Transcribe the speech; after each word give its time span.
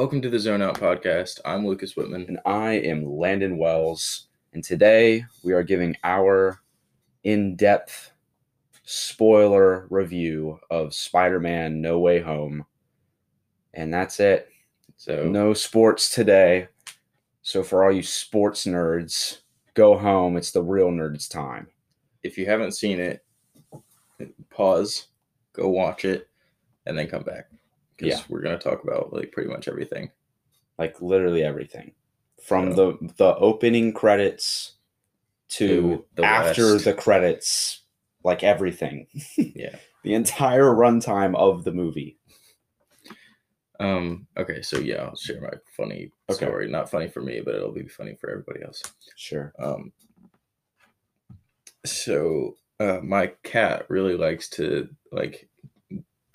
Welcome 0.00 0.22
to 0.22 0.30
the 0.30 0.40
Zone 0.40 0.62
Out 0.62 0.80
podcast. 0.80 1.40
I'm 1.44 1.66
Lucas 1.66 1.94
Whitman. 1.94 2.24
And 2.26 2.40
I 2.46 2.72
am 2.72 3.04
Landon 3.04 3.58
Wells. 3.58 4.28
And 4.54 4.64
today 4.64 5.26
we 5.44 5.52
are 5.52 5.62
giving 5.62 5.94
our 6.04 6.58
in 7.24 7.54
depth 7.54 8.10
spoiler 8.82 9.86
review 9.90 10.58
of 10.70 10.94
Spider 10.94 11.38
Man 11.38 11.82
No 11.82 11.98
Way 11.98 12.18
Home. 12.18 12.64
And 13.74 13.92
that's 13.92 14.20
it. 14.20 14.48
So, 14.96 15.28
No 15.28 15.52
sports 15.52 16.08
today. 16.08 16.68
So, 17.42 17.62
for 17.62 17.84
all 17.84 17.92
you 17.92 18.02
sports 18.02 18.64
nerds, 18.64 19.40
go 19.74 19.98
home. 19.98 20.38
It's 20.38 20.50
the 20.50 20.62
real 20.62 20.88
nerds' 20.88 21.28
time. 21.30 21.66
if 22.22 22.38
you 22.38 22.46
haven't 22.46 22.72
seen 22.72 23.00
it, 23.00 23.22
pause, 24.48 25.08
go 25.52 25.68
watch 25.68 26.06
it, 26.06 26.26
and 26.86 26.96
then 26.96 27.06
come 27.06 27.22
back. 27.22 27.50
Because 28.00 28.18
Yeah. 28.20 28.24
we're 28.28 28.40
going 28.42 28.58
to 28.58 28.62
talk 28.62 28.82
about 28.84 29.12
like 29.12 29.32
pretty 29.32 29.50
much 29.50 29.68
everything. 29.68 30.10
Like 30.78 31.00
literally 31.02 31.42
everything. 31.42 31.92
From 32.42 32.74
So- 32.74 32.92
the, 33.00 33.12
the 33.18 33.34
opening 33.36 33.92
credits 33.92 34.72
to 35.50 35.66
To 35.68 36.04
the 36.14 36.24
after 36.24 36.72
West. 36.74 36.84
the 36.86 36.94
credits, 36.94 37.82
like 38.24 38.42
everything. 38.42 39.06
Yeah. 39.36 39.76
the 40.04 40.14
entire 40.14 40.64
runtime 40.74 41.36
of 41.36 41.64
the 41.64 41.72
movie. 41.72 42.16
Um. 43.78 44.26
Okay. 44.38 44.62
So 44.62 44.78
yeah, 44.78 45.02
I'll 45.04 45.16
share 45.16 45.40
my 45.40 45.52
funny 45.76 46.10
Okay. 46.30 46.46
story. 46.46 46.68
Not 46.70 46.90
funny 46.90 47.08
for 47.08 47.20
me, 47.22 47.40
but 47.44 47.54
it'll 47.54 47.72
be 47.72 47.88
funny 47.88 48.14
for 48.14 48.30
everybody 48.30 48.62
else. 48.62 48.82
Sure. 49.16 49.52
Um. 49.58 49.92
So, 51.84 52.56
uh, 52.78 53.00
my 53.02 53.28
cat 53.42 53.86
really 53.88 54.16
likes 54.16 54.48
to 54.50 54.88
like 55.12 55.48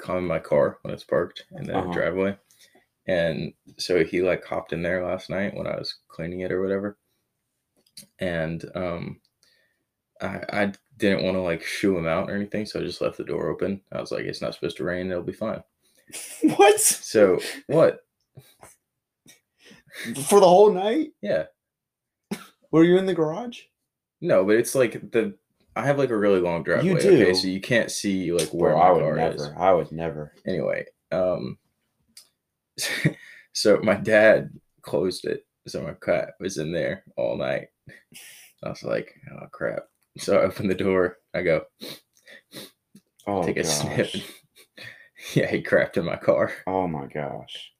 come 0.06 0.18
in 0.18 0.26
my 0.28 0.40
car 0.40 0.80
when 0.84 0.94
it's 0.94 1.04
parked 1.04 1.46
in 1.58 1.66
the 1.66 1.74
Uh-huh. 1.78 1.94
driveway, 1.94 2.38
and 3.08 3.54
so 3.78 4.04
he 4.06 4.22
like 4.22 4.46
hopped 4.46 4.74
in 4.74 4.82
there 4.82 5.06
last 5.06 5.30
night 5.30 5.56
when 5.56 5.68
I 5.68 5.78
was 5.78 5.96
cleaning 6.10 6.42
it 6.42 6.52
or 6.52 6.62
whatever, 6.62 6.98
and 8.20 8.64
um, 8.76 9.22
I 10.22 10.42
I 10.50 10.74
didn't 10.98 11.24
want 11.24 11.36
to 11.36 11.42
like 11.42 11.64
shoo 11.64 11.98
him 11.98 12.08
out 12.08 12.30
or 12.30 12.36
anything, 12.36 12.66
so 12.66 12.80
I 12.80 12.84
just 12.84 13.02
left 13.02 13.18
the 13.18 13.24
door 13.24 13.50
open. 13.50 13.82
I 13.92 14.00
was 14.02 14.12
like, 14.12 14.26
it's 14.26 14.42
not 14.42 14.54
supposed 14.54 14.78
to 14.78 14.84
rain; 14.86 15.12
it'll 15.12 15.24
be 15.24 15.34
fine. 15.34 15.64
what? 16.58 16.80
So 16.82 17.40
what? 17.68 18.00
For 20.26 20.40
the 20.40 20.48
whole 20.48 20.72
night? 20.72 21.12
Yeah. 21.22 21.46
Were 22.72 22.84
you 22.84 22.98
in 22.98 23.06
the 23.06 23.14
garage? 23.14 23.62
No, 24.22 24.44
but 24.46 24.56
it's 24.58 24.76
like 24.76 25.12
the 25.12 25.38
I 25.76 25.86
have 25.86 25.98
like 25.98 26.10
a 26.10 26.18
really 26.18 26.40
long 26.40 26.64
driveway. 26.64 26.86
You 26.86 26.96
Okay, 26.98 27.26
do? 27.26 27.34
so 27.34 27.48
you 27.48 27.60
can't 27.62 27.92
see 27.92 28.32
like 28.32 28.50
where 28.50 28.72
Bro, 28.72 28.80
my 28.80 28.86
I 28.86 28.92
would 28.92 29.04
car 29.04 29.16
never. 29.18 29.36
is. 29.36 29.50
I 29.58 29.74
would 29.74 29.92
never. 29.92 30.34
Anyway, 30.46 30.86
um, 31.12 31.58
so 33.54 33.80
my 33.84 33.96
dad 33.96 34.50
closed 34.82 35.26
it, 35.26 35.46
so 35.68 35.82
my 35.82 35.94
cat 35.94 36.34
was 36.40 36.58
in 36.58 36.72
there 36.72 37.04
all 37.18 37.38
night. 37.38 37.68
I 38.64 38.70
was 38.70 38.84
like, 38.84 39.14
oh 39.32 39.48
crap! 39.52 39.84
So 40.18 40.38
I 40.38 40.44
open 40.44 40.68
the 40.68 40.76
door. 40.76 41.18
I 41.34 41.42
go 41.44 41.66
Oh 43.28 43.42
take 43.44 43.58
a 43.58 43.64
gosh. 43.64 43.66
sniff. 43.66 44.42
yeah, 45.34 45.48
he 45.48 45.62
crapped 45.62 45.98
in 45.98 46.06
my 46.06 46.16
car. 46.16 46.52
Oh 46.68 46.88
my 46.88 47.08
gosh. 47.08 47.72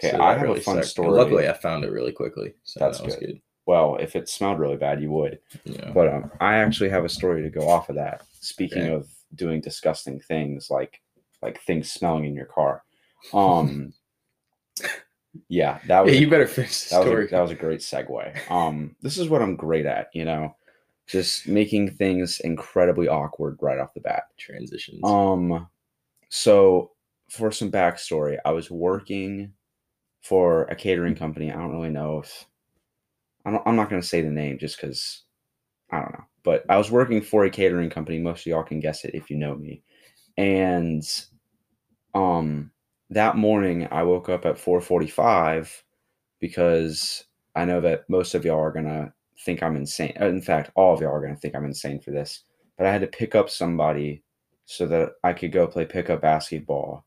Okay, 0.00 0.16
So 0.16 0.22
I 0.22 0.34
have 0.34 0.42
really 0.42 0.60
a 0.60 0.62
fun 0.62 0.76
sucked. 0.76 0.88
story. 0.88 1.18
Luckily, 1.18 1.48
I 1.48 1.52
found 1.52 1.84
it 1.84 1.92
really 1.92 2.12
quickly, 2.12 2.54
so 2.64 2.80
That's 2.80 2.98
that 2.98 3.04
was 3.04 3.16
good. 3.16 3.26
good. 3.26 3.40
Well, 3.66 3.96
if 3.96 4.16
it 4.16 4.28
smelled 4.28 4.58
really 4.58 4.76
bad, 4.76 5.00
you 5.02 5.10
would. 5.10 5.38
Know, 5.64 5.92
But 5.94 6.08
um, 6.08 6.30
I 6.40 6.56
actually 6.56 6.90
have 6.90 7.04
a 7.04 7.08
story 7.08 7.42
to 7.42 7.50
go 7.50 7.68
off 7.68 7.88
of 7.88 7.96
that. 7.96 8.22
Speaking 8.40 8.82
Okay. 8.84 8.92
of 8.92 9.08
doing 9.34 9.60
disgusting 9.60 10.20
things, 10.20 10.68
like 10.70 11.00
like 11.42 11.60
things 11.62 11.90
smelling 11.90 12.24
in 12.24 12.34
your 12.34 12.46
car. 12.46 12.82
Um, 13.32 13.92
yeah, 15.48 15.78
that 15.86 16.04
was 16.04 16.14
yeah, 16.14 16.20
you 16.20 16.30
better 16.30 16.46
finish 16.46 16.88
that 16.90 16.98
was, 16.98 17.06
story. 17.06 17.26
a, 17.26 17.28
that 17.28 17.40
was 17.40 17.50
a 17.50 17.56
great 17.56 17.80
segue. 17.80 18.50
Um, 18.50 18.96
this 19.00 19.18
is 19.18 19.28
what 19.28 19.42
I'm 19.42 19.56
great 19.56 19.86
at, 19.86 20.08
you 20.12 20.24
know, 20.24 20.54
just 21.06 21.48
making 21.48 21.90
things 21.92 22.40
incredibly 22.40 23.08
awkward 23.08 23.58
right 23.60 23.78
off 23.78 23.94
the 23.94 24.00
bat. 24.00 24.24
Transitions. 24.38 25.00
Um, 25.04 25.68
so 26.28 26.92
for 27.30 27.50
some 27.50 27.70
backstory, 27.70 28.38
I 28.44 28.52
was 28.52 28.70
working 28.70 29.52
for 30.22 30.64
a 30.64 30.76
catering 30.76 31.14
company. 31.14 31.50
I 31.50 31.56
don't 31.56 31.72
really 31.72 31.90
know 31.90 32.20
if 32.20 32.46
I 33.44 33.50
don't, 33.50 33.62
I'm 33.66 33.76
not 33.76 33.90
going 33.90 34.02
to 34.02 34.06
say 34.08 34.20
the 34.22 34.30
name 34.30 34.58
just 34.58 34.80
because 34.80 35.22
I 35.90 36.00
don't 36.00 36.12
know. 36.12 36.24
But 36.44 36.64
I 36.68 36.78
was 36.78 36.90
working 36.90 37.22
for 37.22 37.44
a 37.44 37.50
catering 37.50 37.90
company. 37.90 38.18
Most 38.20 38.42
of 38.42 38.46
y'all 38.46 38.62
can 38.64 38.80
guess 38.80 39.04
it 39.04 39.14
if 39.14 39.30
you 39.30 39.36
know 39.38 39.54
me. 39.56 39.82
And 40.38 41.04
um, 42.14 42.70
that 43.10 43.36
morning 43.36 43.88
I 43.90 44.02
woke 44.02 44.28
up 44.28 44.46
at 44.46 44.58
4:45 44.58 45.82
because 46.40 47.24
I 47.54 47.64
know 47.64 47.80
that 47.80 48.08
most 48.08 48.34
of 48.34 48.44
y'all 48.44 48.60
are 48.60 48.72
gonna 48.72 49.12
think 49.44 49.62
I'm 49.62 49.76
insane. 49.76 50.14
Uh, 50.20 50.26
In 50.26 50.42
fact, 50.42 50.70
all 50.74 50.94
of 50.94 51.00
y'all 51.00 51.12
are 51.14 51.20
gonna 51.22 51.36
think 51.36 51.54
I'm 51.54 51.64
insane 51.64 52.00
for 52.00 52.10
this. 52.10 52.44
But 52.78 52.86
I 52.86 52.92
had 52.92 53.02
to 53.02 53.06
pick 53.06 53.34
up 53.34 53.50
somebody 53.50 54.22
so 54.66 54.86
that 54.86 55.10
I 55.24 55.32
could 55.32 55.52
go 55.52 55.66
play 55.66 55.84
pickup 55.84 56.22
basketball 56.22 57.04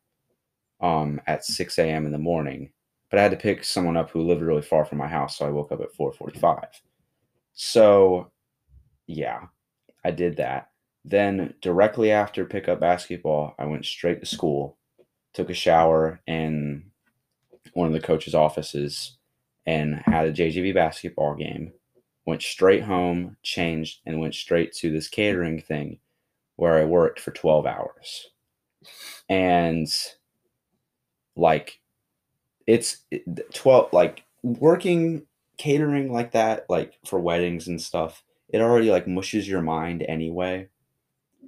um, 0.82 1.22
at 1.28 1.46
6 1.46 1.80
a.m. 1.80 2.06
in 2.06 2.12
the 2.14 2.20
morning. 2.20 2.72
But 3.16 3.20
I 3.20 3.24
had 3.24 3.32
to 3.32 3.38
pick 3.38 3.64
someone 3.64 3.96
up 3.96 4.10
who 4.10 4.28
lived 4.28 4.42
really 4.42 4.62
far 4.62 4.84
from 4.84 4.98
my 4.98 5.08
house, 5.08 5.38
so 5.38 5.48
I 5.48 5.50
woke 5.50 5.72
up 5.72 5.80
at 5.80 5.94
4:45. 5.94 6.82
So, 7.54 8.30
yeah, 9.08 9.46
I 10.04 10.12
did 10.12 10.36
that. 10.36 10.72
Then 11.06 11.54
directly 11.62 12.12
after 12.12 12.44
pickup 12.44 12.82
basketball, 12.82 13.56
I 13.58 13.68
went 13.68 13.86
straight 13.86 14.20
to 14.20 14.26
school, 14.26 14.78
took 15.32 15.50
a 15.50 15.54
shower 15.54 16.20
in 16.28 16.92
one 17.72 17.88
of 17.88 17.94
the 17.94 18.06
coach's 18.06 18.36
offices, 18.36 19.16
and 19.66 19.96
had 19.96 20.28
a 20.28 20.34
JGB 20.34 20.74
basketball 20.74 21.36
game. 21.36 21.72
Went 22.26 22.42
straight 22.42 22.84
home, 22.84 23.38
changed, 23.44 24.02
and 24.06 24.20
went 24.20 24.36
straight 24.36 24.74
to 24.74 24.92
this 24.92 25.08
catering 25.08 25.62
thing 25.62 26.00
where 26.58 26.74
I 26.74 26.84
worked 26.84 27.22
for 27.22 27.32
12 27.32 27.66
hours. 27.66 28.32
And 29.30 29.88
like 31.38 31.80
it's 32.68 32.98
12 33.54 33.94
like 33.94 34.24
working 34.44 35.24
catering 35.58 36.12
like 36.12 36.32
that 36.32 36.66
like 36.70 36.94
for 37.06 37.20
weddings 37.20 37.68
and 37.68 37.82
stuff 37.82 38.24
it 38.50 38.62
already 38.62 38.92
like 38.92 39.08
mushes 39.08 39.48
your 39.48 39.62
mind 39.62 40.04
anyway. 40.08 40.68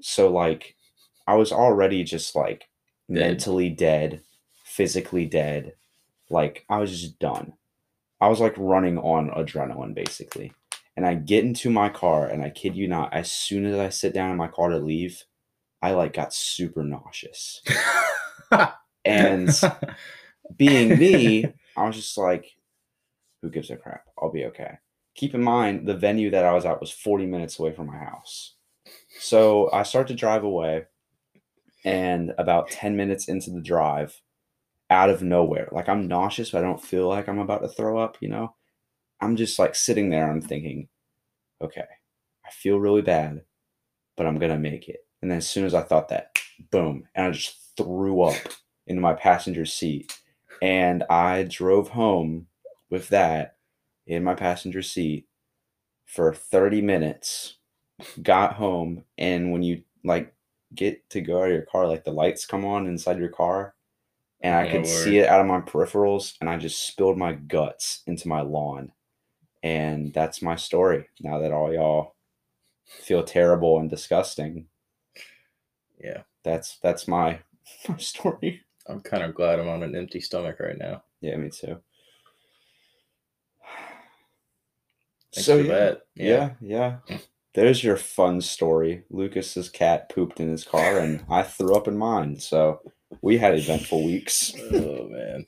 So 0.01 0.29
like 0.29 0.75
i 1.27 1.35
was 1.35 1.51
already 1.51 2.03
just 2.03 2.35
like 2.35 2.67
Dead. 3.09 3.19
mentally 3.19 3.69
dead 3.69 4.21
physically 4.63 5.25
dead 5.25 5.73
like 6.29 6.65
i 6.69 6.77
was 6.77 6.91
just 6.91 7.19
done. 7.19 7.53
I 8.19 8.27
was 8.29 8.39
like 8.39 8.55
running 8.57 8.97
on 8.97 9.29
adrenaline 9.29 9.93
basically. 9.93 10.53
And 10.95 11.05
i 11.05 11.13
get 11.13 11.43
into 11.43 11.69
my 11.69 11.89
car 11.89 12.27
and 12.27 12.43
i 12.43 12.49
kid 12.49 12.75
you 12.75 12.87
not 12.87 13.13
as 13.13 13.31
soon 13.31 13.65
as 13.65 13.77
i 13.77 13.89
sit 13.89 14.13
down 14.13 14.31
in 14.31 14.37
my 14.37 14.47
car 14.47 14.69
to 14.69 14.79
leave 14.79 15.23
i 15.81 15.91
like 15.91 16.13
got 16.13 16.33
super 16.33 16.83
nauseous. 16.83 17.61
And 19.07 19.49
being 20.55 20.97
me, 20.97 21.45
I 21.77 21.85
was 21.85 21.95
just 21.95 22.17
like, 22.17 22.45
who 23.41 23.49
gives 23.49 23.69
a 23.69 23.75
crap? 23.77 24.05
I'll 24.21 24.31
be 24.31 24.45
okay. 24.45 24.77
Keep 25.15 25.35
in 25.35 25.43
mind, 25.43 25.87
the 25.87 25.95
venue 25.95 26.29
that 26.31 26.45
I 26.45 26.53
was 26.53 26.65
at 26.65 26.79
was 26.79 26.91
40 26.91 27.25
minutes 27.25 27.59
away 27.59 27.73
from 27.73 27.87
my 27.87 27.97
house. 27.97 28.55
So 29.19 29.69
I 29.71 29.83
start 29.83 30.07
to 30.07 30.13
drive 30.13 30.43
away, 30.43 30.85
and 31.83 32.33
about 32.37 32.69
10 32.69 32.95
minutes 32.95 33.27
into 33.27 33.51
the 33.51 33.61
drive, 33.61 34.21
out 34.89 35.09
of 35.09 35.21
nowhere, 35.21 35.67
like 35.71 35.89
I'm 35.89 36.07
nauseous, 36.07 36.51
but 36.51 36.59
I 36.59 36.61
don't 36.67 36.83
feel 36.83 37.07
like 37.07 37.27
I'm 37.27 37.39
about 37.39 37.61
to 37.61 37.67
throw 37.67 37.97
up, 37.97 38.17
you 38.21 38.29
know? 38.29 38.55
I'm 39.19 39.35
just 39.35 39.59
like 39.59 39.75
sitting 39.75 40.09
there, 40.09 40.29
I'm 40.29 40.41
thinking, 40.41 40.87
okay, 41.61 41.85
I 42.45 42.51
feel 42.51 42.79
really 42.79 43.01
bad, 43.01 43.43
but 44.15 44.25
I'm 44.25 44.39
gonna 44.39 44.57
make 44.57 44.87
it. 44.87 45.05
And 45.21 45.29
then 45.29 45.39
as 45.39 45.49
soon 45.49 45.65
as 45.65 45.73
I 45.73 45.81
thought 45.81 46.09
that, 46.09 46.39
boom, 46.71 47.03
and 47.15 47.27
I 47.27 47.31
just 47.31 47.57
threw 47.75 48.21
up 48.21 48.37
into 48.85 49.01
my 49.01 49.13
passenger 49.13 49.65
seat 49.65 50.17
and 50.61 51.03
I 51.09 51.43
drove 51.43 51.89
home 51.89 52.47
with 52.89 53.09
that 53.09 53.57
in 54.07 54.23
my 54.23 54.35
passenger 54.35 54.81
seat 54.81 55.27
for 56.05 56.33
30 56.33 56.81
minutes. 56.81 57.57
Got 58.21 58.55
home, 58.55 59.05
and 59.17 59.51
when 59.51 59.63
you 59.63 59.83
like 60.03 60.33
get 60.75 61.09
to 61.11 61.21
go 61.21 61.39
out 61.41 61.47
of 61.49 61.53
your 61.53 61.63
car, 61.63 61.87
like 61.87 62.03
the 62.05 62.11
lights 62.11 62.45
come 62.45 62.65
on 62.65 62.87
inside 62.87 63.19
your 63.19 63.29
car, 63.29 63.75
and 64.41 64.55
I 64.55 64.65
Oh, 64.65 64.67
could 64.67 64.87
see 64.87 65.17
it 65.19 65.27
out 65.29 65.41
of 65.41 65.47
my 65.47 65.61
peripherals, 65.61 66.35
and 66.41 66.49
I 66.49 66.57
just 66.57 66.87
spilled 66.87 67.17
my 67.17 67.33
guts 67.33 68.03
into 68.07 68.27
my 68.29 68.41
lawn. 68.41 68.91
And 69.63 70.13
that's 70.13 70.41
my 70.41 70.55
story. 70.57 71.09
Now 71.21 71.39
that 71.39 71.51
all 71.53 71.73
y'all 71.73 72.15
feel 72.99 73.23
terrible 73.23 73.79
and 73.79 73.89
disgusting, 73.89 74.67
yeah, 75.99 76.23
that's 76.43 76.77
that's 76.79 77.07
my 77.07 77.39
my 77.89 77.97
story. 77.97 78.61
I'm 78.89 79.01
kind 79.01 79.23
of 79.23 79.35
glad 79.35 79.59
I'm 79.59 79.67
on 79.67 79.83
an 79.83 79.95
empty 79.95 80.21
stomach 80.21 80.59
right 80.59 80.77
now. 80.77 81.03
Yeah, 81.21 81.35
me 81.37 81.49
too. 81.49 81.77
Thanks 85.33 85.45
so 85.45 85.57
for 85.57 85.67
yeah, 85.67 85.73
that. 85.73 86.01
yeah, 86.15 86.49
yeah. 86.61 86.97
There's 87.53 87.83
your 87.83 87.97
fun 87.97 88.39
story. 88.41 89.03
Lucas's 89.09 89.69
cat 89.69 90.09
pooped 90.09 90.39
in 90.39 90.49
his 90.49 90.63
car, 90.63 90.99
and 90.99 91.25
I 91.29 91.43
threw 91.43 91.75
up 91.75 91.87
in 91.87 91.97
mine. 91.97 92.39
So 92.39 92.81
we 93.21 93.37
had 93.37 93.57
eventful 93.57 94.05
weeks. 94.05 94.53
Oh 94.71 95.07
man. 95.09 95.45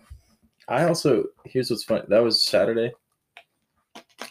I 0.68 0.83
also 0.88 1.25
here's 1.45 1.69
what's 1.69 1.83
fun. 1.83 2.03
That 2.09 2.24
was 2.24 2.45
Saturday, 2.45 2.91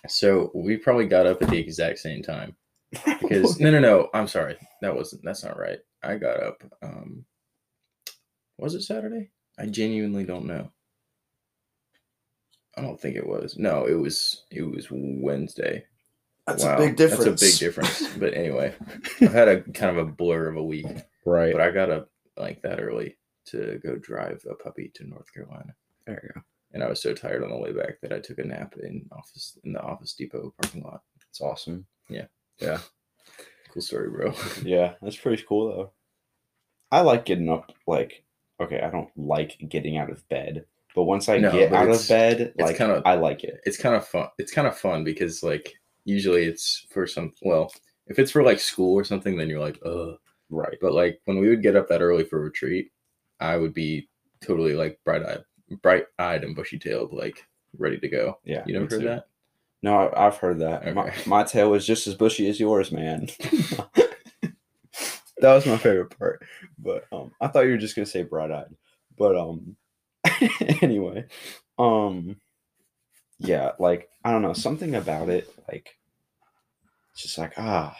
so 0.06 0.52
we 0.55 0.76
probably 0.76 1.06
got 1.06 1.26
up 1.26 1.43
at 1.43 1.50
the 1.50 1.58
exact 1.58 1.99
same 1.99 2.22
time. 2.22 2.55
Because 3.20 3.60
no, 3.60 3.70
no, 3.70 3.81
no. 3.81 4.08
I'm 4.14 4.28
sorry. 4.28 4.56
That 4.81 4.94
wasn't. 4.94 5.22
That's 5.25 5.44
not 5.44 5.58
right. 5.58 5.78
I 6.02 6.16
got 6.16 6.43
up. 6.43 6.62
Um, 6.82 7.25
was 8.58 8.75
it 8.75 8.82
Saturday? 8.82 9.31
I 9.58 9.66
genuinely 9.66 10.25
don't 10.25 10.46
know. 10.46 10.70
I 12.76 12.82
don't 12.82 13.00
think 13.00 13.16
it 13.16 13.26
was. 13.26 13.56
No, 13.58 13.87
it 13.87 13.94
was. 13.94 14.44
It 14.50 14.62
was 14.62 14.87
Wednesday. 14.90 15.84
That's 16.46 16.64
a 16.64 16.76
big 16.76 16.96
difference. 16.96 17.25
That's 17.25 17.43
a 17.43 17.46
big 17.46 17.58
difference. 17.58 18.08
But 18.19 18.34
anyway, 18.34 18.75
I've 19.20 19.32
had 19.32 19.49
a 19.49 19.62
kind 19.62 19.96
of 19.96 20.08
a 20.08 20.10
blur 20.10 20.49
of 20.49 20.56
a 20.56 20.62
week. 20.62 20.87
right. 21.26 21.52
But 21.52 21.60
I 21.60 21.70
got 21.70 21.90
up 21.90 22.10
like 22.37 22.62
that 22.62 22.81
early 22.81 23.16
to 23.46 23.81
go 23.82 23.96
drive 23.96 24.43
a 24.50 24.55
puppy 24.55 24.90
to 24.94 25.06
North 25.08 25.32
Carolina, 25.32 25.75
there 26.06 26.20
you 26.22 26.31
go. 26.34 26.40
and 26.72 26.82
I 26.82 26.88
was 26.88 27.00
so 27.02 27.14
tired 27.14 27.43
on 27.43 27.50
the 27.50 27.56
way 27.56 27.72
back 27.72 28.00
that 28.02 28.12
I 28.12 28.19
took 28.20 28.38
a 28.38 28.44
nap 28.44 28.75
in 28.82 29.06
office 29.10 29.58
in 29.64 29.72
the 29.72 29.81
Office 29.81 30.12
Depot 30.14 30.52
parking 30.60 30.82
lot. 30.82 31.02
It's 31.31 31.40
awesome. 31.40 31.87
Yeah. 32.08 32.26
Yeah. 32.58 32.78
Cool 33.72 33.82
story, 33.82 34.10
bro. 34.10 34.34
Yeah, 34.62 34.94
that's 35.02 35.16
pretty 35.16 35.43
cool 35.49 35.69
though. 35.69 35.93
I 36.90 37.00
like 37.00 37.25
getting 37.26 37.50
up. 37.50 37.72
Like, 37.87 38.25
okay, 38.60 38.81
I 38.81 38.90
don't 38.90 39.10
like 39.16 39.56
getting 39.69 39.96
out 39.99 40.10
of 40.10 40.26
bed, 40.28 40.64
but 40.94 41.05
once 41.05 41.28
I 41.28 41.38
No, 41.38 41.52
get 41.52 41.72
out 41.72 41.88
of 41.88 42.08
bed, 42.08 42.55
like, 42.58 42.76
kinda- 42.76 43.02
I 43.05 43.14
like 43.14 43.44
it. 43.44 43.60
It's 43.64 43.76
kind 43.76 43.94
of 43.94 44.06
fun. 44.06 44.28
It's 44.38 44.52
kind 44.52 44.66
of 44.66 44.76
fun 44.76 45.05
because 45.05 45.43
like 45.43 45.75
usually 46.05 46.44
it's 46.44 46.87
for 46.90 47.06
some. 47.06 47.32
Well, 47.43 47.72
if 48.06 48.19
it's 48.19 48.31
for 48.32 48.43
like 48.43 48.58
school 48.60 48.94
or 48.94 49.05
something, 49.05 49.37
then 49.37 49.49
you're 49.49 49.60
like, 49.60 49.78
ugh. 49.84 50.16
Right. 50.50 50.78
But 50.81 50.94
like 50.94 51.20
when 51.26 51.38
we 51.38 51.49
would 51.49 51.62
get 51.62 51.76
up 51.76 51.88
that 51.88 52.00
early 52.00 52.25
for 52.25 52.40
retreat, 52.40 52.90
I 53.38 53.56
would 53.58 53.75
be 53.75 54.08
totally 54.40 54.75
like 54.75 54.99
bright 55.05 55.22
eyed, 55.25 55.44
bright 55.82 56.06
eyed 56.19 56.43
and 56.43 56.56
bushy 56.56 56.78
tailed, 56.78 57.12
like 57.12 57.46
ready 57.76 57.99
to 57.99 58.08
go. 58.08 58.38
Yeah. 58.44 58.62
You 58.66 58.72
never 58.72 58.87
heard 58.87 59.00
too. 59.02 59.06
that? 59.08 59.26
No, 59.82 60.10
I've 60.16 60.37
heard 60.38 60.58
that. 60.60 60.94
My, 60.94 61.08
Okay. 61.08 61.20
my 61.26 61.44
tail 61.44 61.70
was 61.70 61.87
just 61.87 62.06
as 62.06 62.14
bushy 62.14 62.49
as 62.49 62.58
yours, 62.58 62.90
man. 62.90 63.28
that 65.40 65.55
was 65.55 65.67
my 65.67 65.76
favorite 65.79 66.17
part. 66.19 66.43
But 66.79 67.06
um, 67.12 67.32
I 67.40 67.49
thought 67.49 67.67
you 67.67 67.73
were 67.73 67.79
just 67.79 67.96
gonna 67.96 68.06
say 68.06 68.23
bright 68.23 68.50
eyed. 68.52 68.75
But 69.19 69.37
um, 69.37 69.76
anyway, 70.82 71.26
um, 71.79 72.37
yeah, 73.38 73.73
like 73.79 74.08
I 74.25 74.32
don't 74.32 74.43
know 74.43 74.52
something 74.55 74.94
about 74.94 75.29
it. 75.31 75.49
Like, 75.69 75.96
it's 77.12 77.23
just 77.23 77.38
like 77.38 77.55
ah, 77.58 77.96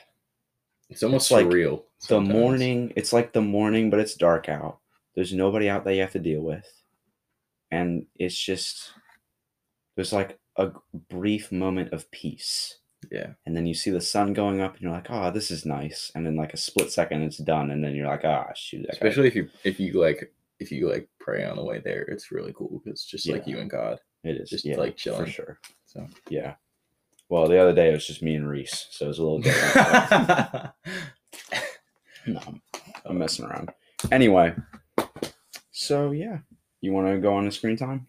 It's 0.91 1.03
almost 1.03 1.27
It's 1.27 1.31
like 1.31 1.47
surreal. 1.47 1.85
the 2.09 2.21
sometimes. 2.25 2.29
morning. 2.33 2.93
It's 2.97 3.13
like 3.13 3.33
the 3.33 3.43
morning, 3.43 3.91
but 3.91 4.01
it's 4.01 4.15
dark 4.15 4.49
out. 4.49 4.79
There's 5.15 5.33
nobody 5.35 5.69
out 5.69 5.85
that 5.85 5.95
you 5.95 6.01
have 6.03 6.13
to 6.13 6.19
deal 6.21 6.43
with, 6.43 6.67
and 7.71 8.07
it's 8.17 8.39
just 8.39 8.93
there's 9.97 10.13
like 10.13 10.39
a 10.57 10.73
brief 11.11 11.53
moment 11.53 11.93
of 11.93 12.11
peace 12.11 12.78
Yeah. 13.13 13.35
and 13.47 13.57
then 13.57 13.65
you 13.65 13.75
see 13.75 13.91
the 13.91 14.01
sun 14.01 14.33
going 14.33 14.61
up 14.61 14.75
and 14.75 14.83
you're 14.83 14.91
like 14.93 15.07
oh 15.11 15.31
this 15.31 15.51
is 15.51 15.65
nice. 15.65 16.11
And 16.15 16.27
then 16.27 16.37
like 16.37 16.53
a 16.53 16.57
split 16.59 16.91
second 16.93 17.23
it's 17.23 17.39
done 17.39 17.71
and 17.71 17.83
then 17.83 17.95
you're 17.95 18.09
like 18.09 18.25
ah 18.25 18.49
shoot 18.55 18.87
Especially 18.89 19.29
if 19.29 19.35
you 19.37 19.49
if 19.65 19.79
you 19.81 20.01
like 20.01 20.33
if 20.59 20.73
you 20.73 20.89
like 20.91 21.09
pray 21.21 21.45
on 21.45 21.57
the 21.57 21.65
way 21.65 21.81
there, 21.85 22.03
it's 22.03 22.33
really 22.33 22.53
cool 22.53 22.81
because 22.85 23.01
it's 23.01 23.05
just 23.07 23.29
like 23.29 23.47
you 23.47 23.59
and 23.61 23.71
God. 23.71 23.99
it 24.25 24.37
is. 24.41 24.51
just, 24.51 24.65
yeah, 24.65 24.77
like, 24.77 24.99
for 24.99 25.27
sure. 25.27 25.61
So. 25.87 26.07
Yeah. 26.29 26.55
Well 27.29 27.47
the 27.47 27.59
other 27.59 27.73
day 27.75 27.91
it 27.91 27.93
was 27.93 28.07
just 28.07 28.23
me 28.23 28.35
and 28.35 28.49
reese 28.49 28.89
so 28.91 29.05
it 29.05 29.09
was 29.09 29.19
a 29.19 29.23
little 29.23 29.41
different 29.41 29.77
no 32.27 32.41
I'm- 32.41 32.63
i'm 33.07 33.19
messing 33.19 33.45
around. 33.45 33.71
Anyway 34.11 34.55
so 35.71 36.11
yeah. 36.11 36.39
You 36.81 36.93
want 36.93 37.09
to 37.09 37.19
go 37.19 37.35
on 37.35 37.45
the 37.45 37.53
screen 37.53 37.77
time 37.77 38.07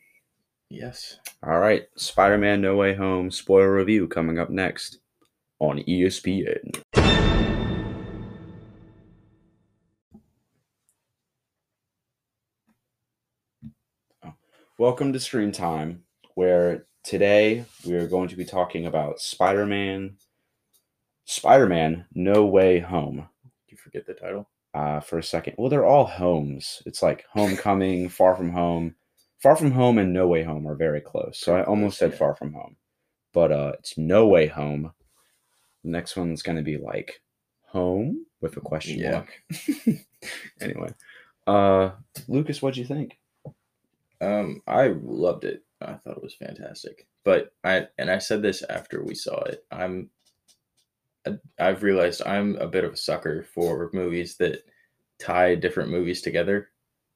yes. 0.69 1.17
all 1.43 1.59
right 1.59 1.87
spider-man 1.95 2.61
no 2.61 2.75
way 2.75 2.93
home 2.93 3.31
spoiler 3.31 3.73
review 3.73 4.07
coming 4.07 4.37
up 4.37 4.49
next 4.49 4.99
on 5.59 5.79
espn 5.79 6.81
Welcome 14.79 15.11
to 15.11 15.19
Stream 15.19 15.51
Time, 15.51 16.03
where 16.35 16.85
today 17.03 17.65
we 17.85 17.95
are 17.95 18.07
going 18.07 18.29
to 18.29 18.37
be 18.37 18.45
talking 18.45 18.85
about 18.85 19.19
Spider 19.19 19.65
Man, 19.65 20.15
Spider 21.25 21.67
Man 21.67 22.05
No 22.13 22.45
Way 22.45 22.79
Home. 22.79 23.27
Did 23.43 23.73
you 23.73 23.77
forget 23.77 24.07
the 24.07 24.13
title. 24.13 24.47
Uh, 24.73 25.01
for 25.01 25.17
a 25.17 25.23
second, 25.23 25.55
well, 25.57 25.67
they're 25.67 25.85
all 25.85 26.05
homes. 26.05 26.81
It's 26.85 27.03
like 27.03 27.25
Homecoming, 27.33 28.07
Far 28.07 28.37
From 28.37 28.51
Home. 28.51 28.95
Far 29.41 29.55
From 29.55 29.71
Home 29.71 29.97
and 29.97 30.13
No 30.13 30.27
Way 30.27 30.43
Home 30.43 30.67
are 30.67 30.75
very 30.75 31.01
close. 31.01 31.39
So 31.39 31.55
I 31.55 31.63
almost 31.63 31.97
said. 31.97 32.13
Far 32.13 32.35
From 32.35 32.53
Home, 32.53 32.75
but 33.33 33.51
uh, 33.51 33.73
it's 33.79 33.97
No 33.97 34.27
Way 34.27 34.47
Home. 34.47 34.91
The 35.83 35.91
next 35.91 36.17
one's 36.17 36.41
going 36.43 36.57
to 36.57 36.63
be 36.63 36.77
like 36.77 37.21
Home 37.67 38.25
with 38.41 38.57
a 38.57 38.61
question 38.61 38.99
Yeah. 38.99 39.11
mark. 39.11 39.41
anyway, 40.61 40.93
uh, 41.47 41.91
Lucas, 42.27 42.61
what'd 42.61 42.77
you 42.77 42.85
think? 42.85 43.17
Um, 44.21 44.61
I 44.67 44.87
loved 45.01 45.45
it. 45.45 45.63
I 45.81 45.93
thought 45.93 46.17
it 46.17 46.23
was 46.23 46.33
fantastic. 46.35 47.07
But 47.23 47.53
I 47.63 47.87
and 47.97 48.09
I 48.11 48.17
said 48.17 48.41
this 48.41 48.63
after 48.63 49.03
we 49.03 49.15
saw 49.15 49.39
it. 49.43 49.63
I'm 49.71 50.09
I- 51.25 51.37
I've 51.57 51.83
realized 51.83 52.21
I'm 52.25 52.55
a 52.57 52.67
bit 52.67 52.83
of 52.83 52.93
a 52.93 52.97
sucker 52.97 53.43
for 53.53 53.89
movies 53.93 54.35
that 54.37 54.63
tie 55.19 55.55
different 55.55 55.89
movies 55.91 56.21
together 56.21 56.69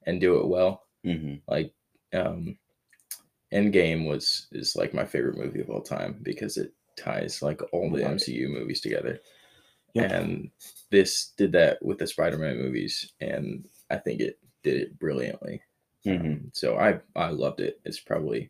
and 0.05 0.21
do 0.21 0.39
it 0.39 0.47
well. 0.47 0.83
Mm-hmm. 1.05 1.35
Like 1.47 1.73
um 2.13 2.57
Endgame 3.53 4.07
was 4.07 4.47
is 4.51 4.75
like 4.75 4.93
my 4.93 5.05
favorite 5.05 5.37
movie 5.37 5.61
of 5.61 5.69
all 5.69 5.81
time 5.81 6.19
because 6.23 6.57
it 6.57 6.73
ties 6.97 7.41
like 7.41 7.61
all 7.71 7.91
the 7.91 8.03
Right. 8.03 8.15
MCU 8.15 8.49
movies 8.49 8.81
together. 8.81 9.19
Yep. 9.93 10.11
And 10.11 10.51
this 10.89 11.33
did 11.37 11.51
that 11.51 11.83
with 11.83 11.99
the 11.99 12.07
Spider-Man 12.07 12.57
movies 12.57 13.13
and 13.21 13.65
I 13.91 13.97
think 13.97 14.21
it 14.21 14.39
did 14.63 14.77
it 14.81 14.99
brilliantly. 14.99 15.61
Mm-hmm. 16.05 16.25
Um, 16.25 16.51
so 16.53 16.77
I 16.77 16.99
I 17.15 17.29
loved 17.29 17.59
it. 17.59 17.79
It's 17.85 17.99
probably 17.99 18.49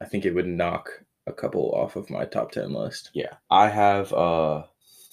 I 0.00 0.04
think 0.04 0.24
it 0.24 0.34
would 0.34 0.46
knock 0.46 0.90
a 1.26 1.32
couple 1.32 1.70
off 1.72 1.96
of 1.96 2.10
my 2.10 2.24
top 2.24 2.50
10 2.50 2.72
list. 2.72 3.10
Yeah, 3.14 3.34
I 3.50 3.68
have. 3.68 4.12
Uh, 4.12 4.64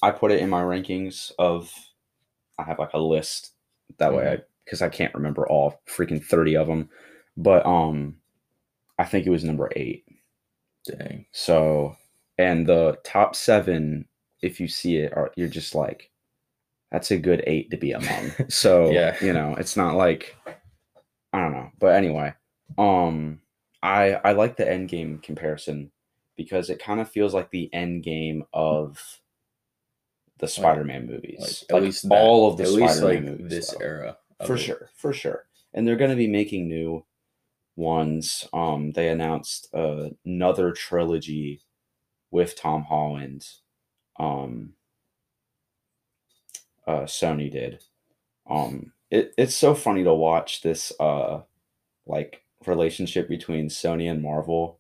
I 0.02 0.12
put 0.12 0.32
it 0.32 0.40
in 0.40 0.50
my 0.50 0.62
rankings 0.62 1.32
of. 1.38 1.72
I 2.58 2.64
have 2.64 2.80
like 2.80 2.94
a 2.94 3.00
list 3.00 3.52
that 3.98 4.14
way 4.14 4.30
I 4.30 4.38
because 4.64 4.82
I 4.82 4.90
can't 4.90 5.14
remember 5.14 5.48
all 5.48 5.82
freaking 5.88 6.24
thirty 6.24 6.56
of 6.56 6.68
them, 6.68 6.90
but 7.38 7.66
um, 7.66 8.16
I 8.98 9.06
think 9.06 9.26
it 9.26 9.32
was 9.32 9.44
number 9.44 9.70
eight. 9.76 10.06
Dang. 10.86 11.26
So, 11.32 11.96
and 12.38 12.66
the 12.68 12.98
top 13.04 13.36
seven, 13.36 14.08
if 14.42 14.60
you 14.60 14.68
see 14.68 14.98
it, 14.98 15.14
are 15.14 15.32
you're 15.36 15.48
just 15.48 15.74
like, 15.76 16.12
that's 16.92 17.12
a 17.12 17.18
good 17.18 17.44
eight 17.48 17.72
to 17.72 17.78
be 17.78 17.92
among. 17.92 18.32
So 18.50 18.92
Yeah. 18.92 19.16
you 19.22 19.34
know, 19.34 19.56
it's 19.56 19.76
not 19.76 19.96
like 19.96 20.36
I 21.34 21.42
don't 21.42 21.54
know, 21.54 21.72
but 21.80 21.96
anyway, 21.96 22.34
um, 22.78 23.42
I 23.84 24.14
I 24.24 24.32
like 24.34 24.56
the 24.58 24.70
end 24.70 24.90
game 24.90 25.20
comparison 25.20 25.92
because 26.38 26.70
it 26.70 26.80
kind 26.80 27.00
of 27.00 27.10
feels 27.10 27.34
like 27.34 27.50
the 27.50 27.70
end 27.74 28.04
game 28.04 28.44
of 28.54 29.20
the 30.38 30.48
Spider-Man 30.48 31.08
movies, 31.08 31.64
Like, 31.70 31.78
at 31.78 31.84
least 31.84 32.08
that- 32.10 32.16
all 32.16 32.50
of 32.52 32.58
the 32.58 32.66
Spider-Man 32.66 33.04
like 33.04 33.24
movies, 33.24 33.50
this 33.50 33.72
though 33.72 33.80
era. 33.86 34.18
for 34.46 34.56
it. 34.56 34.60
sure 34.60 34.90
for 34.96 35.14
sure 35.14 35.46
and 35.74 35.88
they're 35.88 35.96
going 35.96 36.10
to 36.12 36.16
be 36.18 36.28
making 36.28 36.68
new 36.70 37.04
ones 37.76 38.48
um 38.54 38.92
they 38.94 39.10
announced 39.10 39.68
uh, 39.74 40.10
another 40.26 40.72
trilogy 40.72 41.62
with 42.32 42.56
tom 42.56 42.84
holland 42.84 43.46
um 44.20 44.74
uh 46.88 47.02
sony 47.02 47.52
did. 47.52 47.84
Um 48.50 48.94
it, 49.12 49.34
it's 49.38 49.56
so 49.56 49.76
funny 49.76 50.04
to 50.04 50.14
watch 50.14 50.62
this 50.62 50.92
uh 51.00 51.42
like 52.06 52.44
relationship 52.66 53.28
between 53.28 53.70
sony 53.70 54.10
and 54.10 54.22
marvel 54.22 54.80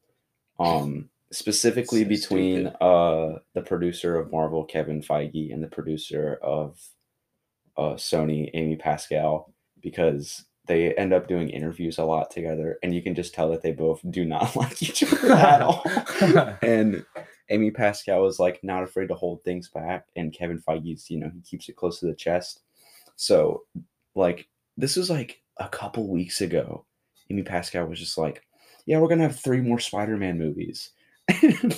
um 0.60 1.10
specifically 1.32 2.04
So 2.04 2.10
between 2.10 2.68
uh 2.68 3.40
the 3.54 3.62
producer 3.62 4.18
of 4.20 4.32
marvel 4.32 4.64
kevin 4.64 5.02
feige 5.02 5.54
and 5.54 5.64
the 5.64 5.68
producer 5.68 6.40
of 6.42 6.80
uh 7.78 7.96
sony 7.96 8.50
amy 8.54 8.76
pascal 8.76 9.54
because 9.82 10.46
they 10.68 10.94
end 10.96 11.14
up 11.14 11.28
doing 11.28 11.50
interviews 11.50 11.98
a 11.98 12.04
lot 12.04 12.32
together 12.32 12.78
and 12.82 12.94
you 12.94 13.02
can 13.02 13.16
just 13.16 13.34
tell 13.34 13.50
that 13.50 13.62
they 13.62 13.72
both 13.72 14.00
do 14.10 14.26
not 14.26 14.56
like 14.56 14.82
each 14.82 15.04
other 15.04 15.32
at 15.34 15.62
all. 15.62 15.84
And 16.62 17.06
amy 17.50 17.70
pascal 17.70 18.26
is 18.26 18.40
like 18.40 18.60
not 18.64 18.84
afraid 18.84 19.08
to 19.08 19.14
hold 19.14 19.44
things 19.44 19.70
back 19.70 20.08
and 20.16 20.34
kevin 20.34 20.60
feige's 20.60 21.12
you 21.12 21.20
know 21.20 21.30
he 21.32 21.42
keeps 21.42 21.70
it 21.70 21.76
close 21.76 22.00
to 22.00 22.08
the 22.08 22.16
chest. 22.16 22.62
So 23.16 23.64
like 24.16 24.48
this 24.78 24.96
was 24.96 25.10
like 25.10 25.42
a 25.58 25.70
couple 25.70 26.10
weeks 26.10 26.42
ago. 26.42 26.86
Amy 27.30 27.44
pascal 27.44 27.86
was 27.86 28.00
just 28.00 28.18
like 28.18 28.44
yeah 28.86 29.00
we're 29.00 29.08
gonna 29.08 29.24
have 29.24 29.40
three 29.40 29.62
more 29.62 29.80
spider-man 29.80 30.38
movies. 30.38 30.92
And 31.28 31.74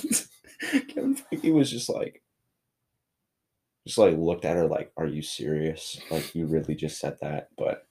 kevin 0.88 1.16
feige 1.16 1.52
was 1.52 1.70
just 1.70 1.88
like 1.88 2.22
just 3.86 3.98
like 3.98 4.16
looked 4.18 4.44
at 4.44 4.56
her 4.56 4.66
like 4.66 4.92
are 4.96 5.06
you 5.06 5.22
serious? 5.22 5.98
Like 6.10 6.34
you 6.34 6.46
really 6.46 6.74
just 6.74 7.00
said 7.00 7.16
that? 7.22 7.48
But 7.56 7.87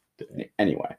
anyway 0.60 0.96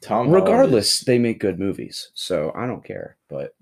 Tom 0.00 0.30
Regardless, 0.30 1.00
is- 1.00 1.06
they 1.06 1.18
make 1.18 1.40
good 1.40 1.58
movies, 1.58 2.10
so 2.14 2.52
I 2.56 2.66
don't 2.66 2.82
care. 2.84 3.16
But 3.28 3.54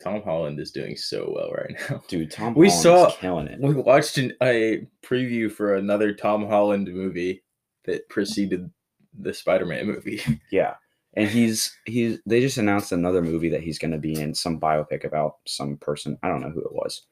Tom 0.00 0.22
Holland 0.22 0.60
is 0.60 0.70
doing 0.70 0.96
so 0.96 1.32
well 1.34 1.50
right 1.50 1.74
now. 1.90 2.00
dude, 2.08 2.30
Tom 2.30 2.54
We 2.54 2.68
Holland's 2.68 2.82
saw- 2.82 3.10
killing 3.18 3.48
it. 3.48 3.58
We 3.60 3.74
watched 3.74 4.16
an, 4.18 4.32
a 4.42 4.86
preview 5.02 5.50
for 5.50 5.74
another 5.74 6.12
Tom 6.14 6.46
Holland 6.46 6.86
movie 6.92 7.42
that 7.84 8.08
preceded 8.08 8.70
the 9.18 9.34
Spider-Man 9.34 9.86
movie. 9.86 10.20
Yeah. 10.52 10.74
And 11.14 11.28
he's 11.30 11.74
he's 11.86 12.18
they 12.26 12.40
just 12.42 12.58
announced 12.58 12.92
another 12.92 13.22
movie 13.22 13.48
that 13.48 13.62
he's 13.62 13.78
gonna 13.78 13.96
be 13.98 14.20
in, 14.20 14.34
some 14.34 14.60
biopic 14.60 15.04
about 15.04 15.36
some 15.46 15.78
person. 15.78 16.16
I 16.22 16.28
don't 16.28 16.42
know 16.42 16.50
who 16.50 16.60
it 16.60 16.74
was. 16.74 17.02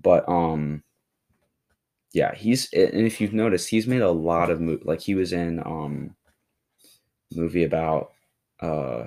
But 0.00 0.26
um 0.28 0.82
yeah, 2.12 2.34
he's 2.34 2.72
and 2.72 3.04
if 3.06 3.20
you've 3.20 3.34
noticed, 3.34 3.68
he's 3.68 3.86
made 3.88 4.00
a 4.00 4.10
lot 4.10 4.48
of 4.50 4.60
mo- 4.60 4.78
like 4.84 5.00
he 5.00 5.14
was 5.16 5.32
in 5.32 5.58
um 5.66 6.14
movie 7.34 7.64
about 7.64 8.12
uh 8.60 9.04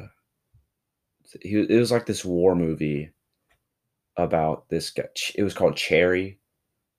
he 1.41 1.59
it 1.59 1.79
was 1.79 1.91
like 1.91 2.05
this 2.05 2.25
war 2.25 2.55
movie 2.55 3.11
about 4.17 4.67
this 4.69 4.89
guy 4.91 5.03
it 5.35 5.43
was 5.43 5.53
called 5.53 5.75
Cherry. 5.75 6.39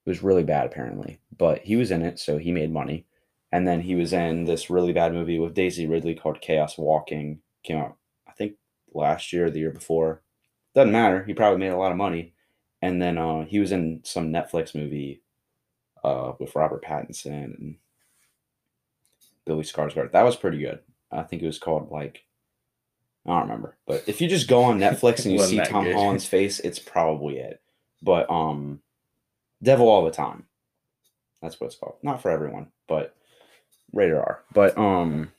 It 0.05 0.11
was 0.11 0.23
really 0.23 0.43
bad 0.43 0.67
apparently, 0.67 1.21
but 1.37 1.61
he 1.61 1.77
was 1.77 1.91
in 1.93 2.03
it, 2.03 2.19
so 2.19 2.39
he 2.39 2.51
made 2.51 2.73
money. 2.73 3.07
And 3.53 3.69
then 3.69 3.81
he 3.83 3.95
was 3.95 4.13
in 4.13 4.45
this 4.45 4.71
really 4.71 4.93
bad 4.93 5.13
movie 5.13 5.39
with 5.39 5.55
Daisy 5.55 5.87
Ridley 5.87 6.15
called 6.15 6.41
Chaos 6.41 6.79
Walking. 6.79 7.41
Came 7.63 7.77
out, 7.79 7.97
I 8.27 8.33
think, 8.33 8.55
last 8.95 9.33
year 9.33 9.47
or 9.47 9.51
the 9.51 9.61
year 9.61 9.71
before. 9.71 10.23
Doesn't 10.75 10.91
matter. 10.91 11.23
He 11.23 11.35
probably 11.35 11.59
made 11.59 11.69
a 11.69 11.77
lot 11.77 11.93
of 11.93 11.99
money. 11.99 12.35
And 12.81 13.01
then 13.01 13.19
uh, 13.19 13.45
he 13.45 13.61
was 13.61 13.71
in 13.71 14.01
some 14.05 14.33
Netflix 14.33 14.75
movie 14.75 15.23
uh, 16.03 16.33
with 16.41 16.57
Robert 16.57 16.83
Pattinson 16.83 17.57
and 17.59 17.77
Billy 19.45 19.63
Skarsgård. 19.63 20.13
That 20.13 20.25
was 20.25 20.35
pretty 20.35 20.59
good. 20.59 20.81
I 21.13 21.23
think 21.23 21.43
it 21.43 21.47
was 21.47 21.59
called 21.59 21.91
like 21.91 22.25
I 23.27 23.31
don't 23.39 23.43
remember. 23.43 23.77
But 23.87 24.05
if 24.09 24.21
you 24.21 24.29
just 24.29 24.49
go 24.49 24.63
on 24.65 24.79
Netflix 24.81 25.25
and 25.25 25.33
you 25.35 25.43
see 25.43 25.61
Tom 25.61 25.85
good. 25.85 25.95
Holland's 25.95 26.27
face, 26.27 26.59
it's 26.61 26.79
probably 26.79 27.39
it. 27.39 27.61
But 28.03 28.29
um, 28.31 28.81
Devil 29.63 29.89
All 29.89 30.05
the 30.05 30.11
Time. 30.11 30.47
That's 31.41 31.61
what 31.61 31.67
it's 31.69 31.77
called. 31.77 31.97
Not 32.03 32.23
for 32.23 32.31
everyone, 32.31 32.69
but 32.89 33.15
rated 33.93 34.17
R. 34.17 34.43
But 34.53 34.77
um, 34.79 35.33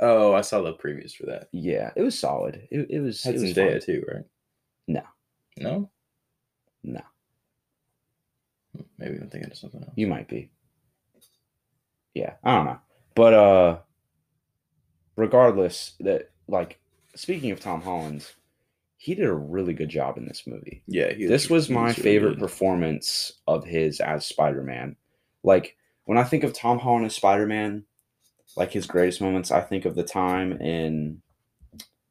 Oh, 0.00 0.34
I 0.34 0.40
saw 0.40 0.62
the 0.62 0.72
previews 0.74 1.14
for 1.14 1.26
that. 1.26 1.48
yeah, 1.52 1.90
it 1.94 2.02
was 2.02 2.18
solid. 2.18 2.66
It, 2.70 2.86
it 2.90 3.00
was. 3.00 3.22
Had 3.22 3.34
it 3.36 3.40
was 3.40 3.52
Zendaya 3.52 3.72
fun. 3.72 3.80
too, 3.82 4.04
right? 4.12 4.24
No. 4.88 5.02
No? 5.58 5.90
No, 6.82 7.00
Maybe 8.98 9.14
I'm 9.16 9.30
thinking 9.30 9.50
of 9.50 9.56
something 9.56 9.82
else. 9.82 9.92
you 9.96 10.06
might 10.06 10.28
be. 10.28 10.50
Yeah, 12.14 12.34
I 12.44 12.54
don't 12.56 12.66
know, 12.66 12.78
but 13.14 13.34
uh, 13.34 13.78
regardless, 15.16 15.94
that 16.00 16.30
like 16.48 16.78
speaking 17.14 17.50
of 17.50 17.60
Tom 17.60 17.82
Holland, 17.82 18.26
he 18.96 19.14
did 19.14 19.26
a 19.26 19.34
really 19.34 19.74
good 19.74 19.88
job 19.88 20.16
in 20.16 20.26
this 20.26 20.44
movie. 20.46 20.82
Yeah, 20.86 21.12
he 21.12 21.26
this 21.26 21.50
was 21.50 21.68
he 21.68 21.74
my 21.74 21.88
really 21.88 21.94
favorite 21.94 22.30
good. 22.30 22.38
performance 22.40 23.32
of 23.46 23.64
his 23.64 24.00
as 24.00 24.26
Spider-Man. 24.26 24.96
Like 25.42 25.76
when 26.04 26.18
I 26.18 26.24
think 26.24 26.44
of 26.44 26.52
Tom 26.54 26.78
Holland 26.78 27.06
as 27.06 27.14
Spider-Man, 27.14 27.84
like 28.56 28.72
his 28.72 28.86
greatest 28.86 29.20
moments, 29.20 29.50
I 29.50 29.60
think 29.60 29.84
of 29.84 29.94
the 29.94 30.04
time 30.04 30.52
in 30.52 31.20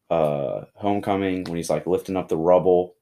uh 0.09 0.65
Homecoming 0.75 1.45
when 1.45 1.57
he's 1.57 1.69
like 1.69 1.87
lifting 1.87 2.17
up 2.17 2.27
the 2.27 2.37
rubble 2.37 2.95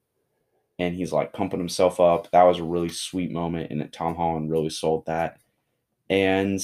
and 0.78 0.94
he's 0.94 1.12
like 1.12 1.32
pumping 1.32 1.60
himself 1.60 2.00
up. 2.00 2.30
That 2.30 2.44
was 2.44 2.58
a 2.58 2.64
really 2.64 2.88
sweet 2.88 3.30
moment 3.30 3.70
and 3.70 3.92
Tom 3.92 4.14
Holland 4.14 4.50
really 4.50 4.70
sold 4.70 5.06
that. 5.06 5.38
And 6.08 6.60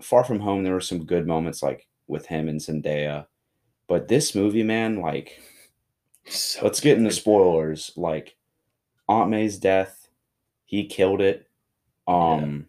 Far 0.00 0.24
From 0.24 0.40
Home 0.40 0.64
there 0.64 0.74
were 0.74 0.80
some 0.80 1.04
good 1.04 1.26
moments 1.26 1.62
like 1.62 1.86
with 2.10 2.26
him 2.26 2.48
and 2.48 2.60
Zendaya. 2.60 3.26
But 3.88 4.08
this 4.08 4.34
movie, 4.34 4.62
man, 4.62 5.00
like 5.00 5.40
So 6.26 6.60
let's 6.64 6.80
get 6.80 6.98
into 6.98 7.10
spoilers. 7.10 7.92
Like 7.96 8.36
Aunt 9.08 9.30
May's 9.30 9.58
death, 9.58 10.08
he 10.64 10.86
killed 10.86 11.20
it. 11.20 11.48
Um, 12.06 12.66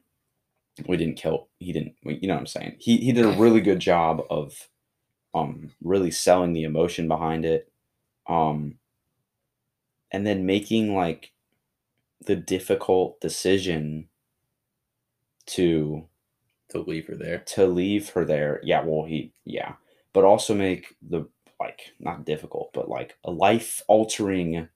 we 0.88 0.98
didn't 0.98 1.18
kill. 1.18 1.50
He 1.60 1.74
didn't. 1.74 1.96
we- 2.04 2.18
You 2.22 2.28
know 2.28 2.34
what 2.36 2.40
I'm 2.42 2.48
saying? 2.48 2.78
He 2.80 2.98
he 2.98 3.12
did 3.12 3.26
a 3.26 3.40
really 3.40 3.62
good 3.62 3.80
job 3.92 4.22
of, 4.30 4.70
um, 5.34 5.72
really 5.84 6.12
selling 6.12 6.54
the 6.54 6.64
emotion 6.64 7.08
behind 7.08 7.46
it, 7.46 7.72
um, 8.28 8.78
and 10.12 10.26
then 10.26 10.46
making 10.46 10.96
like 10.96 11.32
the 12.26 12.36
difficult 12.36 13.20
decision 13.22 14.08
to 15.48 16.08
to 16.72 16.80
leave 16.80 17.08
her 17.08 17.16
there. 17.16 17.40
to 17.40 17.68
leave 17.68 18.10
her 18.10 18.26
there. 18.26 18.60
Yeah, 18.64 18.84
well, 18.84 19.06
he 19.06 19.34
yeah, 19.46 19.74
but 20.14 20.24
also 20.26 20.54
make 20.56 20.96
the 21.02 21.28
like 21.60 21.94
not 22.00 22.26
difficult, 22.26 22.72
but 22.74 22.90
like 22.90 23.18
a 23.24 23.32
life 23.32 23.82
altering 23.88 24.68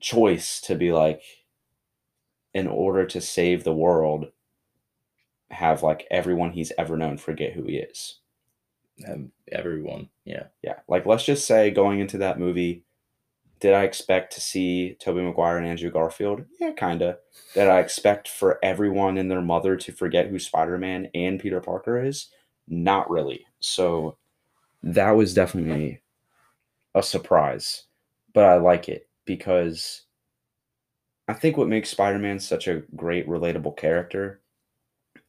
choice 0.00 0.60
to 0.60 0.74
be 0.76 0.92
like 0.92 1.22
in 2.54 2.66
order 2.66 3.04
to 3.06 3.20
save 3.20 3.64
the 3.64 3.74
world 3.74 4.30
have 5.50 5.82
like 5.82 6.06
everyone 6.10 6.52
he's 6.52 6.72
ever 6.78 6.96
known 6.96 7.16
forget 7.16 7.52
who 7.52 7.64
he 7.64 7.76
is. 7.76 8.20
Everyone. 9.50 10.08
Yeah. 10.24 10.44
Yeah. 10.62 10.80
Like 10.88 11.06
let's 11.06 11.24
just 11.24 11.46
say 11.46 11.70
going 11.70 12.00
into 12.00 12.18
that 12.18 12.38
movie, 12.38 12.84
did 13.60 13.74
I 13.74 13.84
expect 13.84 14.32
to 14.34 14.40
see 14.40 14.96
Tobey 15.00 15.22
Maguire 15.22 15.58
and 15.58 15.66
Andrew 15.66 15.90
Garfield? 15.90 16.44
Yeah, 16.60 16.72
kinda. 16.72 17.18
Did 17.54 17.68
I 17.68 17.80
expect 17.80 18.28
for 18.28 18.58
everyone 18.62 19.18
and 19.18 19.30
their 19.30 19.40
mother 19.40 19.76
to 19.76 19.92
forget 19.92 20.28
who 20.28 20.38
Spider-Man 20.38 21.10
and 21.14 21.40
Peter 21.40 21.60
Parker 21.60 22.02
is? 22.02 22.28
Not 22.68 23.10
really. 23.10 23.46
So 23.60 24.16
that 24.82 25.12
was 25.12 25.34
definitely 25.34 26.02
a 26.94 27.02
surprise. 27.02 27.84
But 28.34 28.44
I 28.44 28.56
like 28.58 28.88
it 28.88 29.08
because 29.24 30.02
I 31.26 31.34
think 31.34 31.56
what 31.56 31.68
makes 31.68 31.90
Spider-Man 31.90 32.38
such 32.38 32.68
a 32.68 32.82
great 32.94 33.26
relatable 33.26 33.76
character 33.76 34.40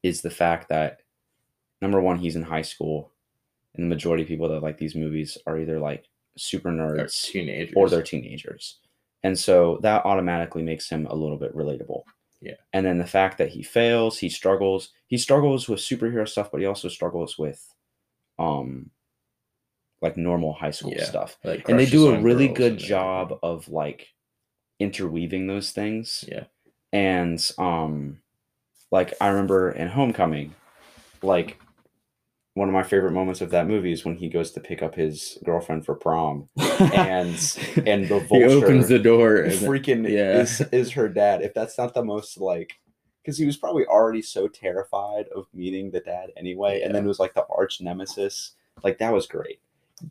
is 0.04 0.22
the 0.22 0.30
fact 0.30 0.70
that 0.70 1.02
number 1.82 2.00
one, 2.00 2.20
he's 2.20 2.36
in 2.36 2.44
high 2.44 2.62
school 2.62 3.12
and 3.76 3.86
the 3.86 3.96
majority 3.96 4.24
of 4.24 4.30
people 4.30 4.50
that 4.50 4.62
like 4.62 4.78
these 4.78 4.96
movies 4.96 5.38
are 5.48 5.58
either 5.58 5.80
like 5.80 6.09
super 6.40 6.70
nerds 6.72 7.24
teenagers. 7.24 7.74
or 7.76 7.90
they're 7.90 8.02
teenagers. 8.04 8.78
And 9.24 9.38
so 9.38 9.80
that 9.82 10.06
automatically 10.06 10.64
makes 10.64 10.90
him 10.90 11.06
a 11.08 11.16
little 11.16 11.38
bit 11.38 11.56
relatable. 11.56 12.04
Yeah. 12.42 12.54
And 12.72 12.86
then 12.86 12.98
the 12.98 13.06
fact 13.06 13.38
that 13.40 13.50
he 13.50 13.64
fails, 13.64 14.18
he 14.18 14.30
struggles. 14.30 14.90
He 15.08 15.18
struggles 15.18 15.68
with 15.68 15.80
superhero 15.82 16.28
stuff, 16.28 16.52
but 16.52 16.62
he 16.62 16.68
also 16.68 16.88
struggles 16.88 17.38
with 17.38 17.62
um 18.38 18.90
like 20.02 20.16
normal 20.16 20.54
high 20.54 20.72
school 20.72 20.94
Yeah. 20.96 21.04
stuff. 21.04 21.38
like 21.44 21.68
And 21.68 21.78
they 21.78 21.86
do 21.86 22.08
a 22.14 22.20
really 22.22 22.48
good 22.48 22.78
job 22.78 23.38
of 23.44 23.68
like 23.68 24.08
interweaving 24.80 25.48
those 25.48 25.72
things 25.72 26.24
Yeah. 26.26 26.46
and 26.94 27.52
um 27.58 28.22
like 28.92 29.14
i 29.20 29.28
remember 29.28 29.72
in 29.72 29.90
homecoming 29.90 30.56
like 31.22 31.60
one 32.56 32.68
of 32.68 32.74
my 32.74 32.84
favorite 32.84 33.12
moments 33.12 33.42
of 33.42 33.52
that 33.52 33.68
movie 33.68 33.92
is 33.92 34.04
when 34.04 34.16
he 34.16 34.28
goes 34.28 34.52
to 34.52 34.60
pick 34.60 34.82
up 34.82 34.96
his 34.96 35.38
girlfriend 35.46 35.86
for 35.86 35.96
prom 35.96 36.48
and 36.58 37.58
and 37.86 38.08
the 38.08 38.26
he 38.30 38.44
opens 38.44 38.88
the 38.88 39.00
door 39.00 39.38
and 39.38 39.54
freaking 39.54 40.10
yeah. 40.10 40.42
is 40.42 40.62
is 40.72 40.92
her 40.92 41.08
dad 41.08 41.42
if 41.42 41.54
that's 41.54 41.78
not 41.78 41.94
the 41.94 42.04
most 42.04 42.38
like 42.40 42.74
because 43.22 43.38
he 43.38 43.46
was 43.46 43.58
probably 43.58 43.86
already 43.86 44.22
so 44.22 44.48
terrified 44.48 45.28
of 45.36 45.46
meeting 45.54 45.92
the 45.92 46.00
dad 46.00 46.32
anyway 46.38 46.82
and 46.82 46.94
then 46.94 47.06
it 47.06 47.08
was 47.08 47.20
like 47.20 47.34
the 47.34 47.46
arch 47.56 47.80
nemesis 47.82 48.54
like 48.84 48.98
that 48.98 49.14
was 49.14 49.28
great 49.28 49.60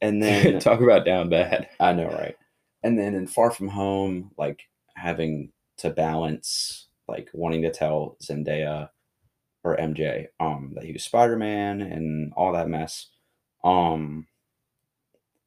and 0.00 0.23
then 0.23 0.59
talk 0.61 0.80
about 0.80 1.04
down 1.04 1.28
bad. 1.28 1.68
I 1.80 1.92
know, 1.92 2.09
right? 2.09 2.37
And 2.83 2.99
then 2.99 3.14
in 3.14 3.26
Far 3.26 3.50
From 3.50 3.68
Home, 3.68 4.30
like 4.38 4.68
having 4.95 5.52
to 5.78 5.90
balance, 5.90 6.87
like 7.07 7.28
wanting 7.33 7.62
to 7.62 7.71
tell 7.71 8.16
Zendaya 8.23 8.90
or 9.65 9.77
MJ, 9.77 10.27
um, 10.41 10.73
that 10.75 10.85
he 10.85 10.93
was 10.93 11.03
Spider 11.05 11.37
Man 11.37 11.81
and 11.81 12.33
all 12.35 12.53
that 12.53 12.69
mess. 12.69 13.09
Um, 13.65 14.27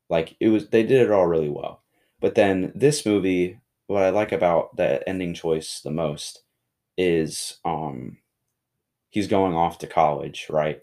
like 0.10 0.36
it 0.40 0.50
was, 0.50 0.70
they 0.70 0.84
did 0.84 1.02
it 1.02 1.12
all 1.12 1.28
really 1.28 1.50
well. 1.50 1.82
But 2.20 2.36
then 2.36 2.72
this 2.76 3.06
movie, 3.06 3.60
what 3.88 4.04
I 4.04 4.10
like 4.10 4.32
about 4.32 4.76
the 4.76 5.08
ending 5.08 5.34
choice 5.34 5.82
the 5.82 5.92
most 5.92 6.44
is, 6.98 7.58
um, 7.66 8.18
he's 9.10 9.28
going 9.28 9.54
off 9.56 9.78
to 9.80 9.88
college, 9.88 10.48
right? 10.50 10.80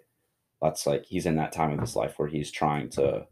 That's 0.60 0.86
like 0.86 1.04
he's 1.06 1.26
in 1.26 1.36
that 1.36 1.52
time 1.52 1.72
of 1.72 1.80
his 1.80 1.94
life 1.94 2.14
where 2.18 2.28
he's 2.28 2.50
trying 2.50 2.88
to 2.90 3.26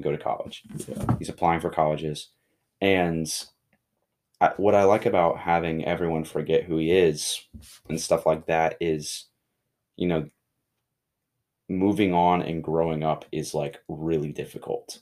go 0.00 0.12
to 0.12 0.18
college 0.18 0.62
Yeah. 0.86 1.16
he's 1.18 1.28
applying 1.28 1.58
for 1.60 1.70
colleges 1.70 2.28
and 2.80 3.26
I, 4.40 4.52
what 4.56 4.76
i 4.76 4.84
like 4.84 5.06
about 5.06 5.38
having 5.38 5.84
everyone 5.84 6.22
forget 6.22 6.62
who 6.62 6.76
he 6.78 6.92
is 6.92 7.40
and 7.88 8.00
stuff 8.00 8.24
like 8.24 8.46
that 8.46 8.76
is 8.80 9.24
you 9.98 10.08
know 10.08 10.28
moving 11.68 12.14
on 12.14 12.40
and 12.40 12.64
growing 12.64 13.04
up 13.04 13.26
is 13.30 13.52
like 13.52 13.82
really 13.88 14.32
difficult 14.32 15.00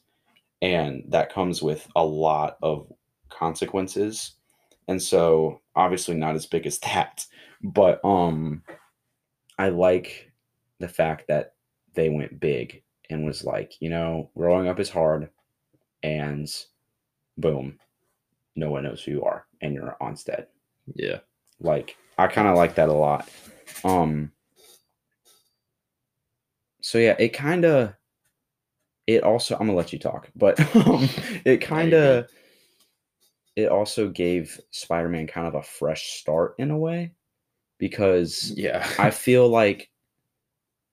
and 0.63 1.05
that 1.09 1.33
comes 1.33 1.63
with 1.63 1.87
a 1.95 2.05
lot 2.05 2.57
of 2.63 2.93
consequences 3.29 4.33
and 4.89 5.01
so 5.01 5.61
obviously 5.77 6.17
not 6.17 6.35
as 6.35 6.47
big 6.47 6.67
as 6.67 6.79
that 6.81 7.25
but 7.63 8.05
um 8.05 8.63
i 9.59 9.69
like 9.69 10.33
the 10.81 10.89
fact 10.89 11.29
that 11.29 11.55
they 11.95 12.09
went 12.09 12.41
big 12.41 12.83
and 13.11 13.25
was 13.25 13.45
like, 13.45 13.75
you 13.81 13.89
know, 13.89 14.31
growing 14.37 14.69
up 14.69 14.81
is 14.81 14.91
hard, 14.91 15.31
and 16.03 16.49
boom, 17.39 17.79
no 18.55 18.71
one 18.71 18.85
knows 18.85 19.03
who 19.03 19.13
you 19.13 19.25
are, 19.25 19.47
and 19.61 19.75
you're 19.75 19.97
Onstead. 20.01 20.47
Yeah. 20.95 21.19
Like 21.61 21.97
I 22.19 22.27
kind 22.27 22.49
of 22.49 22.57
like 22.57 22.75
that 22.77 22.89
a 22.89 22.93
lot. 22.93 23.29
Um. 23.85 24.33
So 26.87 26.99
yeah, 26.99 27.17
it 27.19 27.31
kind 27.31 27.65
of. 27.65 27.95
It 29.09 29.25
also, 29.25 29.55
I'm 29.55 29.67
gonna 29.67 29.75
let 29.75 29.93
you 29.93 29.99
talk, 29.99 30.31
but 30.37 30.61
um, 30.77 31.09
it 31.45 31.61
kind 31.61 31.93
of. 31.93 32.29
It 33.57 33.69
also 33.71 34.09
gave 34.09 34.61
Spider-Man 34.71 35.27
kind 35.27 35.49
of 35.49 35.57
a 35.57 35.65
fresh 35.65 36.13
start 36.21 36.55
in 36.59 36.71
a 36.71 36.79
way, 36.79 37.11
because 37.79 38.53
Yeah. 38.57 38.89
I 39.01 39.11
feel 39.27 39.49
like 39.49 39.91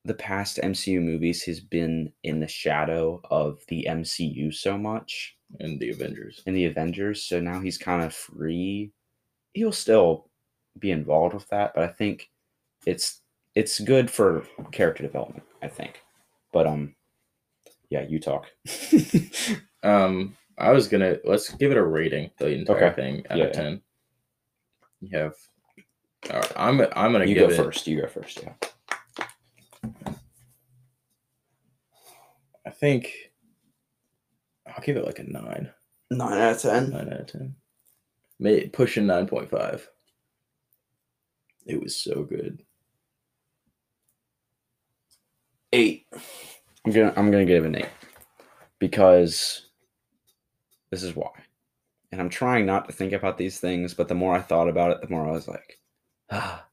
the 0.04 0.16
past 0.16 0.58
MCU 0.64 1.00
movies 1.00 1.44
has 1.44 1.60
been 1.60 2.12
in 2.24 2.40
the 2.40 2.48
shadow 2.48 3.22
of 3.30 3.60
the 3.68 3.86
MCU 3.88 4.52
so 4.52 4.80
much 4.80 5.38
and 5.60 5.80
the 5.80 5.92
Avengers. 5.92 6.42
in 6.48 6.56
the 6.56 6.66
Avengers. 6.66 7.22
So 7.22 7.40
now 7.40 7.60
he's 7.60 7.78
kind 7.78 8.02
of 8.02 8.16
free. 8.16 8.92
He'll 9.54 9.72
still 9.72 10.32
be 10.80 10.90
involved 10.90 11.36
with 11.36 11.48
that, 11.50 11.74
but 11.76 11.84
I 11.84 11.88
think 11.94 12.32
it's 12.88 13.22
it's 13.56 13.80
good 13.80 14.10
for 14.10 14.46
character 14.72 15.04
development. 15.04 15.44
I 15.62 15.68
think, 15.68 16.02
but 16.52 16.68
um, 16.68 16.96
yeah, 17.90 18.02
you 18.08 18.20
talk. 18.20 18.48
Um, 19.84 20.38
I 20.58 20.72
was 20.72 20.88
gonna 20.88 21.18
let's 21.26 21.50
give 21.56 21.72
it 21.72 21.78
a 21.78 21.84
rating. 21.84 22.32
The 22.38 22.48
entire 22.48 22.86
Okay. 22.86 22.96
thing 22.96 23.26
out 23.30 23.38
Yeah, 23.38 23.44
of 23.44 23.50
yeah. 23.50 23.62
ten. 23.62 23.82
You 25.02 25.18
have. 25.18 25.34
All 26.32 26.40
right, 26.40 26.52
I'm 26.56 26.80
I'm 26.96 27.12
gonna 27.12 27.26
you 27.26 27.36
give 27.36 27.50
go 27.50 27.54
it. 27.54 27.58
first. 27.58 27.86
You 27.86 28.00
go 28.00 28.08
first. 28.08 28.42
Yeah. 28.42 28.54
I 32.66 32.70
think. 32.70 33.12
I'll 34.66 34.82
give 34.84 34.96
it 34.96 35.06
like 35.06 35.20
a 35.20 35.24
nine. 35.30 35.70
Nine 36.10 36.38
out 36.38 36.56
of 36.56 36.62
ten. 36.62 36.90
Nine 36.92 37.12
out 37.12 37.20
of 37.20 37.28
ten. 37.28 37.56
May 38.40 38.68
pushing 38.70 39.06
nine 39.06 39.28
point 39.28 39.50
five. 39.50 39.86
It 41.66 41.82
was 41.82 41.98
so 41.98 42.24
good. 42.24 42.64
Eight. 45.74 46.06
I'm 46.86 46.92
gonna 46.92 47.14
I'm 47.18 47.32
gonna 47.32 47.46
give 47.46 47.64
it 47.64 47.68
an 47.68 47.76
eight 47.78 47.90
because 48.78 49.70
this 50.92 51.02
is 51.02 51.16
why. 51.16 51.32
And 52.12 52.22
I'm 52.22 52.30
trying 52.30 52.68
not 52.68 52.86
to 52.88 52.94
think 52.94 53.12
about 53.12 53.40
these 53.40 53.60
things, 53.60 53.96
but 53.96 54.08
the 54.08 54.14
more 54.14 54.36
I 54.36 54.42
thought 54.42 54.70
about 54.70 54.92
it, 54.92 55.02
the 55.02 55.10
more 55.10 55.28
I 55.28 55.32
was 55.32 55.48
like, 55.48 55.80
ah. 56.30 56.68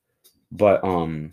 But 0.53 0.85
um, 0.85 1.33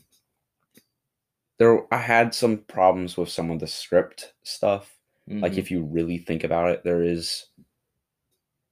there 1.60 1.94
I 1.94 1.98
had 1.98 2.34
some 2.34 2.60
problems 2.60 3.18
with 3.18 3.28
some 3.30 3.52
of 3.52 3.60
the 3.60 3.68
script 3.68 4.34
stuff. 4.44 4.98
Like 5.28 5.54
Mhm. 5.54 5.58
if 5.58 5.70
you 5.70 5.84
really 5.84 6.20
think 6.20 6.46
about 6.46 6.70
it, 6.70 6.86
there 6.86 7.04
is 7.04 7.48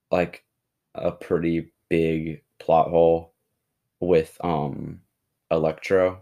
like 0.09 0.45
a 0.93 1.11
pretty 1.11 1.73
big 1.89 2.43
plot 2.59 2.87
hole 2.87 3.33
with 3.99 4.37
um 4.41 5.01
Electro. 5.51 6.21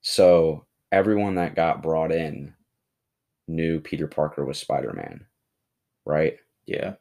So 0.00 0.66
everyone 0.92 1.34
that 1.36 1.56
got 1.56 1.82
brought 1.82 2.12
in 2.12 2.54
knew 3.48 3.80
Peter 3.80 4.06
Parker 4.06 4.44
was 4.44 4.58
Spider-Man, 4.58 5.26
right? 6.04 6.38
yeah, 6.66 6.94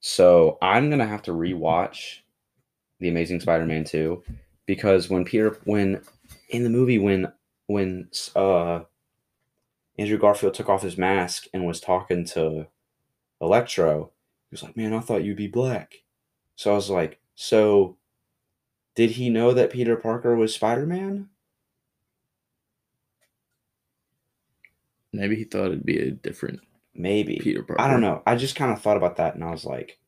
So 0.00 0.58
I'm 0.60 0.90
gonna 0.90 1.06
have 1.06 1.22
to 1.22 1.32
rewatch 1.32 2.18
The 3.00 3.08
Amazing 3.08 3.40
Spider-Man 3.40 3.84
2 3.84 4.22
because 4.66 5.08
when 5.08 5.24
Peter 5.24 5.58
when 5.64 6.02
in 6.50 6.62
the 6.64 6.70
movie 6.70 6.98
when 6.98 7.32
when 7.68 8.08
uh 8.34 8.80
Andrew 9.98 10.18
Garfield 10.18 10.54
took 10.54 10.68
off 10.68 10.82
his 10.82 10.98
mask 10.98 11.46
and 11.54 11.64
was 11.66 11.80
talking 11.80 12.24
to 12.26 12.66
Electro, 13.40 14.12
he 14.50 14.54
was 14.54 14.62
like, 14.62 14.76
Man, 14.76 14.92
I 14.92 15.00
thought 15.00 15.24
you'd 15.24 15.36
be 15.38 15.46
black. 15.48 16.02
So 16.56 16.72
I 16.72 16.74
was 16.74 16.90
like, 16.90 17.18
So 17.34 17.96
did 18.94 19.12
he 19.12 19.30
know 19.30 19.52
that 19.54 19.70
Peter 19.70 19.96
Parker 19.96 20.36
was 20.36 20.54
Spider-Man? 20.54 21.28
Maybe 25.16 25.36
he 25.36 25.44
thought 25.44 25.66
it'd 25.66 25.86
be 25.86 25.98
a 25.98 26.10
different 26.10 26.60
Maybe. 26.94 27.38
Peter 27.38 27.62
Parker. 27.62 27.80
I 27.80 27.90
don't 27.90 28.00
know. 28.00 28.22
I 28.26 28.36
just 28.36 28.56
kind 28.56 28.72
of 28.72 28.80
thought 28.80 28.96
about 28.96 29.16
that 29.16 29.34
and 29.34 29.44
I 29.44 29.50
was 29.50 29.64
like, 29.64 29.98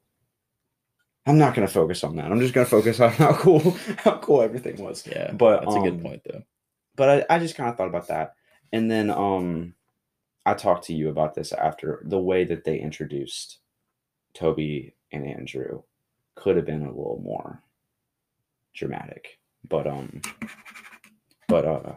I'm 1.27 1.39
not 1.39 1.55
gonna 1.55 1.69
focus 1.69 2.05
on 2.05 2.17
that. 2.17 2.31
I'm 2.31 2.41
just 2.41 2.55
gonna 2.55 2.67
focus 2.67 3.01
on 3.01 3.11
how 3.13 3.35
cool 3.35 3.77
how 3.99 4.19
cool 4.19 4.43
everything 4.43 4.83
was. 4.83 5.07
Yeah, 5.07 5.33
But, 5.33 5.61
that's 5.63 5.77
a 5.77 5.81
good 5.81 5.95
um, 5.95 6.01
point 6.01 6.23
though. 6.25 6.43
But 6.97 7.27
I, 7.31 7.37
I 7.37 7.39
just 7.39 7.55
kind 7.55 7.69
of 7.69 7.77
thought 7.77 7.89
about 7.89 8.09
that. 8.09 8.35
And 8.73 8.91
then 8.91 9.11
um 9.11 9.75
I 10.47 10.55
talked 10.55 10.85
to 10.87 10.95
you 10.95 11.11
about 11.11 11.35
this 11.35 11.53
after 11.53 12.03
the 12.07 12.19
way 12.19 12.45
that 12.45 12.65
they 12.65 12.79
introduced 12.79 13.59
Tobey 14.35 14.95
and 15.13 15.27
Andrew 15.27 15.83
could 16.35 16.57
have 16.57 16.67
been 16.67 16.83
a 16.83 16.89
little 16.89 17.21
more 17.23 17.63
dramatic. 18.75 19.39
But 19.69 19.87
um 19.87 20.23
but 21.49 21.65
uh 21.67 21.93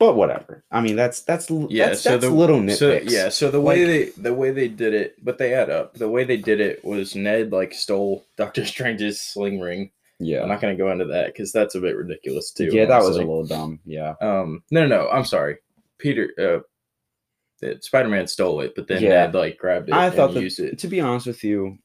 but 0.00 0.16
whatever. 0.16 0.64
I 0.72 0.80
mean 0.80 0.96
that's 0.96 1.20
that's 1.20 1.48
Yeah, 1.48 1.90
that's, 1.90 2.00
so 2.00 2.10
that's 2.10 2.24
the 2.24 2.30
little 2.30 2.58
So 2.70 2.90
nitpicks. 2.90 3.10
yeah, 3.10 3.28
so 3.28 3.50
the 3.52 3.60
way 3.60 3.84
Like- 3.84 4.14
they 4.16 4.22
the 4.22 4.34
way 4.34 4.50
they 4.50 4.66
did 4.66 4.94
it, 4.94 5.24
but 5.24 5.38
they 5.38 5.54
add 5.54 5.70
up. 5.70 5.94
The 5.94 6.08
way 6.08 6.24
they 6.24 6.38
did 6.38 6.60
it 6.60 6.84
was 6.84 7.14
Ned 7.14 7.52
like 7.52 7.72
stole 7.72 8.24
Doctor 8.36 8.64
Strange's 8.66 9.20
sling 9.20 9.60
ring. 9.60 9.92
yeah. 10.18 10.42
I'm 10.42 10.48
not 10.48 10.60
gonna 10.60 10.74
go 10.74 10.90
into 10.90 11.04
that 11.04 11.26
because 11.26 11.52
that's 11.52 11.76
a 11.76 11.80
bit 11.80 11.94
ridiculous 11.96 12.50
too. 12.50 12.70
yeah, 12.72 12.86
that 12.86 13.02
was 13.02 13.16
a 13.16 13.20
little 13.20 13.46
dumb. 13.46 13.78
Yeah. 13.84 14.14
Um, 14.20 14.64
no, 14.72 14.86
no, 14.86 15.04
no, 15.04 15.08
I'm 15.10 15.24
sorry. 15.24 15.58
Peter, 15.98 16.32
uh, 16.38 16.60
that 17.60 17.84
Spider-Man 17.84 18.26
stole 18.26 18.62
it, 18.62 18.72
but 18.74 18.88
then 18.88 19.02
Yeah. 19.02 19.10
Ned 19.26 19.34
like 19.34 19.58
grabbed 19.58 19.90
it 19.90 19.94
I 19.94 20.06
and 20.06 20.14
thought 20.14 20.32
that, 20.34 20.42
used 20.42 20.58
it. 20.60 20.78
to 20.78 20.88
be 20.88 21.00
honest 21.00 21.26
with 21.26 21.44
you, 21.44 21.76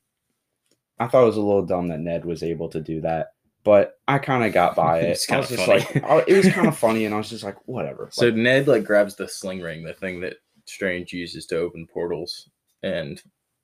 I 0.98 1.08
thought 1.08 1.24
it 1.24 1.28
was 1.28 1.36
a 1.38 1.42
little 1.42 1.66
dumb 1.66 1.90
that 1.90 2.00
Ned 2.00 2.24
was 2.24 2.42
able 2.44 2.70
to 2.70 2.80
do 2.80 3.02
that, 3.02 3.28
but 3.66 4.00
I 4.08 4.20
kind 4.20 4.46
of 4.46 4.54
got 4.54 4.76
by 4.78 5.00
it. 5.02 5.10
It's 5.10 5.30
I 5.30 5.38
was 5.40 5.50
just 5.50 5.66
funny. 5.66 5.80
like, 5.80 6.04
I- 6.06 6.24
it 6.28 6.38
was 6.38 6.54
kind 6.54 6.68
of 6.68 6.78
funny, 6.78 7.04
and 7.06 7.14
I 7.14 7.18
was 7.18 7.30
just 7.30 7.44
like, 7.44 7.58
whatever. 7.68 8.08
So 8.14 8.28
Like, 8.28 8.36
Ned 8.36 8.68
like 8.70 8.86
grabs 8.86 9.16
the 9.18 9.28
sling 9.28 9.60
ring, 9.62 9.84
the 9.84 9.94
thing 9.94 10.22
that 10.22 10.36
Strange 10.66 11.12
uses 11.12 11.46
to 11.48 11.58
open 11.58 11.86
portals, 11.86 12.50
and 12.84 13.22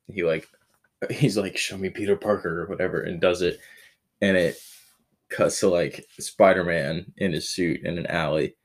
he 0.08 0.24
like 0.24 0.46
he's 1.10 1.38
like, 1.38 1.56
"Show 1.58 1.78
me 1.78 1.90
Peter 1.90 2.16
Parker" 2.18 2.62
or 2.64 2.68
whatever, 2.68 3.02
and 3.04 3.22
does 3.22 3.42
it, 3.42 3.60
and 4.22 4.36
it 4.36 4.58
cuts 5.30 5.62
to 5.62 5.70
like 5.70 6.06
Spider-Man 6.20 7.06
in 7.18 7.32
his 7.32 7.48
suit 7.50 7.82
in 7.86 7.98
an 7.98 8.06
alley, 8.08 8.56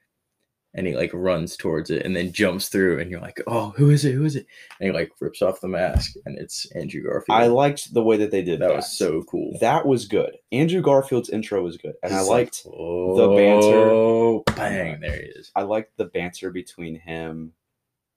and 0.76 0.86
he 0.86 0.94
like 0.94 1.10
runs 1.12 1.56
towards 1.56 1.90
it 1.90 2.04
and 2.04 2.14
then 2.14 2.30
jumps 2.32 2.68
through, 2.68 3.00
and 3.00 3.10
you're 3.10 3.20
like, 3.20 3.40
"Oh, 3.48 3.70
who 3.76 3.90
is 3.90 4.04
it? 4.04 4.12
Who 4.12 4.24
is 4.24 4.36
it?" 4.36 4.46
And 4.78 4.86
he 4.86 4.92
like 4.92 5.10
rips 5.20 5.42
off 5.42 5.60
the 5.60 5.66
mask, 5.68 6.14
and 6.24 6.38
it's 6.38 6.70
Andrew 6.72 7.02
Garfield. 7.02 7.36
I 7.38 7.46
liked 7.48 7.92
the 7.92 8.02
way 8.02 8.16
that 8.18 8.30
they 8.30 8.42
did 8.42 8.60
that 8.60 8.68
that. 8.68 8.76
was 8.76 8.96
so 8.96 9.22
cool. 9.24 9.56
That 9.60 9.86
was 9.86 10.06
good. 10.06 10.36
Andrew 10.52 10.82
Garfield's 10.82 11.30
intro 11.30 11.62
was 11.64 11.76
good, 11.78 11.94
and 12.04 12.14
I 12.14 12.18
He's 12.18 12.28
like, 12.28 12.38
liked 12.46 12.62
the 12.64 13.32
banter. 13.36 14.42
Bang! 14.54 15.00
There 15.00 15.16
he 15.16 15.28
is. 15.28 15.50
I 15.56 15.62
liked 15.62 15.96
the 15.96 16.04
banter 16.04 16.50
between 16.50 16.94
him 17.00 17.52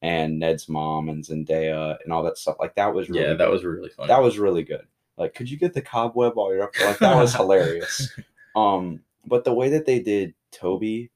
and 0.02 0.40
Ned's 0.40 0.70
mom 0.70 1.10
and 1.10 1.24
Zendaya 1.24 1.98
and 2.04 2.14
all 2.14 2.24
that 2.24 2.38
stuff. 2.38 2.58
Like 2.60 2.76
that 2.76 2.94
was 2.94 3.10
really 3.10 3.22
Yeah, 3.24 3.30
that 3.34 3.38
good. 3.46 3.52
was 3.52 3.64
really 3.66 3.90
funny. 3.90 4.08
that 4.08 4.22
was 4.22 4.38
really 4.40 4.64
good. 4.64 4.86
Like, 5.18 5.34
could 5.34 5.50
you 5.52 5.58
get 5.58 5.74
the 5.74 5.82
cobweb 5.82 6.36
while 6.36 6.54
you're 6.54 6.64
up 6.64 6.74
there? 6.74 6.88
Like 6.88 7.00
that 7.00 7.16
was 7.18 7.36
hilarious. 7.36 8.10
Um, 8.56 9.02
but 9.26 9.44
the 9.44 9.54
way 9.54 9.70
that 9.70 9.86
they 9.86 10.00
did 10.00 10.34
Toby, 10.52 11.12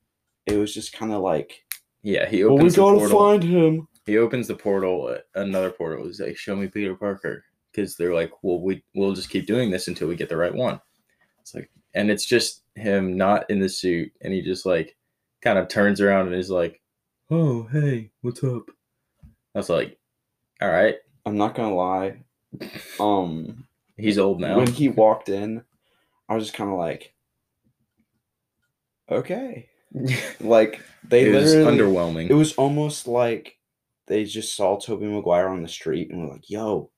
it 0.45 0.58
was 0.58 0.73
just 0.73 0.93
kind 0.93 1.12
of 1.12 1.21
like, 1.21 1.63
yeah. 2.01 2.27
He 2.27 2.43
well, 2.43 2.56
we 2.56 2.60
opens 2.62 2.75
the 2.75 2.82
gotta 2.82 2.97
portal. 2.97 3.19
find 3.19 3.43
him. 3.43 3.88
he 4.06 4.17
opens 4.17 4.47
the 4.47 4.56
portal 4.56 5.08
uh, 5.08 5.39
another 5.39 5.71
portal 5.71 6.06
he's 6.06 6.19
like 6.19 6.36
show 6.38 6.56
me 6.56 6.67
peter 6.67 6.93
parker 6.95 7.45
because 7.71 7.95
they're 7.95 8.13
like 8.13 8.32
well 8.41 8.60
we 8.60 8.84
we'll 8.93 9.13
just 9.13 9.29
keep 9.29 9.47
doing 9.47 9.71
this 9.71 9.88
until 9.88 10.08
we 10.10 10.15
get 10.15 10.27
the 10.27 10.36
right 10.36 10.53
one 10.53 10.79
it's 11.39 11.56
like 11.56 11.69
and 11.93 12.12
it's 12.12 12.25
just 12.25 12.63
him 12.75 13.15
not 13.15 13.49
in 13.49 13.60
the 13.60 13.69
suit 13.69 14.12
and 14.21 14.34
he 14.34 14.41
just 14.41 14.65
like 14.65 14.97
kind 15.41 15.58
of 15.58 15.69
turns 15.69 16.01
around 16.01 16.27
and 16.27 16.36
is 16.36 16.49
like 16.49 16.82
oh 17.32 17.63
hey 17.71 18.10
what's 18.21 18.43
up 18.43 18.63
i 19.56 19.60
was 19.60 19.69
like 19.69 19.97
all 20.62 20.69
right 20.69 20.97
I'm 21.25 21.38
not 21.38 21.56
gonna 21.56 21.73
lie. 21.73 22.17
Um, 22.99 23.65
he's 23.95 24.17
old 24.17 24.41
now 24.41 24.58
when 24.58 24.67
he 24.67 24.89
walked 24.89 25.29
in, 25.29 25.63
I 26.27 26.36
was 26.36 26.43
just 26.43 26.56
kind 26.58 26.69
of 26.69 26.77
like, 26.77 27.13
okay, 29.10 29.69
like 30.39 30.82
they 31.08 31.29
it 31.29 31.36
was 31.36 31.53
underwhelming 31.53 32.29
It 32.29 32.34
was 32.34 32.53
almost 32.53 33.08
like 33.08 33.58
they 34.08 34.25
just 34.25 34.56
saw 34.56 34.77
Tobey 34.77 35.06
Maguire 35.06 35.47
on 35.47 35.62
the 35.62 35.67
street 35.67 36.10
and 36.12 36.21
were 36.21 36.34
like, 36.34 36.49
"Yo, 36.49 36.89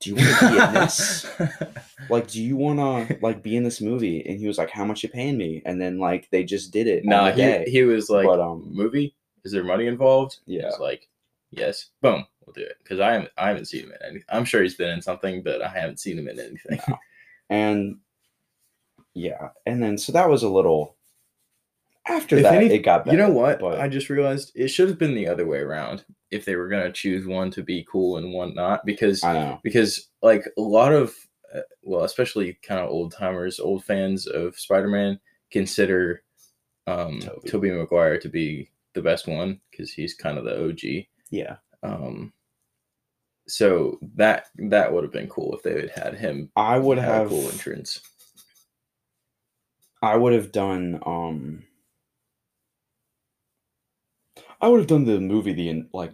do 0.00 0.10
you 0.10 0.16
want 0.16 0.38
to 0.38 0.50
be 0.50 0.58
in 0.58 0.74
this? 0.74 1.26
like, 2.10 2.28
do 2.28 2.42
you 2.42 2.56
want 2.56 2.78
to 3.08 3.18
like 3.22 3.42
be 3.42 3.56
in 3.56 3.64
this 3.64 3.80
movie?" 3.80 4.24
And 4.24 4.38
he 4.38 4.46
was 4.46 4.58
like, 4.58 4.70
"How 4.70 4.84
much 4.84 5.02
you 5.02 5.08
paying 5.08 5.36
me?" 5.36 5.62
And 5.64 5.80
then 5.80 5.98
like 5.98 6.28
they 6.30 6.44
just 6.44 6.72
did 6.72 6.86
it. 6.86 7.02
on 7.04 7.08
nah 7.08 7.32
he, 7.32 7.64
he 7.64 7.82
was 7.82 8.10
like 8.10 8.26
But, 8.26 8.40
um, 8.40 8.68
movie 8.70 9.16
is 9.44 9.52
there 9.52 9.64
money 9.64 9.86
involved 9.86 10.38
Yeah. 10.46 10.66
He's 10.66 10.78
like 10.78 11.08
yes 11.50 11.90
boom 12.02 12.26
we'll 12.44 12.52
do 12.52 12.62
it 12.62 12.76
because 12.82 12.98
i 12.98 13.12
haven't 13.12 13.30
i 13.38 13.46
haven't 13.46 13.66
seen 13.66 13.84
him 13.84 13.92
in 13.92 13.98
anything 14.02 14.24
i'm 14.28 14.44
sure 14.44 14.60
he's 14.60 14.74
been 14.74 14.90
in 14.90 15.00
something 15.00 15.40
but 15.40 15.62
i 15.62 15.68
haven't 15.68 16.00
seen 16.00 16.18
him 16.18 16.26
in 16.26 16.40
anything 16.40 16.80
and 17.48 17.96
yeah, 19.14 19.50
and 19.64 19.82
then 19.82 19.96
so 19.96 20.12
that 20.12 20.28
was 20.28 20.42
a 20.42 20.48
little 20.48 20.93
After 22.06 22.36
If 22.36 22.42
that, 22.42 22.54
any- 22.54 22.74
it 22.74 22.80
got 22.80 23.04
better. 23.06 23.16
you 23.16 23.22
know 23.22 23.30
what? 23.32 23.60
But 23.60 23.80
I 23.80 23.88
just 23.88 24.10
realized 24.10 24.52
it 24.54 24.68
should 24.68 24.88
have 24.88 24.98
been 24.98 25.14
the 25.14 25.26
other 25.28 25.46
way 25.46 25.58
around 25.60 26.04
if 26.30 26.44
they 26.44 26.54
were 26.56 26.68
gonna 26.68 26.92
choose 26.92 27.26
one 27.26 27.50
to 27.52 27.62
be 27.62 27.86
cool 27.90 28.18
and 28.18 28.32
one 28.32 28.54
not, 28.54 28.84
because 28.84 29.24
I 29.24 29.32
know. 29.32 29.60
because 29.62 30.10
like 30.22 30.44
a 30.58 30.60
lot 30.60 30.92
of 30.92 31.14
uh, 31.54 31.60
well, 31.82 32.04
especially 32.04 32.58
kind 32.62 32.80
of 32.80 32.90
old 32.90 33.12
timers, 33.12 33.58
old 33.60 33.84
fans 33.84 34.26
of 34.26 34.58
Spider-Man 34.58 35.18
consider 35.50 36.22
um 36.86 37.20
Tobey. 37.20 37.48
Tobey 37.48 37.70
Maguire 37.70 38.18
to 38.18 38.28
be 38.28 38.70
the 38.92 39.00
best 39.02 39.26
one 39.26 39.60
because 39.70 39.90
he's 39.92 40.14
kind 40.14 40.36
of 40.36 40.44
the 40.44 40.62
OG. 40.68 41.06
Yeah. 41.30 41.56
Um, 41.82 42.32
so 43.48 43.98
that 44.16 44.48
that 44.56 44.92
would 44.92 45.04
have 45.04 45.12
been 45.12 45.28
cool 45.28 45.54
if 45.54 45.62
they 45.62 45.72
had 45.80 45.90
had 45.90 46.14
him 46.16 46.50
I 46.56 46.78
would 46.78 46.98
have 46.98 47.28
cool 47.28 47.48
entrance. 47.50 48.00
I 50.02 50.16
would 50.16 50.32
have 50.34 50.52
done 50.52 51.00
um 51.06 51.64
I 54.60 54.68
would 54.68 54.78
have 54.80 54.86
done 54.88 55.04
the 55.04 55.20
movie 55.20 55.52
the 55.52 55.84
like 55.92 56.12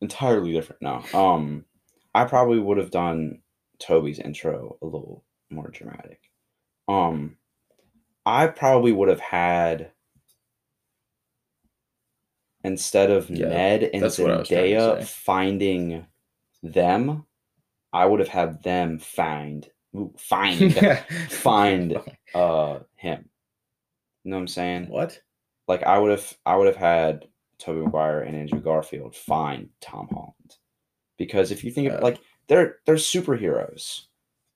entirely 0.00 0.52
different 0.52 0.82
now. 0.82 1.04
Um 1.14 1.64
I 2.14 2.24
probably 2.24 2.58
would 2.58 2.78
have 2.78 2.90
done 2.90 3.42
Tobey's 3.78 4.18
intro 4.18 4.76
a 4.82 4.86
little 4.86 5.24
more 5.50 5.68
dramatic. 5.70 6.20
Um 6.88 7.36
I 8.26 8.46
probably 8.48 8.92
would 8.92 9.08
have 9.08 9.20
had 9.20 9.92
instead 12.64 13.10
of 13.10 13.30
Yeah, 13.30 13.48
Ned 13.48 13.82
and 13.84 14.02
that's 14.02 14.18
what 14.18 14.30
I 14.30 14.38
was 14.38 14.48
Zendaya 14.48 15.04
finding 15.04 16.06
them, 16.62 17.24
I 17.92 18.06
would 18.06 18.20
have 18.20 18.28
had 18.28 18.62
them 18.62 18.98
find 18.98 19.68
find 20.18 20.74
find 21.30 21.98
uh 22.34 22.80
him. 22.96 23.28
You 24.24 24.30
know 24.30 24.36
what 24.36 24.42
I'm 24.42 24.48
saying? 24.48 24.86
what? 24.88 25.20
Like 25.66 25.82
I 25.82 25.98
would 25.98 26.10
have 26.10 26.36
I 26.44 26.56
would 26.56 26.66
have 26.66 26.76
had 26.76 27.26
Tobey 27.58 27.80
Maguire 27.80 28.20
and 28.20 28.36
Andrew 28.36 28.60
Garfield 28.60 29.14
find 29.14 29.68
Tom 29.80 30.08
Holland. 30.08 30.56
Because 31.16 31.50
if 31.50 31.64
you 31.64 31.70
think 31.70 31.88
of 31.88 32.00
Uh, 32.00 32.02
like 32.02 32.18
they're 32.46 32.76
they're 32.86 32.96
superheroes. 32.96 34.02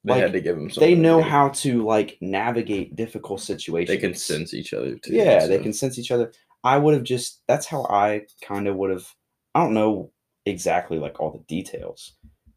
They 0.04 0.14
Like, 0.14 0.22
had 0.22 0.32
to 0.32 0.40
give 0.40 0.56
him. 0.56 0.66
They 0.68 0.72
something 0.72 0.96
to 0.96 1.02
know 1.02 1.22
how 1.22 1.50
to 1.50 1.84
like 1.84 2.18
navigate 2.20 2.96
difficult 2.96 3.40
situations. 3.40 3.88
They 3.88 4.00
can 4.00 4.14
sense 4.14 4.52
each 4.54 4.72
other 4.72 4.96
too. 4.96 5.14
Yeah, 5.14 5.46
they 5.46 5.58
can 5.58 5.72
sense 5.72 5.98
each 5.98 6.10
other. 6.10 6.32
I 6.64 6.78
would 6.78 6.94
have 6.94 7.04
just 7.04 7.42
that's 7.46 7.66
how 7.66 7.84
I 7.84 8.26
kind 8.40 8.66
of 8.68 8.76
would 8.76 8.90
have 8.90 9.06
I 9.54 9.62
don't 9.62 9.74
know 9.74 10.12
exactly 10.46 10.98
like 10.98 11.20
all 11.20 11.30
the 11.30 11.44
details, 11.46 12.14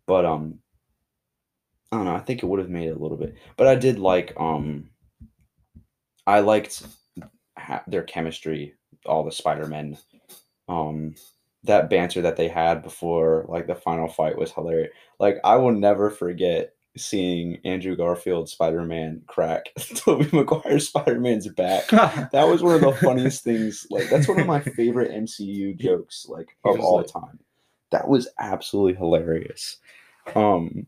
but 0.07 0.25
um 0.25 0.59
I 1.91 1.97
don't 1.97 2.05
know, 2.05 2.15
I 2.15 2.19
think 2.19 2.41
it 2.41 2.47
would 2.47 2.59
have 2.59 2.69
made 2.69 2.87
it 2.87 2.97
a 2.97 2.99
little 2.99 3.17
bit. 3.17 3.35
But 3.57 3.67
I 3.67 3.75
did 3.75 3.99
like 3.99 4.33
um 4.37 4.89
I 6.27 6.39
liked 6.39 6.83
ha- 7.57 7.83
their 7.87 8.03
chemistry, 8.03 8.73
all 9.05 9.23
the 9.23 9.31
Spider-Men 9.31 9.97
um 10.69 11.15
that 11.63 11.89
banter 11.89 12.21
that 12.21 12.35
they 12.37 12.47
had 12.47 12.83
before 12.83 13.45
like 13.49 13.65
the 13.67 13.75
final 13.75 14.07
fight 14.07 14.37
was 14.37 14.51
hilarious. 14.51 14.91
Like 15.19 15.37
I 15.43 15.55
will 15.55 15.71
never 15.71 16.09
forget 16.11 16.73
seeing 16.97 17.57
Andrew 17.65 17.95
Garfield 17.95 18.47
Spider-Man 18.47 19.21
crack 19.27 19.65
Tobey 19.95 20.29
Maguire 20.31 20.79
Spider-Man's 20.79 21.47
back. 21.49 21.85
That 22.31 22.47
was 22.47 22.61
one 22.61 22.75
of 22.75 22.81
the 22.81 22.93
funniest 22.93 23.43
things. 23.43 23.85
Like 23.89 24.09
that's 24.09 24.27
one 24.27 24.39
of 24.39 24.47
my 24.47 24.61
favorite 24.61 25.11
MCU 25.11 25.75
jokes, 25.79 26.25
like 26.29 26.55
of 26.63 26.79
all 26.79 26.97
like- 26.97 27.07
time. 27.07 27.39
That 27.91 28.07
was 28.07 28.27
absolutely 28.39 28.95
hilarious. 28.95 29.77
Um, 30.35 30.87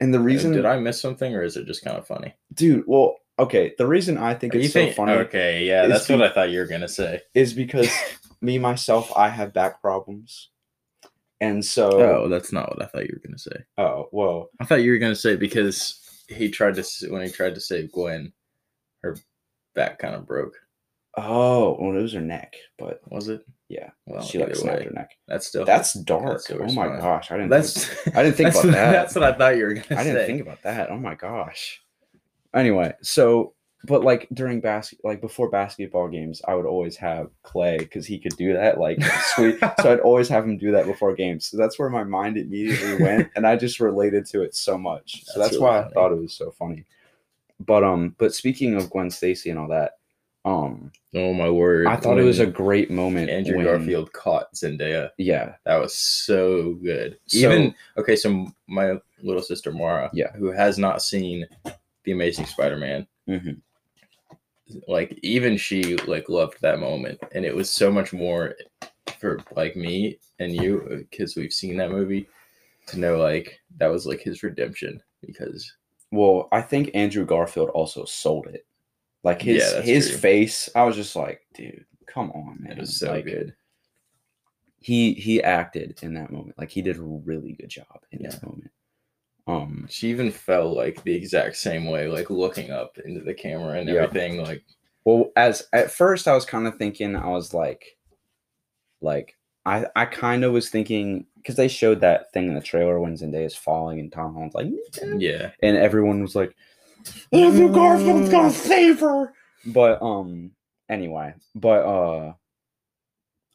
and 0.00 0.12
the 0.12 0.20
reason, 0.20 0.52
Did 0.52 0.66
I 0.66 0.78
miss 0.78 1.00
something, 1.00 1.34
or 1.34 1.42
is 1.42 1.56
it 1.56 1.66
just 1.66 1.84
kind 1.84 1.96
of 1.96 2.06
funny? 2.06 2.34
dude? 2.52 2.84
Well, 2.86 3.16
okay. 3.38 3.72
The 3.78 3.86
reason 3.86 4.18
I 4.18 4.34
think 4.34 4.54
Are 4.54 4.58
it's 4.58 4.72
so 4.72 4.80
think- 4.80 4.96
funny 4.96 5.12
Okay, 5.12 5.64
yeah, 5.64 5.86
that's 5.86 6.08
what 6.08 6.22
I 6.22 6.30
thought 6.30 6.50
you 6.50 6.58
were 6.58 6.66
gonna 6.66 6.88
say. 6.88 7.20
is 7.34 7.52
because 7.54 7.88
me 8.44 8.58
myself, 8.58 9.10
I 9.16 9.28
have 9.28 9.52
back 9.52 9.80
problems, 9.80 10.50
and 11.40 11.64
so 11.64 11.88
Oh, 12.24 12.28
that's 12.28 12.52
not 12.52 12.68
what 12.70 12.82
I 12.82 12.86
thought 12.86 13.02
you 13.06 13.14
were 13.14 13.26
gonna 13.26 13.38
say. 13.38 13.64
oh 13.78 14.08
well, 14.12 14.50
I 14.60 14.64
thought 14.64 14.82
you 14.82 14.92
were 14.92 14.98
gonna 14.98 15.14
say 15.16 15.36
because 15.36 16.00
he 16.28 16.50
tried 16.50 16.74
to 16.76 16.84
when 17.10 17.22
he 17.22 17.30
tried 17.30 17.54
to 17.54 17.60
save 17.60 17.92
Gwen, 17.92 18.32
her 19.02 19.16
back 19.74 19.98
kind 19.98 20.14
of 20.14 20.26
broke. 20.26 20.54
oh 21.16 21.76
well, 21.80 21.96
it 21.96 22.02
was 22.02 22.12
her 22.12 22.20
neck, 22.20 22.54
but 22.78 23.00
Was 23.10 23.28
it? 23.28 23.44
yeah, 23.68 23.90
Well, 24.06 24.22
she 24.22 24.38
like 24.38 24.54
snapped 24.56 24.78
way, 24.80 24.84
her 24.86 24.90
neck. 24.90 25.10
that's 25.26 25.46
still 25.46 25.64
That's 25.64 25.94
dark. 25.94 26.42
that's 26.46 26.50
oh 26.50 26.72
my 26.74 26.86
gosh, 26.98 27.30
I 27.30 27.36
didn't. 27.36 27.50
That's 27.50 27.90
I 28.14 28.22
didn't 28.22 28.36
think 28.36 28.48
about 28.54 28.64
what- 28.64 28.72
that. 28.72 28.92
That's 28.92 29.14
what 29.14 29.24
I 29.24 29.32
thought 29.32 29.56
you 29.56 29.64
were 29.64 29.74
gonna 29.74 29.86
say. 29.86 29.94
I 29.96 30.02
say. 30.04 30.12
didn't 30.12 30.26
think 30.26 30.42
about 30.42 30.62
that. 30.62 30.90
Oh 30.90 30.96
my 30.98 31.14
gosh. 31.14 31.80
Anyway, 32.54 32.92
so 33.02 33.54
but 33.84 34.02
like 34.02 34.28
during 34.32 34.60
basket 34.60 34.98
like 35.04 35.20
before 35.20 35.48
basketball 35.50 36.08
games, 36.08 36.40
I 36.46 36.54
would 36.54 36.66
always 36.66 36.96
have 36.96 37.30
Clay 37.42 37.78
because 37.78 38.06
he 38.06 38.18
could 38.18 38.36
do 38.36 38.52
that 38.54 38.78
like 38.78 39.02
sweet. 39.34 39.58
so 39.80 39.92
I'd 39.92 40.00
always 40.00 40.28
have 40.28 40.44
him 40.44 40.58
do 40.58 40.72
that 40.72 40.86
before 40.86 41.14
games. 41.14 41.46
So 41.46 41.56
that's 41.56 41.78
where 41.78 41.90
my 41.90 42.04
mind 42.04 42.36
immediately 42.36 43.02
went, 43.02 43.30
and 43.36 43.46
I 43.46 43.56
just 43.56 43.80
related 43.80 44.26
to 44.26 44.42
it 44.42 44.54
so 44.54 44.78
much. 44.78 45.24
So 45.24 45.38
That's 45.40 45.52
really 45.52 45.64
why 45.64 45.80
I 45.82 45.88
thought 45.88 46.12
it 46.12 46.20
was 46.20 46.32
so 46.32 46.50
funny. 46.50 46.84
But 47.60 47.84
um, 47.84 48.14
but 48.18 48.34
speaking 48.34 48.74
of 48.74 48.90
Gwen 48.90 49.10
Stacy 49.10 49.50
and 49.50 49.58
all 49.58 49.68
that, 49.68 49.92
um, 50.44 50.90
oh 51.14 51.32
my 51.32 51.48
word! 51.48 51.86
I 51.86 51.96
thought 51.96 52.18
it 52.18 52.24
was 52.24 52.40
a 52.40 52.46
great 52.46 52.90
moment. 52.90 53.30
Andrew 53.30 53.56
when- 53.56 53.64
Garfield 53.66 54.12
caught 54.12 54.52
Zendaya. 54.54 55.10
Yeah, 55.18 55.54
That 55.64 55.76
was 55.76 55.94
so 55.94 56.74
good. 56.74 57.18
So- 57.26 57.38
Even 57.38 57.74
okay, 57.96 58.16
so 58.16 58.46
my 58.66 58.98
little 59.22 59.42
sister 59.42 59.72
Mara, 59.72 60.10
Yeah. 60.12 60.32
who 60.32 60.50
has 60.52 60.78
not 60.78 61.00
seen 61.02 61.46
the 62.04 62.12
Amazing 62.12 62.44
Spider-Man, 62.44 63.06
mhm. 63.26 63.60
Like 64.88 65.18
even 65.22 65.56
she 65.56 65.96
like 66.06 66.28
loved 66.28 66.58
that 66.60 66.80
moment, 66.80 67.20
and 67.32 67.44
it 67.44 67.54
was 67.54 67.70
so 67.70 67.90
much 67.92 68.12
more 68.12 68.54
for 69.20 69.38
like 69.54 69.76
me 69.76 70.18
and 70.40 70.52
you 70.54 70.86
uh, 70.90 70.96
because 70.96 71.36
we've 71.36 71.52
seen 71.52 71.76
that 71.76 71.90
movie 71.90 72.26
to 72.86 72.98
know 72.98 73.16
like 73.16 73.60
that 73.76 73.86
was 73.86 74.06
like 74.06 74.20
his 74.20 74.42
redemption 74.42 75.00
because 75.20 75.72
Well, 76.10 76.48
I 76.52 76.60
think 76.62 76.90
Andrew 76.94 77.24
Garfield 77.24 77.70
also 77.70 78.04
sold 78.04 78.46
it. 78.48 78.66
Like 79.22 79.40
his 79.42 79.62
Yeah, 79.72 79.80
his 79.82 80.08
true. 80.10 80.18
face, 80.18 80.68
I 80.74 80.84
was 80.84 80.96
just 80.96 81.16
like, 81.16 81.40
dude, 81.54 81.84
come 82.06 82.30
on, 82.32 82.58
man. 82.60 82.72
it 82.72 82.80
was 82.80 82.98
so 82.98 83.12
like, 83.12 83.24
good. 83.24 83.54
He 84.80 85.14
he 85.14 85.42
acted 85.42 85.98
in 86.02 86.12
that 86.14 86.30
moment. 86.30 86.58
Like 86.58 86.70
he 86.70 86.82
did 86.82 86.98
a 86.98 87.02
really 87.02 87.52
good 87.52 87.70
job 87.70 88.00
in 88.12 88.20
Yeah. 88.20 88.30
that 88.30 88.42
moment. 88.42 88.70
Um 89.46 89.86
She 89.90 90.08
even 90.08 90.30
felt 90.30 90.76
like 90.76 91.02
the 91.02 91.14
exact 91.14 91.56
same 91.56 91.86
way, 91.86 92.08
like 92.08 92.30
looking 92.30 92.70
up 92.70 92.98
into 93.04 93.20
the 93.20 93.34
camera 93.34 93.78
and 93.78 93.88
Yeah. 93.88 94.02
everything. 94.04 94.38
Like 94.42 94.64
well 95.04 95.30
as 95.36 95.68
at 95.72 95.90
first 95.90 96.26
I 96.28 96.34
was 96.34 96.44
kind 96.46 96.66
of 96.66 96.76
thinking 96.76 97.14
I 97.14 97.28
was 97.28 97.52
like 97.52 97.96
like 99.00 99.36
I 99.66 99.86
I 99.94 100.06
kind 100.06 100.44
of 100.44 100.52
was 100.52 100.70
thinking 100.70 101.26
because 101.36 101.56
they 101.56 101.68
showed 101.68 102.00
that 102.00 102.32
thing 102.32 102.48
in 102.48 102.54
the 102.54 102.60
trailer 102.60 102.98
when 103.00 103.14
Zendaya 103.16 103.44
is 103.46 103.54
falling 103.56 104.00
and 104.00 104.10
Tom 104.10 104.32
Holland's 104.34 104.54
like 104.54 104.68
yeah, 105.18 105.50
and 105.62 105.76
everyone 105.76 106.22
was 106.22 106.34
like, 106.34 106.54
Andrew 107.32 107.70
Garfield's 107.72 108.30
gonna 108.30 108.50
save 108.50 109.00
her. 109.00 109.32
But 109.66 110.00
um, 110.02 110.52
anyway, 110.88 111.34
but 111.54 111.84
uh, 111.84 112.32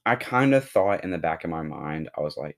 I 0.05 0.15
kind 0.15 0.53
of 0.53 0.67
thought 0.69 1.03
in 1.03 1.11
the 1.11 1.17
back 1.17 1.43
of 1.43 1.49
my 1.49 1.61
mind, 1.63 2.09
I 2.17 2.21
was 2.21 2.37
like, 2.37 2.57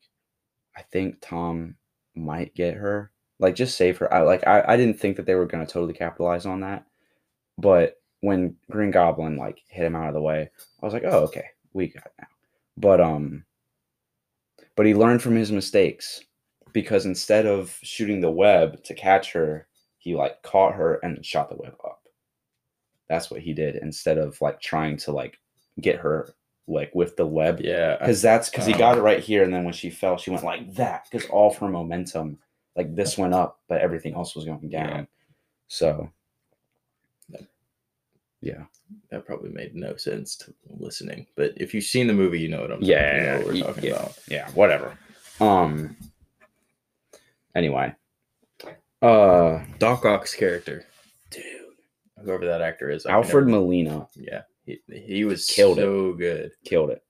I 0.75 0.81
think 0.83 1.17
Tom 1.21 1.75
might 2.15 2.53
get 2.53 2.75
her, 2.75 3.11
like 3.41 3.55
just 3.55 3.75
save 3.77 3.97
her. 3.97 4.13
I 4.13 4.21
like 4.21 4.47
I 4.47 4.63
I 4.67 4.77
didn't 4.77 4.99
think 4.99 5.17
that 5.17 5.25
they 5.25 5.35
were 5.35 5.45
gonna 5.47 5.65
totally 5.67 5.93
capitalize 5.93 6.45
on 6.45 6.61
that, 6.61 6.85
but 7.57 7.97
when 8.21 8.55
Green 8.69 8.91
Goblin 8.91 9.35
like 9.35 9.61
hit 9.67 9.85
him 9.85 9.95
out 9.95 10.07
of 10.07 10.13
the 10.13 10.21
way, 10.21 10.49
I 10.81 10.85
was 10.85 10.93
like, 10.93 11.03
oh 11.05 11.23
okay, 11.25 11.45
we 11.73 11.87
got 11.87 12.05
it 12.05 12.13
now. 12.19 12.27
But 12.77 13.01
um, 13.01 13.43
but 14.75 14.85
he 14.85 14.93
learned 14.95 15.21
from 15.21 15.35
his 15.35 15.51
mistakes 15.51 16.23
because 16.73 17.05
instead 17.05 17.45
of 17.45 17.77
shooting 17.83 18.21
the 18.21 18.31
web 18.31 18.81
to 18.85 18.93
catch 18.93 19.33
her, 19.33 19.67
he 19.97 20.15
like 20.15 20.41
caught 20.43 20.73
her 20.75 20.95
and 21.03 21.25
shot 21.25 21.49
the 21.49 21.57
web 21.57 21.73
up. 21.83 22.03
That's 23.09 23.29
what 23.29 23.41
he 23.41 23.53
did 23.53 23.75
instead 23.75 24.17
of 24.17 24.39
like 24.41 24.61
trying 24.61 24.97
to 24.97 25.11
like 25.11 25.37
get 25.81 25.97
her 25.99 26.33
like 26.67 26.93
with 26.95 27.17
the 27.17 27.25
web. 27.25 27.59
yeah. 27.59 27.97
Because 27.97 28.21
that's 28.21 28.49
because 28.49 28.65
he 28.65 28.71
got 28.73 28.95
Oh. 28.95 28.99
it 28.99 29.03
right 29.03 29.19
here, 29.19 29.43
and 29.43 29.53
then 29.53 29.63
when 29.65 29.73
she 29.73 29.89
fell, 29.89 30.17
she 30.17 30.29
went 30.31 30.45
like 30.45 30.73
that. 30.75 31.07
Because 31.11 31.27
all 31.29 31.49
of 31.49 31.57
her 31.57 31.67
momentum, 31.67 32.37
like 32.75 32.95
this 32.95 33.17
went 33.17 33.33
up, 33.33 33.59
but 33.67 33.81
everything 33.81 34.13
else 34.15 34.35
was 34.35 34.45
going 34.45 34.69
down. 34.69 34.89
Yeah. 34.89 35.05
So, 35.67 36.09
yeah, 38.41 38.63
that 39.11 39.25
probably 39.25 39.51
made 39.51 39.75
no 39.75 39.95
sense 39.97 40.35
to 40.37 40.53
listening. 40.79 41.27
But 41.35 41.53
if 41.57 41.73
you've 41.73 41.83
seen 41.83 42.07
the 42.07 42.13
movie, 42.13 42.39
you 42.39 42.49
know 42.49 42.61
what 42.61 42.71
I'm 42.71 42.81
Yeah, 42.81 43.15
you 43.15 43.21
know 43.23 43.37
what 43.37 43.45
we're 43.55 43.61
talking 43.61 43.83
yeah. 43.83 43.91
about. 43.91 44.19
yeah, 44.27 44.51
whatever. 44.51 44.97
Um. 45.39 45.95
Anyway, 47.53 47.93
uh, 49.01 49.59
Doc 49.77 50.05
Ock's 50.05 50.33
character, 50.33 50.85
dude, 51.29 51.43
whoever 52.23 52.45
that 52.45 52.61
actor 52.61 52.89
is, 52.89 53.05
Alfred 53.05 53.47
Molina 53.47 54.07
yeah, 54.15 54.43
he, 54.65 54.79
he 54.87 55.25
was 55.25 55.45
Killed 55.47 55.77
it. 55.77 55.81
so 55.81 56.13
good. 56.13 56.51
killed 56.63 56.91
it. 56.91 57.03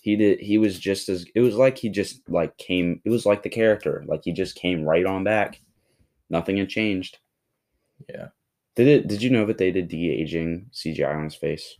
He 0.00 0.16
did. 0.16 0.40
He 0.40 0.58
was 0.58 0.78
just 0.78 1.08
as. 1.08 1.24
It 1.34 1.40
was 1.40 1.54
like 1.56 1.78
he 1.78 1.88
just 1.88 2.28
like 2.28 2.56
came. 2.58 3.00
It 3.04 3.10
was 3.10 3.26
like 3.26 3.42
the 3.42 3.48
character. 3.48 4.04
Like 4.06 4.22
he 4.24 4.32
just 4.32 4.54
came 4.56 4.82
right 4.84 5.04
on 5.06 5.24
back. 5.24 5.60
Nothing 6.30 6.56
had 6.56 6.68
changed. 6.68 7.18
Yeah. 8.08 8.28
Did 8.76 8.86
it? 8.88 9.08
Did 9.08 9.22
you 9.22 9.30
know 9.30 9.44
that 9.46 9.58
they 9.58 9.70
did 9.70 9.88
de 9.88 10.10
aging 10.10 10.70
CGI 10.72 11.14
on 11.14 11.24
his 11.24 11.34
face? 11.34 11.76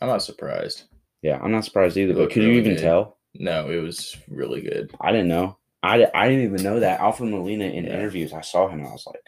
I'm 0.00 0.08
not 0.08 0.22
surprised. 0.22 0.84
Yeah, 1.22 1.38
I'm 1.42 1.52
not 1.52 1.64
surprised 1.64 1.96
either. 1.96 2.12
It 2.12 2.16
But 2.16 2.30
could 2.30 2.42
you 2.44 2.52
even 2.52 2.74
good. 2.74 2.82
tell? 2.82 3.18
No, 3.34 3.70
it 3.70 3.80
was 3.82 4.16
really 4.28 4.60
good. 4.60 4.92
I 5.00 5.10
didn't 5.12 5.28
know. 5.28 5.56
I, 5.82 6.06
I 6.14 6.28
didn't 6.28 6.44
even 6.44 6.62
know 6.62 6.80
that 6.80 7.00
Alfred 7.00 7.30
Molina 7.30 7.64
in 7.66 7.84
Yeah. 7.84 7.94
interviews. 7.94 8.32
I 8.32 8.40
saw 8.40 8.68
him 8.68 8.80
and 8.80 8.88
I 8.88 8.92
was 8.92 9.06
like, 9.06 9.22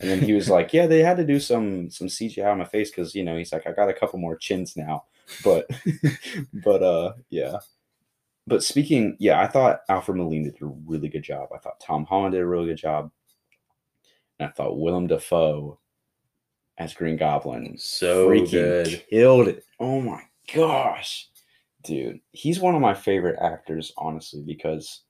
and 0.00 0.10
then 0.10 0.20
he 0.20 0.32
was 0.32 0.50
like, 0.50 0.72
"Yeah, 0.72 0.86
they 0.86 1.00
had 1.00 1.16
to 1.18 1.24
do 1.24 1.38
some 1.40 1.90
some 1.90 2.08
CGI 2.08 2.50
on 2.50 2.58
my 2.58 2.64
face 2.64 2.90
because 2.90 3.14
you 3.14 3.24
know 3.24 3.36
he's 3.36 3.52
like, 3.52 3.66
I 3.66 3.72
got 3.72 3.88
a 3.88 3.94
couple 3.94 4.18
more 4.18 4.36
chins 4.36 4.76
now." 4.76 5.04
But 5.44 5.68
but 6.64 6.82
uh 6.82 7.12
yeah. 7.30 7.58
But 8.46 8.62
speaking, 8.62 9.16
yeah, 9.18 9.40
I 9.40 9.48
thought 9.48 9.80
Alfred 9.88 10.18
Molina 10.18 10.52
did 10.52 10.62
a 10.62 10.66
really 10.66 11.08
good 11.08 11.24
job. 11.24 11.48
I 11.54 11.58
thought 11.58 11.80
Tom 11.80 12.04
Holland 12.04 12.32
did 12.32 12.42
a 12.42 12.46
really 12.46 12.66
good 12.66 12.76
job, 12.76 13.10
and 14.38 14.48
I 14.48 14.52
thought 14.52 14.78
Willem 14.78 15.08
Dafoe 15.08 15.80
as 16.78 16.94
Green 16.94 17.16
Goblin 17.16 17.74
So 17.76 18.28
freaking 18.28 18.50
good. 18.50 19.04
killed 19.10 19.48
it. 19.48 19.64
Oh 19.80 20.00
my 20.00 20.22
gosh, 20.54 21.28
dude, 21.82 22.20
he's 22.30 22.60
one 22.60 22.74
of 22.76 22.80
my 22.80 22.94
favorite 22.94 23.38
actors, 23.40 23.92
honestly, 23.96 24.42
because 24.46 25.02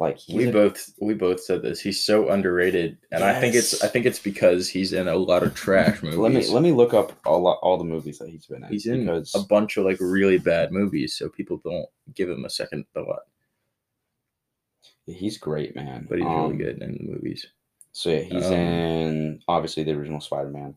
like 0.00 0.18
we 0.32 0.48
a- 0.48 0.52
both 0.52 0.92
we 1.00 1.14
both 1.14 1.40
said 1.40 1.60
this. 1.62 1.80
He's 1.80 2.02
so 2.02 2.30
underrated, 2.30 2.96
and 3.12 3.22
I 3.22 3.38
think 3.38 3.54
it's 3.54 3.84
I 3.84 3.86
think 3.86 4.06
it's 4.06 4.18
because 4.18 4.68
he's 4.68 4.92
in 4.94 5.06
a 5.06 5.14
lot 5.14 5.42
of 5.42 5.54
trash 5.54 6.02
movies. 6.02 6.18
Let 6.18 6.32
me 6.32 6.46
let 6.48 6.62
me 6.62 6.72
look 6.72 6.94
up 6.94 7.12
all 7.26 7.46
all 7.46 7.76
the 7.76 7.84
movies 7.84 8.18
that 8.18 8.28
he's 8.30 8.46
been 8.46 8.64
in. 8.64 8.70
He's 8.70 8.86
in 8.86 9.04
because 9.04 9.34
a 9.34 9.40
bunch 9.46 9.76
of 9.76 9.84
like 9.84 9.98
really 10.00 10.38
bad 10.38 10.72
movies, 10.72 11.14
so 11.14 11.28
people 11.28 11.60
don't 11.62 11.86
give 12.14 12.28
him 12.30 12.44
a 12.44 12.50
second 12.50 12.86
thought. 12.94 13.20
he's 15.06 15.38
great, 15.38 15.74
man. 15.76 16.06
But 16.08 16.18
he's 16.18 16.26
Um, 16.26 16.42
really 16.52 16.56
good 16.64 16.82
in 16.82 16.92
the 16.94 17.12
movies. 17.12 17.46
So 17.92 18.10
yeah, 18.10 18.20
he's 18.20 18.46
Um, 18.46 18.52
in 18.52 19.42
obviously 19.48 19.82
the 19.82 19.92
original 19.92 20.20
Spider-Man. 20.20 20.74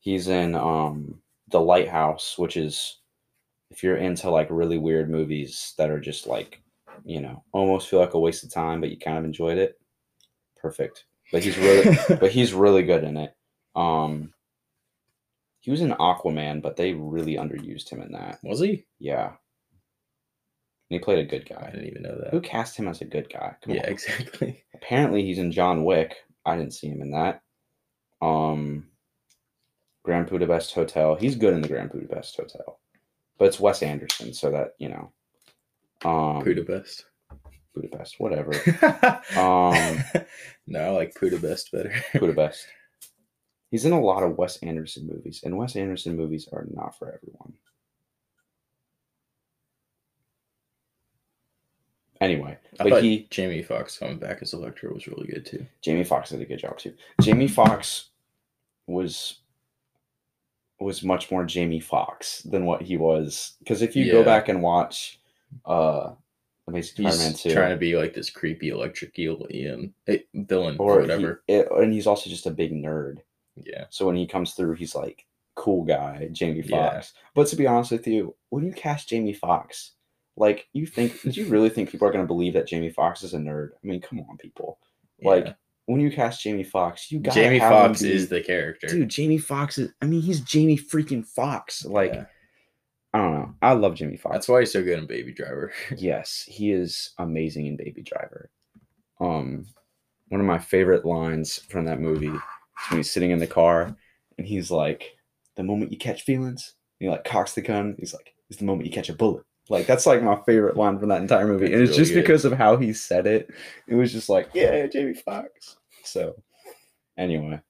He's 0.00 0.28
in 0.28 0.54
um 0.54 1.20
The 1.48 1.60
Lighthouse, 1.60 2.36
which 2.38 2.56
is 2.56 2.98
if 3.70 3.82
you're 3.84 3.96
into 3.98 4.30
like 4.30 4.48
really 4.50 4.78
weird 4.78 5.10
movies 5.10 5.74
that 5.78 5.90
are 5.90 6.00
just 6.00 6.26
like, 6.26 6.60
you 7.04 7.20
know, 7.20 7.42
almost 7.52 7.88
feel 7.88 8.00
like 8.00 8.14
a 8.14 8.18
waste 8.18 8.44
of 8.44 8.52
time, 8.52 8.80
but 8.80 8.90
you 8.90 8.98
kind 8.98 9.18
of 9.18 9.24
enjoyed 9.24 9.58
it. 9.58 9.78
Perfect. 10.56 11.04
But 11.32 11.42
he's 11.42 11.58
really 11.58 11.96
but 12.20 12.30
he's 12.30 12.52
really 12.54 12.82
good 12.82 13.04
in 13.04 13.16
it. 13.16 13.34
Um 13.74 14.32
he 15.60 15.70
was 15.70 15.80
in 15.80 15.90
Aquaman, 15.92 16.62
but 16.62 16.76
they 16.76 16.92
really 16.92 17.34
underused 17.34 17.88
him 17.88 18.00
in 18.00 18.12
that. 18.12 18.38
Was 18.44 18.60
he? 18.60 18.86
Yeah. 19.00 19.26
And 19.28 19.36
he 20.88 20.98
played 21.00 21.18
a 21.18 21.24
good 21.28 21.48
guy. 21.48 21.64
I 21.66 21.70
didn't 21.70 21.88
even 21.88 22.02
know 22.02 22.16
that. 22.20 22.30
Who 22.30 22.40
cast 22.40 22.76
him 22.76 22.86
as 22.86 23.00
a 23.00 23.04
good 23.04 23.28
guy? 23.28 23.56
Come 23.64 23.74
Yeah, 23.74 23.82
on. 23.82 23.88
exactly. 23.88 24.64
Apparently 24.74 25.24
he's 25.24 25.38
in 25.38 25.50
John 25.50 25.84
Wick. 25.84 26.14
I 26.44 26.56
didn't 26.56 26.74
see 26.74 26.86
him 26.88 27.02
in 27.02 27.10
that. 27.12 27.42
Um 28.22 28.86
Grand 30.04 30.28
Budapest 30.28 30.72
Hotel. 30.72 31.16
He's 31.16 31.34
good 31.34 31.52
in 31.52 31.60
the 31.60 31.68
Grand 31.68 31.90
Budapest 31.90 32.36
Hotel. 32.36 32.78
But 33.38 33.46
it's 33.46 33.58
Wes 33.60 33.82
Anderson, 33.82 34.32
so 34.32 34.50
that, 34.52 34.74
you 34.78 34.88
know. 34.88 35.12
Um 36.04 36.42
Budapest. 36.44 37.06
Budapest, 37.74 38.18
whatever. 38.18 38.52
Um, 39.36 40.02
no, 40.66 40.80
I 40.80 40.88
like 40.90 41.20
Budapest 41.20 41.72
better. 41.72 41.92
Budapest. 42.14 42.66
He's 43.70 43.84
in 43.84 43.92
a 43.92 44.00
lot 44.00 44.22
of 44.22 44.38
Wes 44.38 44.56
Anderson 44.58 45.06
movies, 45.06 45.42
and 45.44 45.58
Wes 45.58 45.76
Anderson 45.76 46.16
movies 46.16 46.48
are 46.52 46.66
not 46.72 46.96
for 46.98 47.12
everyone. 47.12 47.54
Anyway, 52.20 52.56
I 52.80 52.88
but 52.88 53.02
he 53.02 53.26
Jamie 53.30 53.62
Foxx 53.62 53.98
coming 53.98 54.18
back 54.18 54.38
as 54.40 54.54
Electro 54.54 54.94
was 54.94 55.06
really 55.06 55.26
good 55.26 55.44
too. 55.44 55.66
Jamie 55.82 56.04
Foxx 56.04 56.30
did 56.30 56.40
a 56.40 56.46
good 56.46 56.58
job 56.58 56.78
too. 56.78 56.94
Jamie 57.20 57.48
Foxx 57.48 58.10
was 58.86 59.40
was 60.80 61.02
much 61.02 61.30
more 61.30 61.44
Jamie 61.44 61.80
Foxx 61.80 62.42
than 62.42 62.64
what 62.64 62.80
he 62.82 62.96
was 62.96 63.54
because 63.58 63.82
if 63.82 63.94
you 63.94 64.10
go 64.10 64.22
back 64.24 64.48
and 64.48 64.62
watch 64.62 65.20
uh 65.64 66.12
Amazing 66.68 67.08
Spider-Man 67.08 67.30
He's 67.30 67.42
2 67.42 67.52
trying 67.52 67.70
to 67.70 67.76
be 67.76 67.96
like 67.96 68.12
this 68.12 68.28
creepy 68.28 68.70
electric 68.70 69.16
eh, 69.18 70.18
villain 70.34 70.76
or 70.78 70.94
or 70.96 71.00
whatever. 71.02 71.42
he- 71.46 71.54
it- 71.54 71.68
and 71.70 71.92
he's 71.92 72.06
also 72.08 72.28
just 72.28 72.46
a 72.46 72.50
big 72.50 72.72
nerd. 72.72 73.18
yeah. 73.54 73.84
So 73.90 74.06
when 74.06 74.16
he 74.16 74.26
comes 74.26 74.54
through, 74.54 74.74
he's 74.74 74.94
like 74.94 75.24
cool 75.54 75.84
guy, 75.84 76.28
Jamie 76.32 76.62
Yeah. 76.66 77.02
But 77.34 77.46
to 77.48 77.56
be 77.56 77.66
honest 77.66 77.92
with 77.92 78.06
you, 78.06 78.34
when 78.50 78.64
you 78.64 78.72
cast 78.72 79.08
Jamie 79.08 79.32
Foxx, 79.32 79.92
like 80.36 80.68
you 80.72 80.86
think, 80.86 81.22
do 81.22 81.30
you 81.30 81.46
really 81.46 81.70
think 81.70 81.88
people 81.90 82.06
are 82.08 82.12
going 82.12 82.24
to 82.24 82.26
believe 82.28 82.52
that 82.54 82.66
Jamie 82.66 82.90
Foxx 82.90 83.22
is 83.22 83.32
a 83.32 83.38
nerd? 83.38 83.70
I 83.82 83.86
mean, 83.86 84.00
come 84.00 84.20
on, 84.28 84.36
people. 84.36 84.78
Like 85.22 85.46
yeah. 85.46 85.52
when 85.86 86.00
you 86.00 86.10
cast 86.10 86.42
Jamie 86.42 86.64
Foxx, 86.64 87.10
you 87.10 87.20
got 87.20 87.32
Jamie 87.34 87.58
him 87.58 87.92
be- 87.92 88.12
is 88.12 88.28
the 88.28 88.42
character. 88.42 88.88
dude. 88.88 89.08
Jamie 89.08 89.38
Foxx 89.38 89.78
is. 89.78 89.92
I 90.02 90.06
mean, 90.06 90.20
he's 90.20 90.40
Jamie 90.40 90.76
freaking 90.76 91.24
Foxx. 91.24 91.84
Like 91.86 92.12
Yeah. 92.12 92.24
I 93.16 93.18
don't 93.18 93.32
know. 93.32 93.54
I 93.62 93.72
love 93.72 93.94
Jimmy 93.94 94.18
Fox. 94.18 94.34
That's 94.34 94.48
why 94.48 94.60
he's 94.60 94.72
so 94.72 94.82
good 94.82 94.98
in 94.98 95.06
Baby 95.06 95.32
Driver. 95.32 95.72
yes, 95.96 96.44
he 96.46 96.70
is 96.70 97.14
amazing 97.18 97.64
in 97.64 97.76
Baby 97.76 98.02
Driver. 98.02 98.50
Um, 99.20 99.64
one 100.28 100.42
of 100.42 100.46
my 100.46 100.58
favorite 100.58 101.06
lines 101.06 101.56
from 101.70 101.86
that 101.86 101.98
movie 101.98 102.26
is 102.26 102.40
when 102.90 102.98
he's 102.98 103.10
sitting 103.10 103.30
in 103.30 103.38
the 103.38 103.46
car 103.46 103.96
and 104.36 104.46
he's 104.46 104.70
like, 104.70 105.16
"The 105.54 105.62
moment 105.62 105.92
you 105.92 105.96
catch 105.96 106.24
feelings," 106.24 106.74
and 107.00 107.06
he 107.06 107.10
like 107.10 107.24
cocks 107.24 107.54
the 107.54 107.62
gun. 107.62 107.96
He's 107.98 108.12
like, 108.12 108.34
"It's 108.50 108.58
the 108.58 108.66
moment 108.66 108.86
you 108.86 108.92
catch 108.92 109.08
a 109.08 109.14
bullet." 109.14 109.44
Like 109.70 109.86
that's 109.86 110.04
like 110.04 110.22
my 110.22 110.38
favorite 110.44 110.76
line 110.76 110.98
from 110.98 111.08
that 111.08 111.22
entire 111.22 111.46
movie, 111.46 111.72
and 111.72 111.82
it's 111.82 111.92
really 111.92 112.02
just 112.02 112.12
good. 112.12 112.20
because 112.20 112.44
of 112.44 112.52
how 112.52 112.76
he 112.76 112.92
said 112.92 113.26
it. 113.26 113.48
It 113.88 113.94
was 113.94 114.12
just 114.12 114.28
like, 114.28 114.50
"Yeah, 114.52 114.86
Jamie 114.88 115.14
Foxx." 115.14 115.78
So, 116.04 116.36
anyway, 117.16 117.62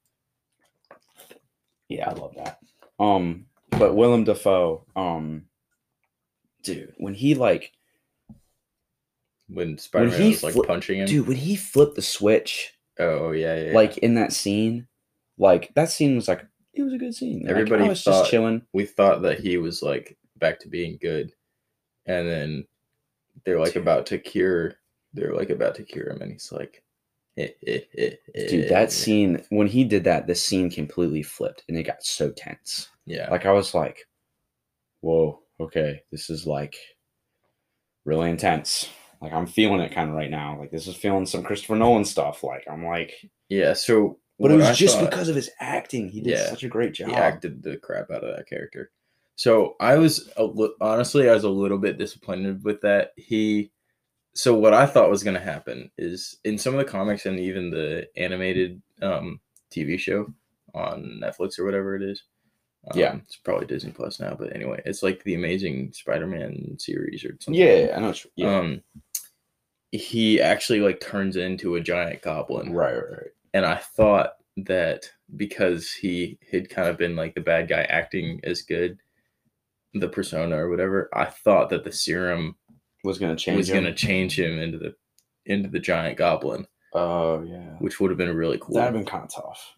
yeah, 1.89 2.11
I 2.11 2.15
love 2.15 2.35
that. 2.35 2.59
Um, 2.99 3.47
but 3.79 3.95
Willem 3.95 4.25
Dafoe, 4.25 4.85
um, 4.97 5.45
dude, 6.63 6.95
when 6.99 7.15
he 7.15 7.35
like 7.35 7.73
when 9.49 9.79
Spider 9.79 10.09
Man 10.11 10.29
was 10.31 10.43
like 10.43 10.55
fli- 10.55 10.67
punching 10.67 10.99
him. 11.01 11.07
dude 11.07 11.27
when 11.29 11.37
he 11.37 11.55
flipped 11.57 11.95
the 11.97 12.03
switch 12.03 12.73
Oh, 12.99 13.27
oh, 13.27 13.31
yeah, 13.33 13.67
yeah. 13.67 13.73
like 13.75 13.99
in 13.99 14.15
that 14.15 14.33
scene 14.33 14.89
like 15.39 15.73
that 15.75 15.91
scene 15.91 16.17
was 16.17 16.27
like 16.29 16.45
it 16.75 16.83
was 16.83 16.93
a 16.95 16.99
good 16.99 17.15
scene 17.15 17.43
Like, 17.43 17.51
Everybody 17.51 17.85
I 17.85 17.89
was 17.89 18.03
thought- 18.03 18.21
just 18.23 18.31
chilling 18.31 18.63
we 18.73 18.85
thought 18.87 19.23
that 19.23 19.39
he 19.41 19.59
was 19.59 19.83
like 19.83 20.17
back 20.37 20.59
to 20.61 20.69
being 20.69 20.99
good, 21.01 21.33
and 22.07 22.29
then 22.29 22.67
they're 23.45 23.61
like 23.61 23.75
Dude. 23.75 23.83
about 23.83 24.07
to 24.07 24.19
cure. 24.19 24.75
They're 25.15 25.35
like 25.35 25.49
about 25.51 25.75
to 25.77 25.83
cure 25.83 26.11
him, 26.11 26.21
and 26.21 26.33
he's 26.33 26.51
like, 26.53 26.83
eh, 27.39 27.49
eh, 27.67 27.81
eh, 27.97 28.11
eh. 28.35 28.49
dude 28.49 28.69
that 28.69 28.93
scene 28.93 29.43
when 29.51 29.67
he 29.67 29.85
did 29.85 30.05
that 30.05 30.27
the 30.27 30.35
scene 30.35 30.71
completely 30.71 31.23
flipped 31.23 31.65
and 31.69 31.79
it 31.79 31.85
got 31.85 32.03
so 32.05 32.31
tense 32.33 32.89
Yeah, 33.07 33.31
like 33.31 33.47
i 33.47 33.53
was 33.53 33.75
like 33.75 33.99
whoa 35.01 35.41
okay 35.61 36.01
this 36.11 36.29
is 36.31 36.47
like 36.47 36.77
really 38.05 38.31
intense 38.31 38.89
like 39.21 39.33
i'm 39.33 39.47
feeling 39.47 39.81
it 39.81 39.93
kind 39.95 40.11
of 40.11 40.17
right 40.17 40.31
now 40.31 40.59
like 40.59 40.71
this 40.71 40.87
is 40.87 40.97
feeling 40.97 41.27
some 41.27 41.43
christopher 41.43 41.77
nolan 41.77 42.05
stuff 42.05 42.43
like 42.43 42.65
i'm 42.71 42.85
like 42.85 43.13
yeah. 43.49 43.75
So, 43.75 44.19
but 44.41 44.51
it 44.51 44.57
was 44.57 44.67
I 44.67 44.73
just 44.73 44.97
thought- 44.99 45.09
because 45.09 45.29
of 45.29 45.37
his 45.37 45.51
acting 45.61 46.09
he 46.09 46.21
did 46.21 46.33
Yeah. 46.33 46.49
such 46.51 46.65
a 46.65 46.69
great 46.69 46.95
job 46.95 47.11
he 47.11 47.15
acted 47.15 47.63
the 47.63 47.77
crap 47.77 48.11
out 48.11 48.25
of 48.25 48.37
that 48.37 48.49
character. 48.49 48.91
So 49.37 49.77
I 49.79 49.99
was 49.99 50.29
a 50.37 50.43
li- 50.45 50.75
honestly, 50.81 51.29
I 51.31 51.35
was 51.35 51.45
a 51.45 51.49
little 51.49 51.79
bit 51.79 51.97
disappointed 51.97 52.65
with 52.65 52.81
that. 52.81 53.13
He, 53.17 53.71
so 54.35 54.53
what 54.57 54.75
I 54.75 54.85
thought 54.87 55.11
was 55.11 55.23
going 55.23 55.35
to 55.37 55.41
happen 55.41 55.93
is 55.97 56.39
in 56.43 56.59
some 56.59 56.75
of 56.75 56.79
the 56.79 56.91
comics 56.91 57.25
and 57.25 57.39
even 57.39 57.71
the 57.71 58.09
animated 58.17 58.83
um, 59.01 59.41
TV 59.71 59.97
show 59.97 60.27
on 60.75 61.21
Netflix 61.23 61.57
or 61.59 61.65
whatever 61.65 61.95
it 61.95 62.03
is. 62.03 62.25
Um, 62.93 62.99
Yeah. 62.99 63.17
it's 63.17 63.37
probably 63.37 63.67
Disney 63.67 63.91
Plus 63.93 64.21
now, 64.21 64.35
but 64.39 64.55
anyway, 64.55 64.81
it's 64.85 65.03
like 65.03 65.23
the 65.25 65.35
Amazing 65.35 65.93
Spider-Man 65.93 66.77
series 66.79 67.25
or 67.25 67.37
something. 67.41 67.55
yeah 67.61 67.95
i 67.97 68.01
know 68.01 68.11
it's, 68.11 68.27
yeah 68.37 68.59
Um, 68.59 68.83
he 69.93 70.41
actually 70.41 70.81
like 70.81 71.01
turns 71.01 71.37
into 71.37 71.77
a 71.77 71.81
giant 71.81 72.23
goblin 72.23 72.73
right 72.73 72.95
right 72.95 73.11
right 73.11 73.31
and 73.55 73.65
I 73.65 73.77
thought 73.77 74.35
that 74.59 75.11
because 75.37 75.91
he 75.93 76.39
had 76.53 76.69
kind 76.69 76.89
of 76.89 76.99
been 76.99 77.17
like 77.17 77.35
the 77.35 77.41
bad 77.41 77.69
guy 77.69 77.83
acting 77.85 78.41
as 78.45 78.61
good, 78.63 78.99
the 79.95 80.09
persona 80.09 80.57
or 80.59 80.69
whatever, 80.69 81.09
I 81.15 81.25
thought 81.27 81.71
that 81.71 81.85
the 81.85 81.93
serum 81.93 82.57
was 83.03 83.19
gonna 83.19 83.37
change 83.37 83.57
was 83.57 83.71
him. 83.71 83.83
going 83.83 83.95
to 83.95 83.95
change 83.95 84.39
him 84.39 84.59
into 84.59 84.77
the 84.79 84.95
into 85.47 85.69
the 85.71 85.79
giant 85.79 86.19
goblin, 86.19 86.67
oh 86.93 87.43
yeah 87.45 87.77
which 87.79 87.99
would 88.01 88.11
have 88.11 88.19
been 88.19 88.35
really 88.37 88.59
cool. 88.61 88.75
That'd 88.75 88.95
have 88.95 89.05
been 89.05 89.11
kind 89.11 89.25
of 89.25 89.33
tough. 89.35 89.75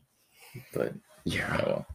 but 0.72 0.92
oh 0.94 1.00
Yeah. 1.24 1.56
well. 1.66 1.86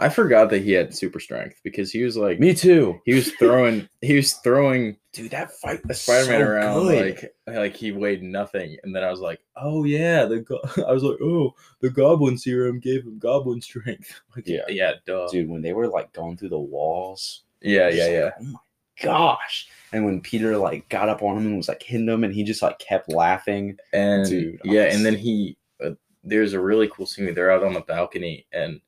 I 0.00 0.08
forgot 0.08 0.50
that 0.50 0.62
he 0.62 0.72
had 0.72 0.94
super 0.94 1.20
strength 1.20 1.60
because 1.62 1.90
he 1.92 2.02
was 2.02 2.16
like 2.16 2.40
Me 2.40 2.54
too. 2.54 3.00
he 3.04 3.14
was 3.14 3.30
throwing 3.34 3.88
he 4.00 4.16
was 4.16 4.32
throwing 4.34 4.96
Dude, 5.12 5.30
that 5.32 5.50
fight 5.52 5.80
was 5.86 6.00
Spider-Man 6.00 6.40
so 6.40 6.46
around 6.46 6.82
good. 6.88 7.14
like 7.22 7.34
like 7.56 7.76
he 7.76 7.90
weighed 7.92 8.22
nothing, 8.22 8.76
and 8.84 8.94
then 8.94 9.02
I 9.04 9.10
was 9.10 9.18
like, 9.20 9.40
oh 9.56 9.82
yeah, 9.84 10.24
the 10.24 10.38
go-, 10.40 10.60
I 10.88 10.92
was 10.92 11.02
like, 11.02 11.18
oh, 11.20 11.52
the 11.80 11.90
Goblin 11.90 12.38
serum 12.38 12.78
gave 12.78 13.02
him 13.04 13.18
Goblin 13.18 13.60
strength. 13.60 14.20
Like, 14.36 14.46
Yeah. 14.46 14.62
yeah, 14.68 14.92
duh. 15.06 15.26
Dude, 15.28 15.48
when 15.48 15.62
they 15.62 15.72
were 15.72 15.88
like 15.88 16.12
going 16.12 16.36
through 16.36 16.50
the 16.50 16.58
walls. 16.60 17.42
yeah, 17.60 17.88
yeah, 17.88 18.02
like, 18.04 18.12
yeah. 18.12 18.30
Oh 18.40 18.44
my 18.44 18.58
gosh. 19.02 19.68
And 19.92 20.04
when 20.04 20.20
Peter 20.20 20.56
like 20.56 20.88
got 20.88 21.08
up 21.08 21.22
on 21.22 21.36
him 21.38 21.46
and 21.46 21.56
was 21.56 21.68
like 21.68 21.82
hitting 21.82 22.08
him 22.08 22.22
and 22.22 22.32
he 22.32 22.44
just 22.44 22.62
like 22.62 22.78
kept 22.78 23.08
laughing. 23.12 23.76
And 23.92 24.28
Dude, 24.28 24.60
yeah, 24.64 24.84
and 24.84 25.04
then 25.04 25.16
he 25.16 25.56
uh, 25.84 25.90
there's 26.22 26.52
a 26.52 26.60
really 26.60 26.88
cool 26.88 27.06
scene. 27.06 27.24
where 27.24 27.34
They're 27.34 27.50
out 27.50 27.64
on 27.64 27.72
the 27.74 27.80
balcony, 27.80 28.46
and 28.52 28.80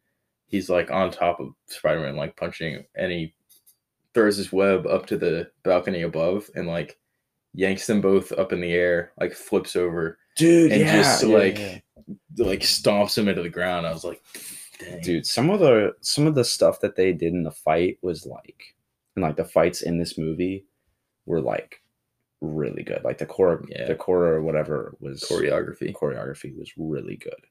he's 0.53 0.71
like 0.71 0.93
on 0.93 1.11
top 1.11 1.41
of 1.41 1.49
Spider-Man, 1.67 2.15
like 2.15 2.37
punching, 2.37 2.85
and 2.95 3.11
he 3.11 3.35
throws 4.15 4.37
his 4.37 4.53
web 4.53 4.87
up 4.87 5.07
to 5.07 5.17
the 5.17 5.51
balcony 5.65 6.03
above 6.03 6.49
and 6.55 6.69
like 6.69 6.99
yanks 7.55 7.88
them 7.88 8.01
both 8.01 8.31
up 8.33 8.53
in 8.53 8.61
the 8.61 8.73
air, 8.73 9.11
like 9.19 9.33
flips 9.33 9.75
over, 9.75 10.19
dude, 10.37 10.71
and 10.71 10.83
yeah, 10.83 10.97
just, 10.97 11.25
yeah, 11.25 11.37
like, 11.37 11.59
yeah. 11.59 11.79
like 12.37 12.61
stomps 12.61 13.19
him 13.19 13.27
into 13.27 13.43
the 13.43 13.49
ground. 13.49 13.85
I 13.85 13.93
was 13.93 14.05
like, 14.05 14.23
dang. 14.83 15.01
dude 15.01 15.27
some 15.27 15.51
of 15.51 15.61
the 15.61 15.95
some 16.01 16.27
of 16.27 16.35
the 16.35 16.45
stuff 16.45 16.81
that 16.81 16.97
they 16.97 17.12
did 17.12 17.33
in 17.33 17.43
the 17.43 17.51
fight 17.51 17.99
was 18.03 18.27
like 18.27 18.75
and 19.17 19.23
like 19.23 19.37
the 19.37 19.45
fights 19.45 19.83
in 19.83 19.99
this 19.99 20.19
movie 20.19 20.65
were 21.27 21.41
like 21.41 21.81
really 22.41 22.83
good 22.83 23.03
like 23.05 23.19
the 23.19 23.27
core 23.27 23.65
the 23.87 23.95
core 23.95 24.27
or 24.27 24.43
whatever 24.43 24.97
was 25.01 25.23
choreography. 25.23 25.95
choreography 25.95 26.57
was 26.57 26.73
really 26.77 27.17
good 27.17 27.47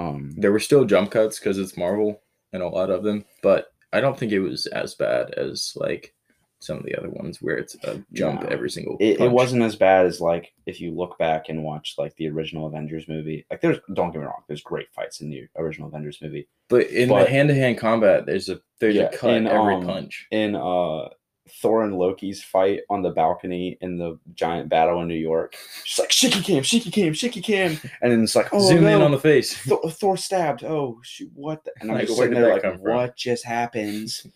um 0.00 0.30
There 0.36 0.52
were 0.52 0.60
still 0.60 0.84
jump 0.84 1.10
cuts 1.10 1.38
because 1.38 1.58
it's 1.58 1.76
Marvel 1.76 2.22
and 2.52 2.62
a 2.62 2.68
lot 2.68 2.90
of 2.90 3.02
them, 3.04 3.24
but 3.42 3.66
I 3.92 4.00
don't 4.00 4.18
think 4.18 4.32
it 4.32 4.40
was 4.40 4.66
as 4.66 4.94
bad 4.94 5.32
as 5.34 5.72
like 5.76 6.14
some 6.62 6.76
of 6.76 6.84
the 6.84 6.94
other 6.94 7.08
ones 7.08 7.40
where 7.40 7.56
it's 7.56 7.74
a 7.84 8.04
jump 8.12 8.42
No. 8.42 8.48
every 8.48 8.68
single. 8.68 8.98
it, 9.00 9.18
it 9.18 9.30
wasn't 9.30 9.62
as 9.62 9.76
bad 9.76 10.04
as 10.04 10.20
like 10.20 10.52
if 10.66 10.78
you 10.80 10.90
look 10.90 11.16
back 11.18 11.48
and 11.48 11.64
watch 11.64 11.94
like 11.96 12.14
the 12.16 12.28
original 12.28 12.66
avengers 12.66 13.08
movie 13.08 13.46
like 13.50 13.62
there's 13.62 13.78
don't 13.94 14.12
get 14.12 14.18
me 14.20 14.26
wrong 14.26 14.42
there's 14.46 14.60
great 14.62 14.92
fights 14.92 15.22
in 15.22 15.30
the 15.30 15.44
original 15.56 15.88
avengers 15.88 16.18
movie 16.20 16.46
But 16.68 16.88
in 16.88 17.08
but- 17.08 17.24
the 17.24 17.30
hand 17.30 17.48
to 17.48 17.54
hand 17.54 17.78
combat, 17.78 18.26
there's 18.26 18.48
a 18.50 18.60
there's 18.78 18.94
Yeah, 18.94 19.04
a 19.04 19.16
cut 19.16 19.34
in, 19.34 19.46
every 19.46 19.74
um, 19.76 19.86
punch. 19.86 20.26
in 20.30 20.54
uh 20.54 21.08
Thor 21.50 21.84
and 21.84 21.94
Loki's 21.94 22.42
fight 22.42 22.80
on 22.88 23.02
the 23.02 23.10
balcony 23.10 23.76
in 23.80 23.98
the 23.98 24.18
giant 24.34 24.68
battle 24.68 25.00
in 25.02 25.08
New 25.08 25.14
York. 25.14 25.54
She's 25.84 25.98
like, 25.98 26.10
Shiki 26.10 26.44
cam, 26.44 26.62
Shiki 26.62 26.92
cam, 26.92 27.12
Shiki 27.12 27.42
cam. 27.42 27.78
And 28.02 28.12
then 28.12 28.22
it's 28.22 28.36
like, 28.36 28.48
oh, 28.52 28.60
Zoom 28.60 28.84
no, 28.84 28.96
in 28.96 29.02
on 29.02 29.10
the 29.10 29.18
face. 29.18 29.56
Thor, 29.56 29.90
Thor 29.90 30.16
stabbed. 30.16 30.64
Oh, 30.64 31.00
shoot, 31.02 31.30
what? 31.34 31.64
The? 31.64 31.72
And 31.80 31.90
I'm 31.90 31.98
Like, 31.98 32.06
just 32.06 32.18
sitting 32.18 32.34
there 32.34 32.52
like, 32.52 32.62
from? 32.62 32.78
what 32.78 33.16
just 33.16 33.44
happens? 33.44 34.26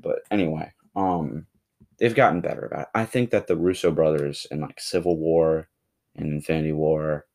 But 0.00 0.20
anyway, 0.30 0.72
um, 0.96 1.46
they've 1.98 2.14
gotten 2.14 2.40
better 2.40 2.64
about 2.66 2.82
it. 2.82 2.88
I 2.94 3.04
think 3.04 3.30
that 3.30 3.46
the 3.46 3.56
Russo 3.56 3.90
brothers 3.90 4.46
in 4.50 4.60
like 4.60 4.80
Civil 4.80 5.16
War 5.16 5.68
and 6.16 6.32
Infinity 6.32 6.72
War, 6.72 7.26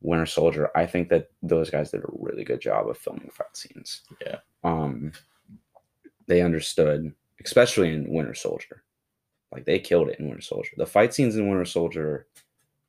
Winter 0.00 0.26
Soldier, 0.26 0.70
I 0.74 0.86
think 0.86 1.08
that 1.10 1.28
those 1.42 1.70
guys 1.70 1.90
did 1.90 2.02
a 2.02 2.12
really 2.12 2.44
good 2.44 2.60
job 2.60 2.88
of 2.88 2.98
filming 2.98 3.30
fight 3.30 3.56
scenes. 3.56 4.02
Yeah. 4.24 4.38
Um, 4.62 5.12
they 6.26 6.40
understood, 6.40 7.12
especially 7.44 7.92
in 7.92 8.12
Winter 8.12 8.34
Soldier. 8.34 8.82
Like 9.52 9.64
they 9.64 9.78
killed 9.78 10.08
it 10.08 10.18
in 10.18 10.26
Winter 10.26 10.42
Soldier. 10.42 10.72
The 10.76 10.86
fight 10.86 11.14
scenes 11.14 11.36
in 11.36 11.48
Winter 11.48 11.64
Soldier 11.64 12.26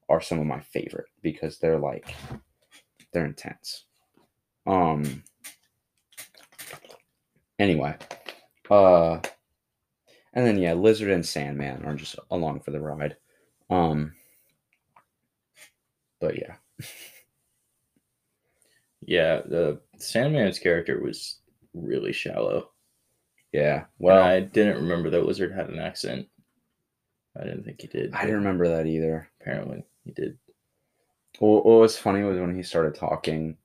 are 0.09 0.21
some 0.21 0.39
of 0.39 0.45
my 0.45 0.61
favorite 0.61 1.07
because 1.21 1.59
they're 1.59 1.79
like 1.79 2.15
they're 3.13 3.25
intense. 3.25 3.85
Um 4.65 5.23
anyway. 7.59 7.95
Uh 8.69 9.19
and 10.33 10.45
then 10.45 10.57
yeah, 10.57 10.73
Lizard 10.73 11.11
and 11.11 11.25
Sandman 11.25 11.85
are 11.85 11.95
just 11.95 12.17
along 12.31 12.61
for 12.61 12.71
the 12.71 12.81
ride. 12.81 13.17
Um 13.69 14.13
but 16.19 16.35
yeah. 16.37 16.55
Yeah, 19.07 19.41
the 19.45 19.81
Sandman's 19.97 20.57
character 20.57 20.99
was 20.99 21.37
really 21.75 22.11
shallow. 22.11 22.71
Yeah. 23.55 23.85
Well, 23.99 24.17
Well, 24.17 24.23
I 24.25 24.41
didn't 24.41 24.75
remember 24.75 25.09
that 25.11 25.25
Lizard 25.25 25.53
had 25.53 25.69
an 25.69 25.79
accent. 25.79 26.27
I 27.39 27.43
didn't 27.45 27.63
think 27.63 27.81
he 27.81 27.87
did. 27.87 28.13
I 28.13 28.21
didn't 28.21 28.37
remember 28.37 28.67
that 28.67 28.85
either. 28.85 29.29
Apparently, 29.39 29.85
he 30.03 30.11
did. 30.11 30.37
What, 31.39 31.65
what 31.65 31.79
was 31.79 31.97
funny 31.97 32.23
was 32.23 32.37
when 32.37 32.55
he 32.55 32.63
started 32.63 32.95
talking, 32.95 33.57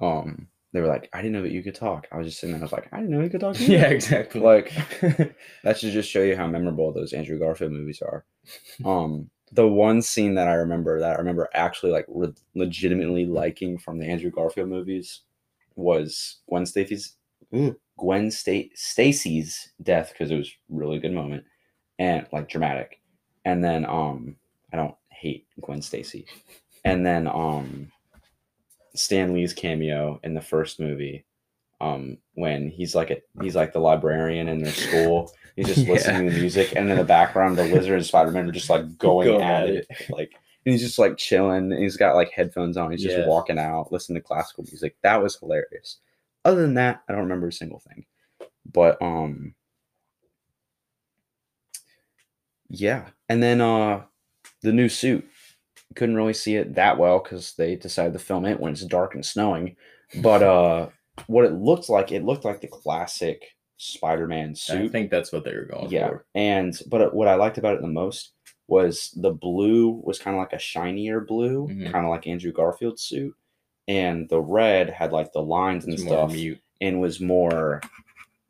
um, 0.00 0.48
they 0.72 0.80
were 0.80 0.86
like, 0.86 1.08
I 1.12 1.18
didn't 1.18 1.32
know 1.32 1.42
that 1.42 1.52
you 1.52 1.62
could 1.62 1.74
talk. 1.74 2.06
I 2.12 2.18
was 2.18 2.26
just 2.26 2.40
sitting 2.40 2.52
there, 2.52 2.60
I 2.60 2.64
was 2.64 2.72
like, 2.72 2.88
I 2.92 2.98
didn't 2.98 3.10
know 3.10 3.22
you 3.22 3.30
could 3.30 3.40
talk. 3.40 3.56
either." 3.60 3.72
Yeah, 3.72 3.86
exactly. 3.86 4.40
like 4.40 4.72
that 5.64 5.78
should 5.78 5.92
just 5.92 6.10
show 6.10 6.22
you 6.22 6.36
how 6.36 6.46
memorable 6.46 6.92
those 6.92 7.12
Andrew 7.14 7.38
Garfield 7.38 7.72
movies 7.72 8.02
are. 8.02 8.24
Um, 8.84 9.30
the 9.52 9.66
one 9.66 10.02
scene 10.02 10.34
that 10.34 10.48
I 10.48 10.54
remember 10.54 11.00
that 11.00 11.14
I 11.16 11.18
remember 11.18 11.48
actually 11.54 11.92
like 11.92 12.04
re- 12.08 12.34
legitimately 12.54 13.24
liking 13.24 13.78
from 13.78 13.98
the 13.98 14.06
Andrew 14.06 14.30
Garfield 14.30 14.68
movies 14.68 15.22
was 15.74 16.38
Gwen 16.48 16.66
Stacy's 16.66 17.16
Gwen 17.98 18.30
Sta- 18.30 18.70
Stacy's 18.74 19.72
death 19.82 20.10
because 20.12 20.30
it 20.30 20.36
was 20.36 20.48
a 20.48 20.52
really 20.70 20.98
good 20.98 21.12
moment 21.12 21.44
and 21.98 22.26
like 22.32 22.48
dramatic. 22.48 23.00
And 23.44 23.62
then 23.62 23.84
um, 23.84 24.36
I 24.72 24.76
don't 24.76 24.94
hate 25.10 25.46
Gwen 25.60 25.82
Stacy. 25.82 26.24
And 26.84 27.04
then 27.04 27.26
um, 27.26 27.90
Stan 28.94 29.34
Lee's 29.34 29.52
cameo 29.52 30.20
in 30.24 30.32
the 30.34 30.40
first 30.40 30.80
movie 30.80 31.24
um 31.80 32.18
when 32.34 32.68
he's 32.68 32.96
like 32.96 33.10
a 33.12 33.18
he's 33.40 33.54
like 33.54 33.72
the 33.72 33.78
librarian 33.78 34.48
in 34.48 34.58
their 34.58 34.72
school. 34.72 35.30
He's 35.54 35.68
just 35.68 35.78
Yeah. 35.86 35.92
listening 35.92 36.28
to 36.30 36.36
music 36.36 36.74
and 36.74 36.90
in 36.90 36.96
the 36.96 37.04
background 37.04 37.56
the 37.56 37.64
lizard 37.66 37.94
and 37.98 38.04
spider-man 38.06 38.48
are 38.48 38.52
just 38.52 38.68
like 38.68 38.82
going, 38.98 39.28
Going 39.28 39.42
at 39.42 39.62
at 39.64 39.68
it. 39.70 39.86
like 40.10 40.32
and 40.66 40.72
he's 40.72 40.82
just 40.82 40.98
like 40.98 41.16
chilling 41.16 41.70
and 41.72 41.80
he's 41.80 41.96
got 41.96 42.16
like 42.16 42.30
headphones 42.32 42.76
on. 42.76 42.90
He's 42.90 43.02
just 43.04 43.28
walking 43.28 43.60
out 43.60 43.92
listening 43.92 44.20
to 44.20 44.26
classical 44.26 44.64
music. 44.64 44.96
That 45.02 45.22
was 45.22 45.36
hilarious 45.38 45.98
other 46.44 46.62
than 46.62 46.74
that 46.74 47.02
i 47.08 47.12
don't 47.12 47.22
remember 47.22 47.48
a 47.48 47.52
single 47.52 47.80
thing 47.80 48.04
but 48.72 49.00
um 49.02 49.54
yeah 52.68 53.06
and 53.28 53.42
then 53.42 53.60
uh 53.60 54.02
the 54.62 54.72
new 54.72 54.88
suit 54.88 55.26
couldn't 55.94 56.16
really 56.16 56.34
see 56.34 56.56
it 56.56 56.74
that 56.74 56.98
well 56.98 57.18
because 57.18 57.54
they 57.54 57.74
decided 57.76 58.12
to 58.12 58.18
film 58.18 58.44
it 58.44 58.60
when 58.60 58.72
it's 58.72 58.84
dark 58.84 59.14
and 59.14 59.24
snowing 59.24 59.74
but 60.22 60.42
uh 60.42 60.88
what 61.26 61.44
it 61.44 61.52
looked 61.54 61.88
like 61.88 62.12
it 62.12 62.24
looked 62.24 62.44
like 62.44 62.60
the 62.60 62.68
classic 62.68 63.42
spider-man 63.80 64.54
suit. 64.54 64.86
I 64.86 64.88
think 64.88 65.10
that's 65.10 65.32
what 65.32 65.44
they 65.44 65.54
were 65.54 65.64
going 65.64 65.90
yeah 65.90 66.08
for. 66.08 66.26
and 66.34 66.78
but 66.88 67.14
what 67.14 67.28
i 67.28 67.34
liked 67.36 67.58
about 67.58 67.74
it 67.76 67.80
the 67.82 67.86
most 67.88 68.32
was 68.66 69.10
the 69.16 69.30
blue 69.30 70.00
was 70.04 70.18
kind 70.18 70.36
of 70.36 70.40
like 70.40 70.52
a 70.52 70.58
shinier 70.58 71.20
blue 71.20 71.68
Mhm. 71.68 71.90
kind 71.92 72.04
of 72.04 72.10
like 72.10 72.26
andrew 72.26 72.52
garfield's 72.52 73.02
suit 73.02 73.34
and 73.88 74.28
the 74.28 74.40
red 74.40 74.90
had 74.90 75.12
like 75.12 75.32
the 75.32 75.42
lines 75.42 75.86
and 75.86 75.98
stuff 75.98 76.32
mute. 76.32 76.60
and 76.80 77.00
was 77.00 77.20
more 77.20 77.80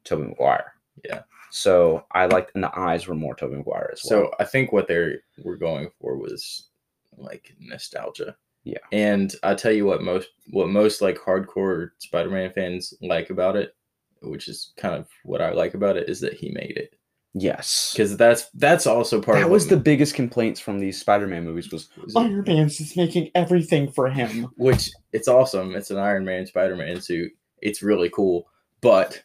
Tobey 0.04 0.24
Maguire. 0.24 0.74
Yeah. 1.04 1.22
So 1.50 2.04
I 2.12 2.26
liked, 2.26 2.54
and 2.54 2.64
the 2.64 2.78
eyes 2.78 3.06
were 3.06 3.14
more 3.14 3.34
Tobey 3.34 3.56
Maguire 3.56 3.90
as 3.92 4.02
well. 4.04 4.24
So 4.24 4.34
I 4.38 4.44
think 4.44 4.72
what 4.72 4.88
they 4.88 5.14
were 5.42 5.56
going 5.56 5.90
for 6.00 6.16
was 6.16 6.68
like 7.16 7.54
nostalgia. 7.58 8.36
Yeah. 8.64 8.78
And 8.92 9.34
I 9.42 9.54
tell 9.54 9.72
you 9.72 9.86
what 9.86 10.02
most 10.02 10.28
what 10.50 10.68
most 10.68 11.00
like 11.00 11.16
hardcore 11.16 11.90
Spider-Man 11.98 12.52
fans 12.52 12.92
like 13.00 13.30
about 13.30 13.56
it, 13.56 13.74
which 14.20 14.48
is 14.48 14.72
kind 14.76 14.94
of 14.94 15.08
what 15.22 15.40
I 15.40 15.52
like 15.52 15.74
about 15.74 15.96
it, 15.96 16.08
is 16.08 16.20
that 16.20 16.34
he 16.34 16.50
made 16.50 16.76
it. 16.76 16.94
Yes, 17.34 17.92
Because 17.92 18.16
that's 18.16 18.48
that's 18.54 18.86
also 18.86 19.20
part 19.20 19.38
that 19.38 19.44
of 19.44 19.50
was 19.50 19.64
what 19.64 19.70
the 19.70 19.76
biggest 19.76 20.14
complaints 20.14 20.60
from 20.60 20.78
these 20.78 21.00
Spider-Man 21.00 21.44
movies 21.44 21.70
was 21.70 21.88
was 22.02 22.14
Iron 22.16 22.44
Man's 22.46 22.78
just 22.78 22.96
making 22.96 23.30
everything 23.34 23.90
for 23.92 24.08
him. 24.08 24.48
which 24.56 24.90
it's 25.12 25.28
awesome. 25.28 25.74
It's 25.74 25.90
an 25.90 25.98
Iron 25.98 26.24
Man 26.24 26.46
Spider-Man 26.46 27.00
suit. 27.00 27.32
It's 27.62 27.82
really 27.82 28.10
cool. 28.10 28.48
But 28.80 29.22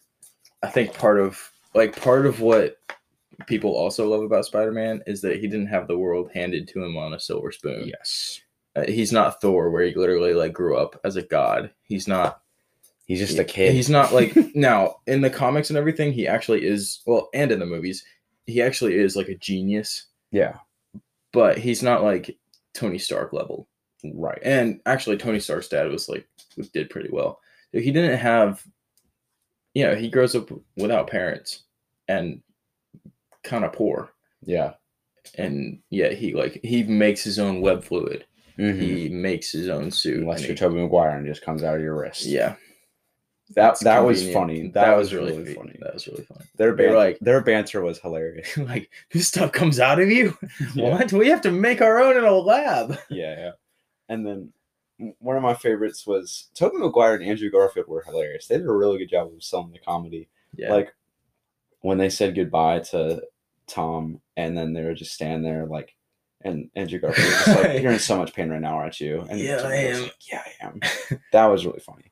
I 0.61 0.69
think 0.69 0.93
part 0.93 1.19
of 1.19 1.51
like 1.75 1.99
part 2.01 2.25
of 2.25 2.39
what 2.39 2.77
people 3.47 3.71
also 3.75 4.07
love 4.07 4.21
about 4.21 4.45
Spider-Man 4.45 5.01
is 5.07 5.21
that 5.21 5.39
he 5.39 5.47
didn't 5.47 5.67
have 5.67 5.87
the 5.87 5.97
world 5.97 6.29
handed 6.33 6.67
to 6.69 6.83
him 6.83 6.97
on 6.97 7.13
a 7.13 7.19
silver 7.19 7.51
spoon. 7.51 7.87
Yes, 7.87 8.39
Uh, 8.75 8.83
he's 8.87 9.11
not 9.11 9.41
Thor 9.41 9.71
where 9.71 9.83
he 9.83 9.93
literally 9.95 10.33
like 10.35 10.53
grew 10.53 10.77
up 10.77 10.99
as 11.03 11.15
a 11.15 11.23
god. 11.23 11.71
He's 11.83 12.07
not 12.07 12.41
he's 13.05 13.19
just 13.19 13.39
a 13.39 13.43
kid. 13.43 13.73
He's 13.73 13.89
not 13.89 14.13
like 14.13 14.35
now 14.55 14.97
in 15.07 15.21
the 15.21 15.29
comics 15.29 15.69
and 15.69 15.77
everything, 15.77 16.13
he 16.13 16.27
actually 16.27 16.65
is 16.65 17.01
well, 17.05 17.29
and 17.33 17.51
in 17.51 17.59
the 17.59 17.65
movies, 17.65 18.03
he 18.45 18.61
actually 18.61 18.95
is 18.95 19.15
like 19.15 19.27
a 19.29 19.35
genius, 19.37 20.05
yeah, 20.31 20.57
but 21.31 21.57
he's 21.57 21.81
not 21.83 22.03
like 22.03 22.37
Tony 22.73 22.97
Stark 22.99 23.33
level. 23.33 23.67
right. 24.15 24.39
And 24.43 24.79
actually 24.85 25.17
Tony 25.17 25.39
Stark's 25.39 25.67
dad 25.69 25.89
was 25.89 26.09
like 26.09 26.27
did 26.73 26.89
pretty 26.89 27.09
well. 27.11 27.39
He 27.71 27.91
didn't 27.91 28.17
have 28.19 28.63
you 29.73 29.83
know, 29.85 29.95
he 29.95 30.07
grows 30.09 30.35
up 30.35 30.49
without 30.77 31.09
parents 31.09 31.63
and 32.07 32.41
kind 33.43 33.63
of 33.65 33.73
poor. 33.73 34.11
Yeah, 34.45 34.73
And 35.35 35.79
yet 35.89 36.13
he 36.13 36.33
like 36.35 36.59
he 36.63 36.83
makes 36.83 37.23
his 37.23 37.39
own 37.39 37.61
web 37.61 37.83
fluid. 37.83 38.25
Mhm. 38.59 38.79
He 38.81 39.09
makes 39.09 39.51
his 39.51 39.69
own 39.69 39.89
suit. 39.89 40.19
unless 40.19 40.41
you're 40.41 40.49
he- 40.49 40.55
Tobey 40.55 40.75
Maguire 40.75 41.17
and 41.17 41.25
just 41.25 41.41
comes 41.41 41.63
out 41.63 41.75
of 41.77 41.81
your 41.81 41.95
wrist. 41.97 42.25
yeah. 42.25 42.55
That 43.55 43.71
It's 43.73 43.83
that 43.83 43.99
was 43.99 44.31
funny. 44.31 44.69
That, 44.69 44.95
was, 44.97 45.13
really, 45.13 45.33
convenient. 45.33 45.57
funny. 45.57 45.77
That 45.81 45.93
was 45.93 46.07
really 46.07 46.23
funny. 46.23 46.45
Their 46.57 46.73
ban- 46.75 46.95
like- 46.95 47.19
their 47.19 47.41
banter 47.41 47.81
was 47.81 47.99
hilarious. 47.99 48.55
like 48.57 48.89
this 49.11 49.27
stuff 49.27 49.51
comes 49.51 49.79
out 49.79 49.99
of 49.99 50.09
you. 50.09 50.37
Yeah. 50.75 50.91
What? 50.91 51.11
We 51.13 51.27
have 51.29 51.41
to 51.41 51.51
make 51.51 51.81
our 51.81 52.01
own 52.01 52.17
in 52.17 52.23
a 52.23 52.31
lab. 52.33 52.97
Yeah, 53.09 53.35
yeah. 53.37 53.51
And 54.09 54.25
then 54.25 54.53
one 55.19 55.35
of 55.35 55.43
my 55.43 55.53
favorites 55.53 56.07
was 56.07 56.49
Tobey 56.55 56.77
Maguire 56.77 57.15
and 57.15 57.23
Andrew 57.23 57.49
Garfield 57.51 57.87
were 57.87 58.03
hilarious. 58.03 58.47
They 58.47 58.57
did 58.57 58.67
a 58.67 58.71
really 58.71 58.97
good 58.97 59.09
job 59.09 59.27
of 59.33 59.43
selling 59.43 59.71
the 59.71 59.79
comedy. 59.79 60.29
Yeah. 60.55 60.71
Like 60.71 60.93
when 61.81 61.97
they 61.97 62.09
said 62.09 62.35
goodbye 62.35 62.79
to 62.91 63.21
Tom, 63.67 64.21
and 64.37 64.57
then 64.57 64.73
they 64.73 64.83
were 64.83 64.93
just 64.93 65.13
standing 65.13 65.41
there 65.43 65.65
like, 65.65 65.95
and 66.41 66.69
Andrew 66.75 66.99
Garfield 66.99 67.27
was 67.27 67.45
just 67.45 67.59
like, 67.63 67.81
"You're 67.81 67.91
in 67.93 67.99
so 67.99 68.17
much 68.17 68.33
pain 68.33 68.49
right 68.49 68.61
now, 68.61 68.75
aren't 68.75 68.99
you?" 69.01 69.25
And 69.29 69.39
Yeah, 69.39 69.61
I 69.63 69.75
am. 69.75 70.01
like, 70.03 70.15
yeah, 70.31 70.43
I 70.61 70.65
am. 70.67 70.79
that 71.31 71.45
was 71.45 71.65
really 71.65 71.79
funny. 71.79 72.11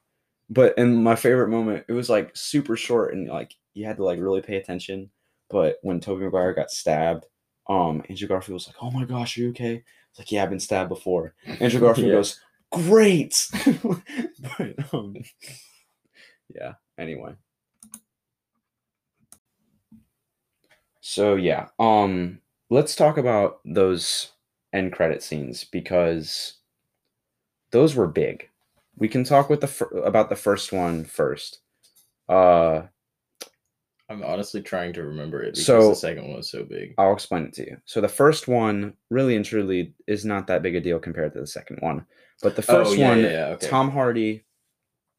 But 0.51 0.77
in 0.77 1.01
my 1.03 1.15
favorite 1.15 1.49
moment, 1.49 1.85
it 1.89 1.93
was 1.93 2.09
like 2.11 2.31
super 2.35 2.75
short 2.77 3.13
and 3.15 3.27
like 3.29 3.55
you 3.73 3.85
had 3.87 3.97
to 3.97 4.03
like 4.05 4.19
really 4.19 4.41
pay 4.41 4.57
attention. 4.57 5.11
but 5.49 5.77
when 5.83 5.99
Tobey 5.99 6.25
Maguire 6.25 6.53
got 6.53 6.71
stabbed, 6.71 7.25
um, 7.69 8.03
Andrew 8.09 8.27
Garfield 8.27 8.55
was 8.55 8.67
like, 8.67 8.77
"Oh 8.81 8.91
my 8.91 9.05
gosh, 9.05 9.37
are 9.37 9.41
you 9.41 9.49
okay?" 9.51 9.83
It's 10.11 10.19
like, 10.19 10.31
"Yeah, 10.31 10.43
I've 10.43 10.49
been 10.51 10.59
stabbed 10.59 10.89
before." 10.89 11.33
Andrew 11.59 11.79
Garfield 11.85 12.07
Yeah. 12.09 12.13
goes, 12.15 12.39
"Great," 12.71 13.47
but 14.59 14.93
um, 14.93 15.15
yeah. 16.55 16.73
Anyway, 16.97 17.33
so 21.01 21.35
yeah, 21.35 21.67
um, 21.79 22.39
let's 22.69 22.95
talk 22.95 23.17
about 23.17 23.59
those 23.65 24.31
end 24.73 24.93
credit 24.93 25.23
scenes 25.23 25.63
because 25.63 26.55
those 27.71 27.95
were 27.95 28.07
big. 28.07 28.49
We 28.97 29.07
can 29.07 29.23
talk 29.23 29.49
with 29.49 29.61
the 29.61 29.67
fir- 29.67 30.01
about 30.03 30.29
the 30.29 30.35
first 30.35 30.71
one 30.71 31.05
first. 31.05 31.59
Uh, 32.29 32.83
I'm 34.09 34.23
honestly 34.23 34.61
trying 34.61 34.93
to 34.93 35.03
remember 35.03 35.41
it 35.41 35.53
because 35.53 35.65
So- 35.65 35.89
the 35.89 35.95
second 35.95 36.27
one 36.27 36.35
was 36.37 36.51
so 36.51 36.63
big. 36.63 36.93
I'll 36.97 37.13
explain 37.13 37.45
it 37.45 37.53
to 37.53 37.63
you. 37.65 37.77
So 37.85 38.01
the 38.01 38.09
first 38.09 38.47
one, 38.47 38.93
really 39.09 39.35
and 39.35 39.45
truly, 39.45 39.93
is 40.07 40.25
not 40.25 40.47
that 40.47 40.61
big 40.61 40.75
a 40.75 40.81
deal 40.81 40.99
compared 40.99 41.33
to 41.33 41.39
the 41.39 41.47
second 41.47 41.77
one. 41.79 42.05
But 42.43 42.55
the 42.55 42.61
first 42.61 42.91
oh, 42.91 42.93
yeah, 42.93 43.09
one, 43.09 43.19
yeah, 43.21 43.29
yeah, 43.29 43.45
okay. 43.53 43.67
Tom 43.67 43.89
Hardy, 43.89 44.43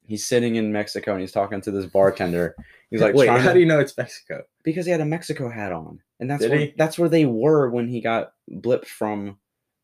he's 0.07 0.27
sitting 0.27 0.57
in 0.57 0.73
Mexico 0.73 1.13
and 1.13 1.21
he's 1.21 1.33
talking 1.33 1.61
to 1.63 1.71
this 1.71 1.87
bartender. 1.87 2.55
He's 2.91 3.01
like, 3.01 3.15
wait, 3.15 3.29
how 3.31 3.39
to- 3.39 3.55
do 3.55 3.61
you 3.61 3.67
know 3.67 3.81
it's 3.81 3.97
Mexico? 3.97 4.43
because 4.63 4.85
he 4.85 4.93
had 4.93 5.01
a 5.01 5.07
Mexico 5.07 5.49
hat 5.49 5.73
on, 5.73 6.01
and 6.21 6.31
that's 6.31 6.43
Did 6.43 6.51
where, 6.51 6.61
he? 6.61 6.75
that's 6.77 6.99
where 6.99 7.09
they 7.09 7.25
were 7.25 7.71
when 7.71 7.89
he 7.89 8.01
got 8.01 8.33
blipped 8.51 8.87
from. 8.87 9.39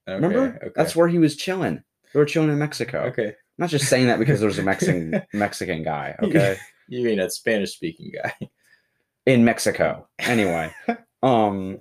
Okay, 0.06 0.14
Remember? 0.14 0.56
Okay. 0.62 0.72
That's 0.76 0.94
where 0.94 1.08
he 1.08 1.18
was 1.18 1.34
chilling. 1.36 1.82
They 2.12 2.18
were 2.18 2.26
chilling 2.26 2.50
in 2.50 2.58
Mexico. 2.58 3.04
Okay. 3.04 3.34
I'm 3.58 3.64
not 3.64 3.70
just 3.70 3.88
saying 3.88 4.06
that 4.06 4.18
because 4.20 4.40
there's 4.40 4.58
a 4.58 4.62
Mexican 4.62 5.22
Mexican 5.32 5.82
guy. 5.82 6.16
Okay. 6.22 6.56
You 6.90 7.04
mean 7.04 7.20
a 7.20 7.28
Spanish 7.28 7.74
speaking 7.74 8.10
guy? 8.14 8.32
in 9.28 9.44
Mexico. 9.44 10.08
Anyway, 10.20 10.72
um, 11.22 11.80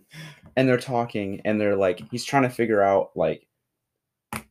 and 0.58 0.68
they're 0.68 0.78
talking, 0.78 1.42
and 1.46 1.60
they're 1.60 1.78
like, 1.78 2.02
he's 2.12 2.26
trying 2.26 2.44
to 2.44 2.50
figure 2.50 2.82
out 2.82 3.12
like, 3.16 3.48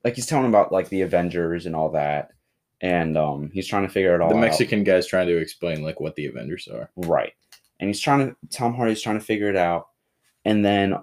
like 0.03 0.15
he's 0.15 0.25
telling 0.27 0.47
about 0.47 0.73
like 0.73 0.89
the 0.89 1.03
Avengers 1.03 1.67
and 1.67 1.77
all 1.77 1.91
that, 1.91 2.31
and 2.81 3.19
um, 3.19 3.51
he's 3.53 3.67
trying 3.67 3.87
to 3.87 3.93
figure 3.93 4.15
it 4.15 4.23
all 4.23 4.31
the 4.31 4.37
out. 4.37 4.41
Mexican 4.41 4.83
guy's 4.83 5.07
trying 5.07 5.27
to 5.27 5.37
explain 5.37 5.83
like 5.83 6.01
what 6.01 6.15
the 6.15 6.27
Avengers 6.27 6.69
are. 6.69 6.91
right? 6.97 7.35
And 7.79 7.89
he's 7.91 8.01
trying 8.01 8.31
to 8.31 8.37
Tom 8.51 8.75
Hardy's 8.75 9.03
trying 9.03 9.19
to 9.19 9.25
figure 9.25 9.51
it 9.51 9.57
out, 9.57 9.89
and 10.47 10.65
then 10.65 10.95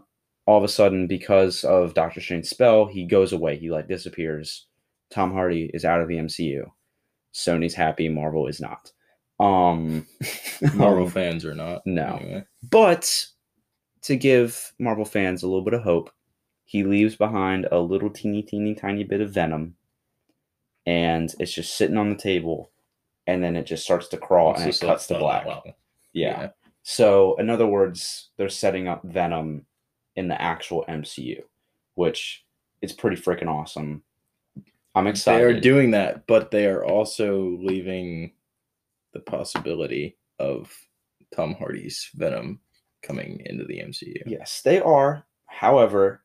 all 0.47 0.57
of 0.57 0.63
a 0.63 0.67
sudden, 0.67 1.05
because 1.05 1.63
of 1.63 1.93
Doctor 1.93 2.21
Strange's 2.21 2.49
spell, 2.49 2.87
he 2.87 3.05
goes 3.05 3.33
away. 3.33 3.55
He 3.57 3.69
like 3.69 3.87
disappears. 3.87 4.65
Tom 5.13 5.31
Hardy 5.31 5.69
is 5.73 5.85
out 5.85 6.01
of 6.01 6.07
the 6.07 6.17
MCU. 6.17 6.69
Sony's 7.33 7.73
happy. 7.75 8.09
Marvel 8.09 8.47
is 8.47 8.59
not. 8.59 8.91
Um, 9.39 10.07
Marvel 10.73 11.09
fans 11.09 11.45
are 11.45 11.55
not? 11.55 11.81
no. 11.85 12.17
Anyway. 12.21 12.43
But 12.69 13.25
to 14.03 14.15
give 14.15 14.73
Marvel 14.79 15.05
fans 15.05 15.43
a 15.43 15.47
little 15.47 15.63
bit 15.63 15.73
of 15.73 15.83
hope, 15.83 16.11
he 16.65 16.83
leaves 16.83 17.15
behind 17.15 17.67
a 17.71 17.79
little 17.79 18.09
teeny, 18.09 18.41
teeny, 18.41 18.73
tiny 18.75 19.03
bit 19.03 19.21
of 19.21 19.31
venom, 19.31 19.75
and 20.85 21.33
it's 21.39 21.53
just 21.53 21.75
sitting 21.77 21.97
on 21.97 22.09
the 22.09 22.15
table, 22.15 22.71
and 23.27 23.43
then 23.43 23.55
it 23.55 23.65
just 23.65 23.83
starts 23.83 24.07
to 24.09 24.17
crawl 24.17 24.51
It's 24.53 24.61
and 24.61 24.69
it 24.73 24.79
cuts 24.79 25.07
to 25.07 25.19
black. 25.19 25.45
level. 25.45 25.75
Yeah. 26.13 26.49
So, 26.83 27.35
in 27.37 27.49
other 27.49 27.67
words, 27.67 28.29
they're 28.37 28.49
setting 28.49 28.87
up 28.87 29.03
Venom 29.03 29.65
in 30.15 30.27
the 30.27 30.41
actual 30.41 30.83
MCU, 30.89 31.41
which 31.95 32.43
is 32.81 32.91
pretty 32.91 33.15
freaking 33.21 33.47
awesome. 33.47 34.03
I'm 34.95 35.07
excited. 35.07 35.39
They 35.39 35.57
are 35.57 35.59
doing 35.59 35.91
that, 35.91 36.27
but 36.27 36.51
they 36.51 36.67
are 36.67 36.83
also 36.85 37.57
leaving 37.61 38.33
the 39.13 39.21
possibility 39.21 40.17
of 40.39 40.71
Tom 41.35 41.55
Hardy's 41.55 42.09
Venom 42.15 42.59
coming 43.01 43.41
into 43.45 43.65
the 43.65 43.79
MCU. 43.79 44.21
Yes, 44.25 44.61
they 44.63 44.79
are. 44.79 45.25
However, 45.47 46.23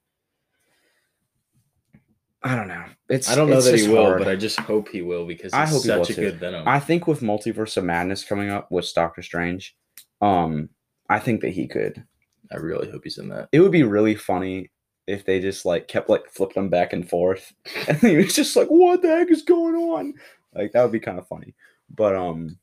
I 2.42 2.54
don't 2.54 2.68
know. 2.68 2.84
It's 3.08 3.28
I 3.30 3.34
don't 3.34 3.50
know 3.50 3.60
that 3.60 3.78
he 3.78 3.88
will, 3.88 4.04
hard. 4.04 4.18
but 4.18 4.28
I 4.28 4.36
just 4.36 4.60
hope 4.60 4.88
he 4.88 5.02
will 5.02 5.26
because 5.26 5.52
I 5.52 5.62
he's 5.66 5.70
hope 5.70 5.82
he 5.82 5.90
will 5.90 6.04
such 6.04 6.12
a 6.12 6.14
too. 6.14 6.30
good 6.30 6.40
Venom. 6.40 6.68
I 6.68 6.78
think 6.78 7.06
with 7.06 7.20
Multiverse 7.20 7.76
of 7.76 7.84
Madness 7.84 8.24
coming 8.24 8.50
up 8.50 8.70
with 8.70 8.92
Doctor 8.94 9.22
Strange, 9.22 9.76
um, 10.20 10.68
I 11.08 11.18
think 11.18 11.40
that 11.40 11.50
he 11.50 11.66
could. 11.66 12.04
I 12.52 12.56
really 12.56 12.90
hope 12.90 13.02
he's 13.04 13.18
in 13.18 13.28
that. 13.30 13.48
It 13.52 13.60
would 13.60 13.72
be 13.72 13.82
really 13.82 14.14
funny 14.14 14.70
if 15.08 15.24
they 15.24 15.40
just 15.40 15.64
like 15.64 15.88
kept 15.88 16.08
like 16.08 16.28
flipping 16.30 16.62
them 16.62 16.70
back 16.70 16.92
and 16.92 17.08
forth, 17.08 17.52
and 17.88 17.96
he 17.98 18.16
was 18.16 18.34
just 18.34 18.54
like, 18.56 18.68
"What 18.68 19.02
the 19.02 19.08
heck 19.08 19.30
is 19.30 19.42
going 19.42 19.74
on?" 19.74 20.14
Like 20.54 20.72
that 20.72 20.82
would 20.82 20.92
be 20.92 21.00
kind 21.00 21.18
of 21.18 21.26
funny. 21.26 21.54
But 21.90 22.14
um, 22.14 22.58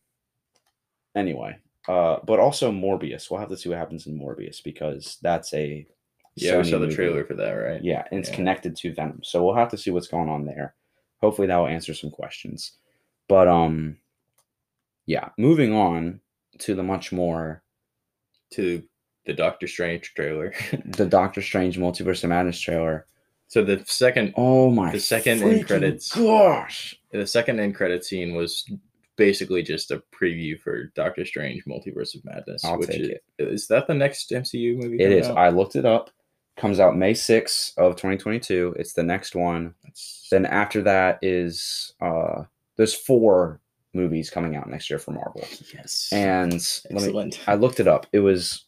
anyway, 1.16 1.58
uh, 1.88 2.18
but 2.26 2.40
also 2.40 2.72
Morbius. 2.72 3.30
We'll 3.30 3.40
have 3.40 3.50
to 3.50 3.58
see 3.58 3.70
what 3.70 3.78
happens 3.78 4.08
in 4.08 4.18
Morbius 4.20 4.64
because 4.64 5.18
that's 5.22 5.54
a 5.54 5.86
Yeah, 6.36 6.58
we 6.58 6.64
Sony 6.64 6.70
saw 6.72 6.80
the 6.80 6.86
movie. 6.86 6.96
trailer 6.96 7.26
for 7.26 7.34
that, 7.36 7.52
right? 7.52 7.84
Yeah, 7.84 8.06
and 8.12 8.20
it's 8.20 8.30
Yeah. 8.30 8.36
connected 8.36 8.76
to 8.78 8.94
Venom. 8.94 9.22
So 9.24 9.44
we'll 9.44 9.56
have 9.56 9.70
to 9.72 9.78
see 9.78 9.92
what's 9.92 10.08
going 10.08 10.30
on 10.30 10.46
there. 10.46 10.76
Hopefully 11.22 11.48
that 11.48 11.58
will 11.58 11.68
answer 11.68 11.94
some 11.94 12.12
questions. 12.12 12.74
But 13.28 13.48
um 13.48 13.98
yeah, 15.08 15.30
moving 15.38 15.72
on 15.74 16.20
to 16.60 16.74
the 16.76 16.84
much 16.84 17.12
more 17.12 17.64
To 18.52 18.84
the 19.26 19.34
Doctor 19.34 19.68
Strange 19.68 20.14
trailer. 20.14 20.54
the 20.86 21.06
Doctor 21.06 21.42
Strange 21.42 21.78
Multiverse 21.78 22.24
of 22.24 22.30
Madness 22.30 22.60
trailer. 22.60 23.06
so 23.48 23.64
the 23.64 23.84
second 23.86 24.34
Oh 24.38 24.70
my 24.70 24.92
The 24.92 25.00
second 25.00 25.42
end 25.44 25.68
credits. 25.68 26.14
Gosh. 26.16 26.96
the 27.12 27.28
second 27.28 27.60
end 27.60 27.76
credit 27.76 28.04
scene 28.06 28.36
was 28.36 28.70
basically 29.18 29.64
just 29.64 29.92
a 29.92 30.04
preview 30.14 30.60
for 30.60 30.86
Doctor 30.96 31.26
Strange 31.26 31.64
Multiverse 31.66 32.16
of 32.16 32.26
Madness. 32.26 32.66
I'll 32.66 32.78
which 32.78 32.90
take 32.90 33.02
is, 33.02 33.10
it. 33.10 33.24
Is 33.40 33.68
that 33.68 33.88
the 33.88 33.94
next 33.94 34.30
MCU 34.32 34.78
movie? 34.78 34.98
It 35.02 35.12
is. 35.12 35.28
out? 35.28 35.38
I 35.38 35.50
looked 35.50 35.76
it 35.76 35.86
up. 35.86 36.10
Comes 36.58 36.80
out 36.80 36.96
May 36.98 37.14
6th 37.14 37.78
of 37.78 37.94
2022. 37.98 38.76
It's 38.80 38.94
the 38.94 39.04
next 39.04 39.36
one. 39.36 39.74
That's- 39.84 40.28
Then 40.32 40.46
after 40.46 40.82
that 40.84 41.20
is 41.22 41.94
uh 42.02 42.44
there's 42.78 42.94
four 42.94 43.62
movies 43.94 44.30
coming 44.30 44.58
out 44.58 44.70
next 44.70 44.90
year 44.90 45.00
for 45.00 45.12
Marvel. 45.12 45.42
yes. 45.74 46.10
And 46.12 46.52
let 46.92 46.92
me 46.92 47.04
excellent. 47.06 47.40
I 47.48 47.56
looked 47.56 47.80
it 47.80 47.88
up. 47.88 48.06
It 48.12 48.20
was 48.20 48.65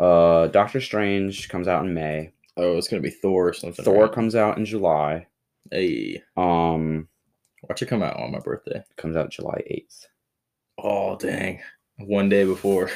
uh 0.00 0.46
Doctor 0.48 0.80
Strange 0.80 1.48
comes 1.48 1.68
out 1.68 1.84
in 1.84 1.92
May. 1.94 2.32
oh, 2.56 2.76
it's 2.78 2.88
gonna 2.88 3.02
be 3.02 3.10
Thor 3.10 3.48
or 3.48 3.52
something. 3.52 3.84
Thor 3.84 4.04
right? 4.04 4.12
comes 4.12 4.34
out 4.34 4.56
in 4.58 4.64
July. 4.64 5.26
Hey, 5.70 6.22
Um 6.36 7.08
watch 7.68 7.82
it 7.82 7.86
come 7.86 8.02
out 8.02 8.16
on 8.18 8.32
my 8.32 8.38
birthday. 8.40 8.82
comes 8.96 9.16
out 9.16 9.30
July 9.30 9.62
8th. 9.70 10.06
Oh 10.78 11.16
dang! 11.16 11.60
One 11.98 12.28
day 12.28 12.44
before. 12.44 12.90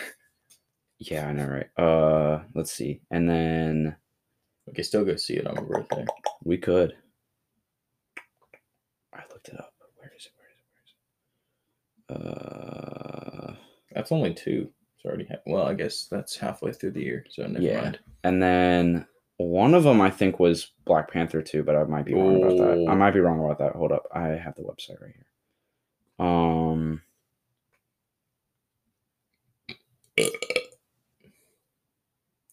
Yeah, 0.99 1.27
I 1.29 1.33
know, 1.33 1.47
right? 1.47 1.69
Uh 1.77 2.45
let's 2.55 2.73
see. 2.73 3.01
And 3.11 3.29
then 3.29 3.97
Okay, 4.71 4.83
still 4.83 5.05
go 5.05 5.17
see 5.17 5.35
it 5.35 5.47
on 5.47 5.57
my 5.57 5.63
birthday. 5.63 6.07
we 6.45 6.57
could. 6.57 6.95
I 9.13 9.21
looked 9.31 9.49
it 9.49 9.59
up. 9.61 9.75
Where 9.97 10.13
is 10.17 10.27
it? 10.27 10.33
Where 10.39 10.49
is 10.51 10.59
it? 10.59 10.67
Where 12.09 12.27
is 12.27 12.31
it? 12.31 13.51
Uh 13.51 13.55
That's 13.95 14.13
only 14.13 14.33
two. 14.35 14.71
It's 15.05 15.11
already 15.11 15.27
ha- 15.27 15.43
well. 15.47 15.67
I 15.67 15.75
guess 15.75 16.07
that's 16.07 16.35
halfway 16.37 16.73
through 16.73 16.93
the 16.93 17.03
year, 17.03 17.27
so 17.29 17.47
never 17.47 17.63
Yeah. 17.63 17.83
mind. 17.83 17.99
and 18.23 18.43
then 18.43 19.07
one 19.37 19.75
of 19.75 19.83
them 19.85 20.01
I 20.01 20.11
think 20.11 20.39
was 20.41 20.73
Black 20.87 21.11
Panther 21.11 21.43
too, 21.43 21.63
but 21.63 21.77
I 21.77 21.85
might 21.85 22.07
be 22.07 22.15
wrong 22.15 22.37
about 22.43 22.57
that. 22.57 22.87
I 22.89 22.95
might 22.95 23.11
be 23.11 23.21
wrong 23.21 23.45
about 23.45 23.59
that. 23.59 23.73
Hold 23.77 23.93
up. 23.93 24.07
I 24.15 24.29
have 24.29 24.55
the 24.55 24.63
website 24.63 25.01
right 25.03 25.13
here. 25.15 26.27
Um 26.27 27.03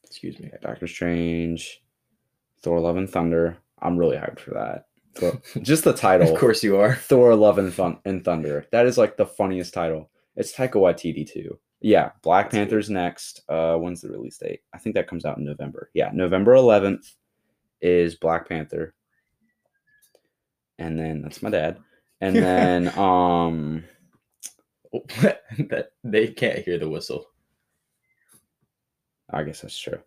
Excuse 0.03 0.39
me. 0.39 0.51
Doctor 0.61 0.87
Strange, 0.87 1.81
Thor: 2.61 2.79
Love 2.79 2.97
and 2.97 3.09
Thunder. 3.09 3.57
I'm 3.81 3.97
really 3.97 4.17
hyped 4.17 4.39
for 4.39 4.51
that. 4.51 4.85
Thor- 5.15 5.41
just 5.61 5.83
the 5.83 5.93
title, 5.93 6.33
Of 6.33 6.39
course 6.39 6.63
you 6.63 6.77
are. 6.77 6.95
Thor: 6.95 7.35
Love 7.35 7.57
and, 7.57 7.73
Thun- 7.73 7.99
and 8.05 8.23
Thunder. 8.23 8.65
That 8.71 8.85
is 8.85 8.97
like 8.97 9.17
the 9.17 9.25
funniest 9.25 9.73
title. 9.73 10.09
It's 10.35 10.53
Taika 10.55 10.73
Waititi 10.75 11.29
too. 11.29 11.59
Yeah, 11.81 12.11
Black 12.21 12.45
That's. 12.45 12.55
Panther's 12.55 12.89
next. 12.89 13.41
Uh, 13.49 13.75
when's 13.75 14.01
the 14.01 14.09
release 14.09 14.37
date? 14.37 14.61
I 14.73 14.77
think 14.77 14.95
that 14.95 15.07
comes 15.07 15.25
out 15.25 15.37
in 15.37 15.45
November. 15.45 15.89
Yeah, 15.93 16.11
November 16.13 16.53
11th 16.53 17.13
is 17.81 18.15
Black 18.15 18.47
Panther, 18.47 18.93
and 20.77 20.97
then 20.97 21.21
that's 21.23 21.41
my 21.41 21.49
dad. 21.49 21.79
And 22.21 22.35
then 22.37 22.87
um, 22.99 23.83
that 25.23 25.91
they 26.03 26.27
can't 26.27 26.59
hear 26.59 26.77
the 26.77 26.89
whistle. 26.89 27.25
I 29.29 29.43
guess 29.43 29.61
that's 29.61 29.77
true. 29.77 29.99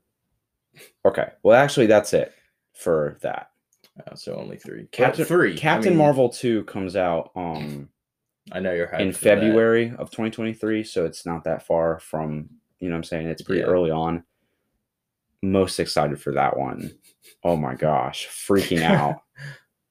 Okay, 1.05 1.29
well, 1.43 1.61
actually, 1.61 1.87
that's 1.87 2.13
it 2.13 2.33
for 2.73 3.17
that. 3.23 3.51
Uh, 4.07 4.15
so 4.15 4.35
only 4.37 4.57
three. 4.57 4.87
Captain 4.93 5.23
Well, 5.23 5.29
three. 5.29 5.55
I 5.55 5.57
Captain 5.57 5.91
mean, 5.91 5.99
Marvel 5.99 6.29
2 6.29 6.65
comes 6.65 6.97
out 6.97 7.31
um 7.37 7.89
I 8.53 8.61
know 8.61 8.73
you're 8.73 8.87
in 8.87 9.13
for 9.13 9.19
that. 9.25 9.39
February 9.41 9.89
of 9.99 10.11
2023, 10.11 10.85
so 10.85 11.05
it's 11.07 11.25
not 11.25 11.45
that 11.45 11.67
far 11.67 11.99
from, 11.99 12.49
you 12.79 12.89
know 12.89 12.95
what 12.95 12.99
I'm 12.99 13.05
saying? 13.05 13.27
It's 13.29 13.43
pretty 13.43 13.61
Yeah. 13.63 13.67
early 13.69 13.91
on. 13.91 14.25
Most 15.43 15.79
excited 15.81 16.21
for 16.21 16.33
that 16.33 16.57
one. 16.57 16.93
Oh 17.43 17.57
my 17.57 17.75
gosh, 17.75 18.27
freaking 18.29 18.83
out. 18.83 19.21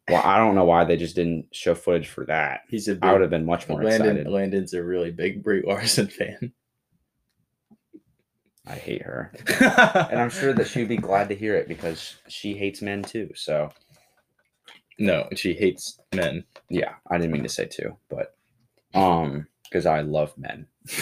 well, 0.09 0.21
I 0.23 0.37
don't 0.37 0.55
know 0.55 0.65
why 0.65 0.83
they 0.85 0.97
just 0.97 1.15
didn't 1.15 1.47
show 1.51 1.73
footage 1.75 2.09
for 2.09 2.25
that. 2.25 2.61
He's 2.69 2.87
a 2.87 2.93
big, 2.95 3.03
I 3.03 3.11
would 3.11 3.21
have 3.21 3.29
been 3.29 3.45
much 3.45 3.67
more 3.69 3.83
Landon. 3.83 4.09
excited. 4.17 4.31
Landon's 4.31 4.73
a 4.73 4.83
really 4.83 5.11
big 5.11 5.43
Brie 5.43 5.63
Larson 5.65 6.07
fan. 6.07 6.53
I 8.65 8.75
hate 8.75 9.01
her. 9.01 9.31
And 10.11 10.19
I'm 10.19 10.29
sure 10.29 10.53
that 10.53 10.67
she'd 10.67 10.87
be 10.87 10.97
glad 10.97 11.27
to 11.29 11.35
hear 11.35 11.55
it 11.55 11.67
because 11.67 12.15
she 12.29 12.53
hates 12.55 12.81
men 12.81 13.01
too. 13.03 13.31
So 13.35 13.71
no, 14.99 15.27
she 15.35 15.53
hates 15.53 15.99
men. 16.15 16.43
yeah, 16.69 16.93
I 17.09 17.17
didn't 17.17 17.31
mean 17.33 17.43
to 17.43 17.49
say 17.49 17.65
two, 17.65 17.97
but 18.09 18.35
um, 18.93 19.47
because 19.63 19.85
I 19.85 20.01
love 20.01 20.33
men. 20.37 20.67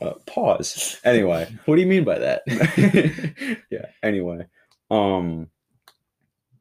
uh, 0.00 0.12
pause. 0.26 0.98
Anyway, 1.04 1.48
What 1.66 1.76
do 1.76 1.82
you 1.82 1.86
mean 1.88 2.04
by 2.04 2.18
that? 2.18 2.42
yeah. 3.70 3.86
Anyway, 4.02 4.46
um, 4.90 5.48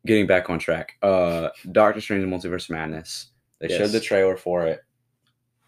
getting 0.06 0.28
back 0.28 0.50
on 0.50 0.60
track. 0.60 0.94
Uh, 1.02 1.50
Doctor 1.72 2.02
Strange 2.02 2.24
and 2.24 2.34
Multiverse 2.34 2.70
Madness. 2.70 3.32
They 3.60 3.68
showed 3.70 3.92
the 3.92 4.00
trailer 4.00 4.38
for 4.38 4.66
it. 4.66 4.82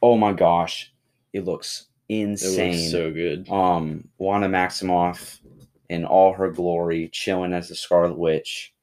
Oh 0.01 0.17
my 0.17 0.33
gosh, 0.33 0.91
it 1.33 1.45
looks 1.45 1.87
it 2.09 2.15
insane. 2.21 2.71
looks 2.71 2.91
so 2.91 3.11
good. 3.11 3.49
um, 3.49 4.07
Wanda 4.17 4.47
Maximoff 4.47 5.39
in 5.89 6.05
all 6.05 6.33
her 6.33 6.49
glory, 6.49 7.09
chilling 7.11 7.53
as 7.53 7.67
the 7.69 7.75
Scarlet 7.75 8.17
Witch. 8.17 8.73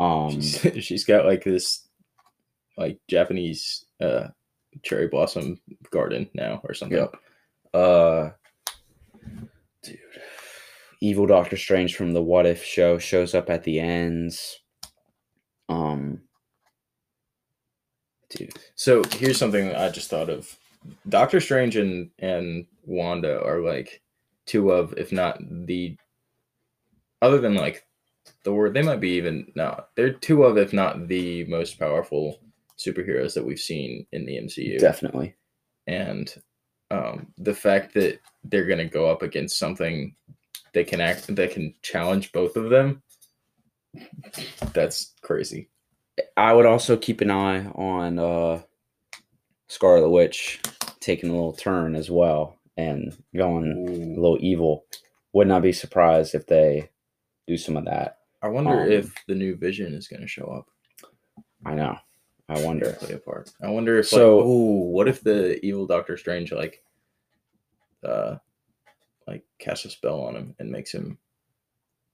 Um, 0.00 0.40
She's, 0.40 0.60
she's 0.84 1.04
got 1.04 1.26
like 1.26 1.42
this, 1.44 1.86
like 2.76 2.98
Japanese 3.08 3.84
uh 4.00 4.28
cherry 4.82 5.08
blossom 5.08 5.60
garden 5.90 6.28
now 6.34 6.60
or 6.64 6.74
something. 6.74 6.98
Yep. 6.98 7.16
Uh, 7.74 8.30
dude, 9.82 9.98
evil 11.00 11.26
Doctor 11.26 11.56
Strange 11.56 11.96
from 11.96 12.12
the 12.12 12.22
What 12.22 12.46
If 12.46 12.64
show 12.64 12.98
shows 12.98 13.34
up 13.34 13.50
at 13.50 13.64
the 13.64 13.80
ends. 13.80 14.60
Um, 15.68 16.22
dude, 18.30 18.54
So 18.74 19.02
here's 19.12 19.38
something 19.38 19.74
I 19.74 19.90
just 19.90 20.10
thought 20.10 20.30
of. 20.30 20.56
Doctor 21.08 21.40
Strange 21.40 21.76
and 21.76 22.10
and 22.18 22.66
Wanda 22.84 23.42
are 23.42 23.60
like 23.60 24.02
two 24.46 24.70
of, 24.70 24.94
if 24.96 25.12
not 25.12 25.38
the, 25.66 25.96
other 27.20 27.38
than 27.38 27.54
like 27.54 27.84
Thor, 28.44 28.70
they 28.70 28.82
might 28.82 29.00
be 29.00 29.10
even 29.10 29.52
no, 29.54 29.84
they're 29.94 30.12
two 30.12 30.44
of, 30.44 30.56
if 30.56 30.72
not 30.72 31.08
the 31.08 31.44
most 31.44 31.78
powerful 31.78 32.40
superheroes 32.78 33.34
that 33.34 33.44
we've 33.44 33.58
seen 33.60 34.06
in 34.12 34.24
the 34.26 34.36
MCU. 34.38 34.78
definitely. 34.78 35.34
and 35.86 36.34
um, 36.90 37.26
the 37.36 37.54
fact 37.54 37.92
that 37.94 38.18
they're 38.44 38.66
going 38.66 38.78
to 38.78 38.84
go 38.86 39.10
up 39.10 39.22
against 39.22 39.58
something 39.58 40.14
they 40.72 40.84
can 40.84 41.00
act 41.00 41.34
that 41.34 41.50
can 41.50 41.74
challenge 41.82 42.32
both 42.32 42.56
of 42.56 42.70
them 42.70 43.02
that's 44.72 45.14
crazy 45.22 45.68
I 46.36 46.52
would 46.52 46.66
also 46.66 46.96
keep 46.96 47.20
an 47.20 47.30
eye 47.30 47.66
on 47.66 48.18
uh, 48.18 48.62
Scarlet 49.68 50.08
Witch 50.10 50.60
taking 51.00 51.30
a 51.30 51.32
little 51.32 51.52
turn 51.52 51.94
as 51.94 52.10
well 52.10 52.58
and 52.76 53.16
going 53.36 54.14
a 54.16 54.20
little 54.20 54.38
evil. 54.40 54.84
Would 55.32 55.46
not 55.46 55.62
be 55.62 55.72
surprised 55.72 56.34
if 56.34 56.46
they 56.46 56.90
do 57.46 57.56
some 57.56 57.76
of 57.76 57.84
that. 57.84 58.18
i 58.42 58.48
wonder 58.48 58.82
Um, 58.82 58.90
if 58.90 59.14
the 59.28 59.34
new 59.36 59.54
vision 59.56 59.94
is 59.94 60.08
going 60.08 60.22
to 60.22 60.28
show 60.28 60.46
up 60.46 60.66
I 61.64 61.74
know. 61.74 61.96
I 62.48 62.62
wonder. 62.64 62.92
play 62.94 63.12
a 63.12 63.18
part 63.18 63.50
i 63.62 63.68
wonder 63.68 63.98
if 63.98 64.08
So- 64.08 64.38
like, 64.38 64.46
ooh, 64.46 64.90
what 64.90 65.08
if 65.08 65.20
the 65.22 65.64
evil 65.64 65.86
doctor 65.86 66.16
strange 66.16 66.50
like 66.52 66.82
uh 68.04 68.36
like 69.26 69.44
casts 69.58 69.84
a 69.84 69.90
spell 69.90 70.20
on 70.22 70.34
him 70.36 70.54
and 70.58 70.70
makes 70.70 70.92
him 70.92 71.18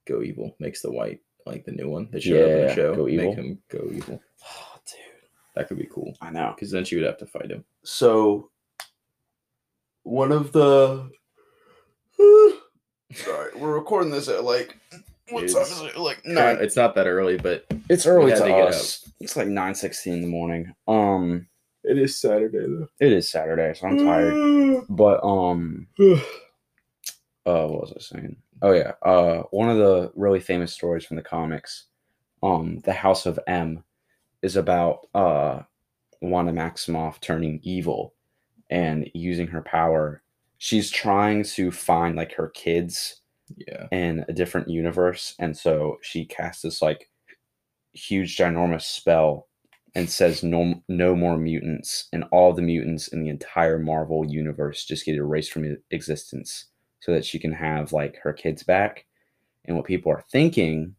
go 0.07 0.22
evil 0.22 0.57
makes 0.59 0.80
the 0.82 0.91
white 0.91 1.20
like 1.47 1.64
the 1.64 1.72
new 1.72 1.89
one 1.89 2.09
that 2.11 2.22
showed 2.22 2.43
up 2.43 2.49
in 2.51 2.59
Yeah, 2.59 2.66
the 2.66 2.74
show 2.74 2.95
go 2.95 3.09
evil. 3.09 3.26
make 3.28 3.37
him 3.37 3.62
go 3.68 3.89
evil 3.93 4.20
Oh, 4.45 4.76
dude. 4.87 5.28
that 5.55 5.68
could 5.68 5.78
be 5.78 5.87
cool 5.93 6.16
I 6.20 6.30
know. 6.30 6.53
because 6.55 6.70
then 6.70 6.85
she 6.85 6.97
would 6.97 7.05
have 7.05 7.18
to 7.18 7.26
fight 7.26 7.51
him 7.51 7.64
So, 7.85 8.51
one 10.03 10.32
of 10.32 10.53
the. 10.53 11.11
Sorry, 13.12 13.55
we're 13.57 13.74
recording 13.74 14.11
this 14.11 14.28
at 14.28 14.45
like. 14.45 14.76
What 15.30 15.40
time 15.40 15.44
It's- 15.48 15.70
is 15.72 15.80
it? 15.82 15.96
Like 15.96 16.22
Kinda- 16.22 16.40
nine. 16.54 16.58
it's 16.60 16.76
not 16.76 16.94
that 16.96 17.06
early 17.06 17.36
but 17.38 17.64
It's 17.88 18.06
early 18.06 18.30
had 18.32 18.40
to, 18.42 18.48
to 18.48 18.54
us. 18.56 19.08
It's 19.20 19.36
like 19.36 19.48
nine 19.48 19.74
sixteen 19.74 20.14
in 20.14 20.20
the 20.20 20.26
morning. 20.26 20.74
Um, 20.86 21.46
it 21.82 21.98
is 21.98 22.18
saturday 22.20 22.58
though 22.58 22.88
it 23.00 23.12
is 23.12 23.28
Saturday, 23.30 23.72
so 23.74 23.86
I'm 23.88 23.98
tired. 23.98 24.84
But 24.88 25.22
um, 25.24 25.86
uh, 26.00 27.66
what 27.66 27.80
was 27.80 27.92
I 27.96 28.00
saying? 28.00 28.36
Oh 28.62 28.72
yeah, 28.72 28.92
uh, 29.02 29.42
one 29.50 29.68
of 29.68 29.78
the 29.78 30.10
really 30.14 30.40
famous 30.40 30.72
stories 30.72 31.04
from 31.04 31.16
the 31.16 31.22
comics, 31.22 31.86
um, 32.42 32.80
the 32.84 32.92
House 32.92 33.26
of 33.26 33.38
M, 33.46 33.82
is 34.42 34.56
about 34.56 35.08
uh, 35.14 35.62
Wanda 36.22 36.52
Maximoff 36.52 37.20
turning 37.20 37.60
evil 37.62 38.14
and 38.70 39.10
using 39.14 39.46
her 39.48 39.60
power. 39.62 40.22
She's 40.58 40.90
trying 40.90 41.44
to 41.44 41.70
find 41.70 42.16
like 42.16 42.32
her 42.34 42.48
kids 42.48 43.20
yeah 43.57 43.86
in 43.92 44.24
a 44.28 44.32
different 44.32 44.68
universe, 44.68 45.34
and 45.38 45.57
so 45.57 45.98
she 46.02 46.24
casts 46.24 46.62
this 46.62 46.82
like 46.82 47.09
huge, 47.92 48.36
ginormous 48.36 48.82
spell 48.82 49.48
and 49.94 50.11
says 50.11 50.42
no, 50.42 50.82
no 50.88 51.14
more 51.14 51.38
mutants, 51.38 52.09
and 52.12 52.24
all 52.32 52.52
the 52.52 52.62
mutants 52.62 53.09
in 53.09 53.22
the 53.22 53.28
entire 53.28 53.78
Marvel 53.78 54.26
universe 54.26 54.84
just 54.84 55.05
get 55.05 55.14
erased 55.14 55.52
from 55.52 55.76
existence, 55.92 56.66
so 57.00 57.12
that 57.12 57.24
she 57.24 57.38
can 57.38 57.52
have 57.52 57.92
like 57.92 58.16
her 58.22 58.32
kids 58.32 58.64
back. 58.64 59.07
And 59.66 59.76
what 59.76 59.86
people 59.86 60.11
are 60.11 60.24
thinking 60.32 60.96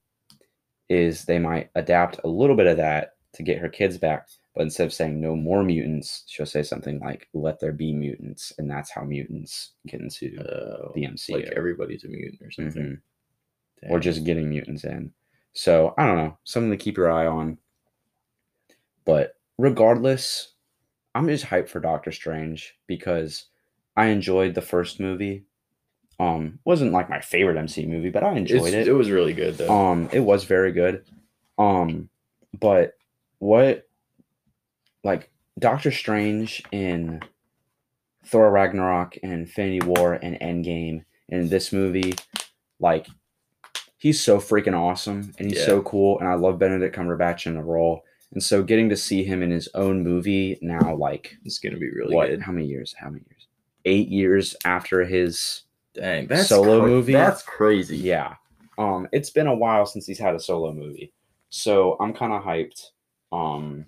is 0.88 1.26
they 1.26 1.40
might 1.40 1.70
adapt 1.76 2.22
a 2.24 2.30
little 2.30 2.56
bit 2.56 2.68
of 2.68 2.78
that 2.78 3.16
to 3.34 3.44
get 3.44 3.60
her 3.60 3.70
kids 3.70 3.98
back, 3.98 4.28
but 4.56 4.64
instead 4.64 4.86
of 4.88 4.94
saying 4.94 5.20
no 5.20 5.36
more 5.36 5.64
mutants, 5.64 6.24
she'll 6.28 6.46
say 6.46 6.64
something 6.64 7.00
like 7.00 7.28
"Let 7.34 7.60
there 7.60 7.72
be 7.74 7.94
mutants," 7.94 8.54
and 8.58 8.70
that's 8.70 8.90
how 8.92 9.04
mutants 9.04 9.72
get 9.88 10.00
into 10.02 10.38
uh, 10.40 10.92
the 10.96 11.04
MCU. 11.06 11.34
like 11.34 11.46
everybody's 11.56 12.04
a 12.06 12.08
mutant 12.08 12.42
or 12.42 12.52
something 12.52 12.84
Mhm 12.84 13.02
or 13.90 14.00
just 14.00 14.24
getting 14.24 14.50
mutants 14.50 14.84
in. 14.84 15.12
So 15.54 15.94
I 15.98 16.08
don't 16.08 16.18
know, 16.18 16.38
something 16.44 16.72
to 16.72 16.78
keep 16.78 16.98
your 16.98 17.12
eye 17.12 17.28
on. 17.28 17.60
But 19.04 19.36
regardless, 19.60 20.54
I'm 21.14 21.28
just 21.28 21.46
hyped 21.46 21.70
for 21.70 21.80
Doctor 21.80 22.12
Strange 22.12 22.76
because 22.88 23.46
I 23.96 24.08
enjoyed 24.08 24.56
the 24.56 24.62
first 24.62 25.00
movie. 25.00 25.44
Um, 26.20 26.58
wasn't 26.66 26.94
like 26.94 27.10
my 27.10 27.20
favorite 27.20 27.58
MCU 27.58 27.88
movie, 27.88 28.10
but 28.10 28.24
I 28.24 28.34
enjoyed 28.38 28.70
It's- 28.70 28.88
it. 28.88 28.90
it 28.90 28.94
was 28.94 29.12
really 29.12 29.34
good 29.34 29.56
though 29.58 29.70
Um, 29.72 30.10
it 30.12 30.22
was 30.22 30.46
very 30.46 30.72
good. 30.72 31.04
Um, 31.60 32.10
but 32.60 32.94
what 33.40 33.85
like 35.06 35.30
Doctor 35.60 35.92
Strange 35.92 36.64
in 36.72 37.22
Thor 38.26 38.52
Ragnarok 38.52 39.18
and 39.24 39.32
Infinity 39.32 39.86
War 39.86 40.14
and 40.14 40.38
Endgame 40.42 41.06
and 41.30 41.50
this 41.50 41.72
movie, 41.72 42.16
like 42.80 43.08
he's 43.98 44.20
so 44.20 44.40
freaking 44.40 44.78
awesome 44.78 45.34
and 45.38 45.50
he's 45.50 45.64
so 45.64 45.82
cool 45.84 46.20
and 46.20 46.28
I 46.28 46.34
love 46.34 46.60
Benedict 46.60 46.96
Cumberbatch 46.96 47.46
in 47.46 47.54
the 47.54 47.62
role. 47.62 48.04
And 48.34 48.44
so 48.44 48.64
getting 48.64 48.90
to 48.90 48.98
see 48.98 49.24
him 49.24 49.44
in 49.44 49.52
his 49.52 49.70
own 49.76 50.04
movie 50.04 50.58
now, 50.62 50.96
like 50.96 51.38
it's 51.46 51.60
gonna 51.60 51.78
be 51.78 51.92
really 51.92 52.16
what? 52.16 52.28
good 52.28 52.42
How 52.42 52.52
many 52.52 52.66
years? 52.66 52.94
How 52.98 53.10
many 53.10 53.24
years? 53.30 53.48
Eight 53.86 54.10
years 54.10 54.56
after 54.66 55.06
his 55.06 55.62
dang 55.94 56.26
that's 56.28 56.50
solo 56.50 56.80
cra- 56.80 56.90
movie? 56.90 57.14
that's 57.14 57.44
crazy 57.44 57.96
yeah. 57.98 58.36
Um, 58.78 59.08
it's 59.14 59.30
been 59.30 59.48
a 59.48 59.56
while 59.56 59.86
since 59.86 60.08
he's 60.08 60.20
had 60.20 60.36
a 60.36 60.40
solo 60.40 60.74
movie, 60.74 61.14
so 61.50 61.96
I'm 62.02 62.14
kind 62.14 62.34
of 62.34 62.42
hyped. 62.42 62.90
Um, 63.32 63.86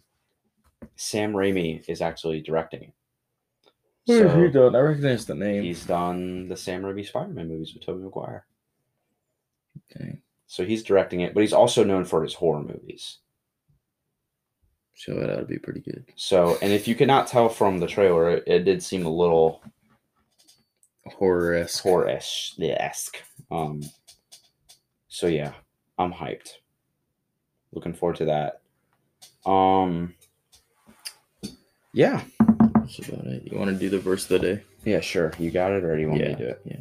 Sam 0.95 1.33
Raimi 1.33 1.83
is 1.87 2.01
actually 2.01 2.41
directing 2.41 2.83
it. 2.83 2.93
What 4.05 4.31
have 4.31 4.39
you 4.39 4.49
done? 4.49 4.75
I 4.75 4.79
recognize 4.79 5.25
the 5.25 5.35
name. 5.35 5.63
he's 5.63 5.85
done 5.85 6.47
the 6.47 6.55
Sam 6.55 6.81
Raimi 6.83 7.05
Spider-Man 7.05 7.49
movies 7.49 7.73
with 7.73 7.85
Tobey 7.85 8.03
Maguire. 8.03 8.45
Okay. 9.91 10.19
So 10.47 10.65
he's 10.65 10.83
directing 10.83 11.21
it, 11.21 11.33
but 11.33 11.41
he's 11.41 11.53
also 11.53 11.83
known 11.83 12.05
for 12.05 12.23
his 12.23 12.33
horror 12.33 12.63
movies. 12.63 13.17
So 14.95 15.13
that 15.13 15.27
to 15.27 15.45
be 15.45 15.59
pretty 15.59 15.81
good. 15.81 16.05
So, 16.15 16.57
and 16.61 16.71
if 16.71 16.87
you 16.87 16.95
cannot 16.95 17.27
tell 17.27 17.49
from 17.49 17.79
the 17.79 17.85
trailer, 17.85 18.29
it, 18.31 18.43
it 18.47 18.63
did 18.63 18.81
seem 18.81 19.05
a 19.05 19.09
little 19.09 19.61
Horror 21.05 21.53
esque. 21.53 21.83
horror-esque. 21.83 22.59
esque. 22.59 23.17
Um, 23.51 23.81
so 25.07 25.27
yeah, 25.27 25.53
I'm 25.99 26.11
hyped. 26.13 26.49
Looking 27.73 27.93
forward 27.93 28.17
to 28.17 28.25
that. 28.25 29.49
Um, 29.49 30.15
yeah, 31.97 32.21
That's 32.75 32.99
about 32.99 33.25
it. 33.25 33.51
You 33.51 33.57
want 33.57 33.71
to 33.71 33.75
do 33.75 33.89
the 33.89 33.97
verse 33.97 34.23
of 34.29 34.29
the 34.29 34.39
day? 34.55 34.63
yeah, 34.85 34.99
sure. 34.99 35.33
You 35.39 35.49
got 35.49 35.71
it, 35.71 35.83
or 35.83 35.95
do 35.95 36.01
you 36.01 36.09
want 36.09 36.21
yeah. 36.21 36.27
me 36.29 36.35
to 36.35 36.43
do 36.43 36.49
it? 36.49 36.61
Yeah. 36.63 36.77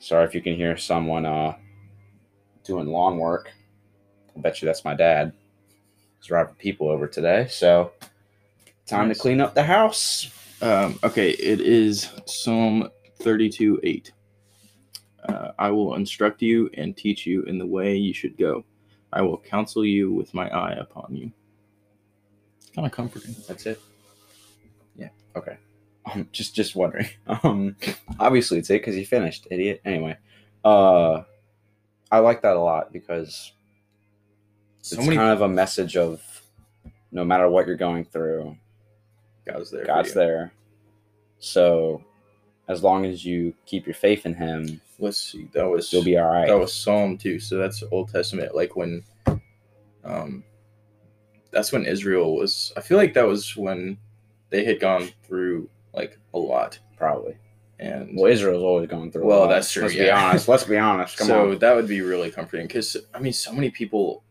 Sorry 0.00 0.24
if 0.24 0.34
you 0.34 0.42
can 0.42 0.56
hear 0.56 0.76
someone 0.76 1.24
uh 1.24 1.54
doing 2.64 2.88
lawn 2.88 3.18
work. 3.18 3.52
I 4.36 4.40
bet 4.40 4.60
you 4.60 4.66
that's 4.66 4.84
my 4.84 4.94
dad. 4.94 5.32
He's 6.18 6.26
driving 6.26 6.56
people 6.56 6.88
over 6.88 7.06
today, 7.06 7.46
so 7.48 7.92
time 8.86 9.06
Nice. 9.08 9.18
to 9.18 9.22
clean 9.22 9.40
up 9.40 9.54
the 9.54 9.62
house. 9.62 10.28
Um, 10.60 10.98
okay, 11.04 11.30
it 11.30 11.60
is 11.60 12.08
Psalm 12.26 12.88
32 13.20 13.78
8. 13.84 14.12
Uh, 15.28 15.52
I 15.56 15.70
will 15.70 15.94
instruct 15.94 16.42
you 16.42 16.68
and 16.74 16.96
teach 16.96 17.26
you 17.26 17.42
in 17.44 17.58
the 17.58 17.66
way 17.66 17.94
you 17.94 18.12
should 18.12 18.36
go. 18.36 18.64
I 19.12 19.22
will 19.22 19.38
counsel 19.38 19.84
you 19.84 20.12
with 20.12 20.34
my 20.34 20.48
eye 20.48 20.72
upon 20.72 21.14
you. 21.14 21.30
Kind 22.74 22.86
of 22.86 22.92
comforting. 22.92 23.34
That's 23.48 23.66
it. 23.66 23.80
Yeah. 24.96 25.08
Okay. 25.36 25.56
Um, 26.04 26.28
just 26.32 26.56
just 26.56 26.74
wondering. 26.74 27.06
Um, 27.44 27.76
obviously 28.18 28.58
it's 28.58 28.68
it 28.70 28.80
because 28.80 28.96
he 28.96 29.04
finished, 29.04 29.46
idiot. 29.52 29.80
Anyway, 29.84 30.16
uh, 30.64 31.22
I 32.10 32.18
like 32.18 32.42
that 32.42 32.56
a 32.56 32.60
lot 32.60 32.92
because 32.92 33.52
So 34.80 34.96
it's 34.96 35.04
many 35.04 35.16
kind 35.16 35.30
of 35.30 35.42
a 35.42 35.48
message 35.48 35.96
of 35.96 36.20
no 37.12 37.24
matter 37.24 37.48
what 37.48 37.68
you're 37.68 37.76
going 37.76 38.04
through, 38.04 38.56
God's 39.46 39.70
there. 39.70 39.84
God's 39.84 40.12
there. 40.12 40.52
So 41.38 42.02
as 42.66 42.82
long 42.82 43.04
as 43.06 43.24
you 43.24 43.54
keep 43.64 43.86
your 43.86 43.94
faith 43.94 44.26
in 44.26 44.34
Him, 44.34 44.80
Let's 45.02 45.18
see. 45.18 45.48
That 45.52 45.68
was 45.68 45.92
you'll 45.92 46.04
be 46.04 46.16
all 46.16 46.30
right. 46.30 46.46
that 46.46 46.56
was 46.56 46.72
Psalm 46.72 47.18
too. 47.18 47.40
So 47.40 47.58
that's 47.58 47.82
Old 47.90 48.10
Testament. 48.10 48.54
Like 48.54 48.76
when, 48.76 49.02
um, 50.04 50.44
that's 51.52 51.70
when 51.72 51.84
Israel 51.86 52.36
was. 52.36 52.72
I 52.76 52.80
feel 52.80 52.96
like 52.98 53.14
that 53.14 53.26
was 53.26 53.56
when 53.56 53.98
they 54.50 54.64
had 54.64 54.80
gone 54.80 55.08
through 55.24 55.68
like 55.94 56.18
a 56.34 56.38
lot, 56.38 56.78
Probably. 56.96 57.36
and 57.78 58.16
Well, 58.18 58.30
Israel's 58.32 58.62
always 58.62 58.88
going 58.88 59.12
through. 59.12 59.24
a 59.24 59.26
Well, 59.26 59.40
lot. 59.40 59.48
that's 59.48 59.70
true, 59.70 59.82
Let's 59.82 59.94
be 59.94 60.10
honest. 60.10 60.48
Let's 60.48 60.64
be 60.64 60.78
honest. 60.78 61.18
Come 61.18 61.26
so 61.34 61.50
on. 61.52 61.58
that 61.58 61.74
would 61.76 61.86
be 61.88 62.00
really 62.00 62.30
comforting 62.30 62.66
because 62.66 62.96
I 63.14 63.18
mean, 63.20 63.32
so 63.32 63.52
many 63.52 63.70
people 63.70 64.24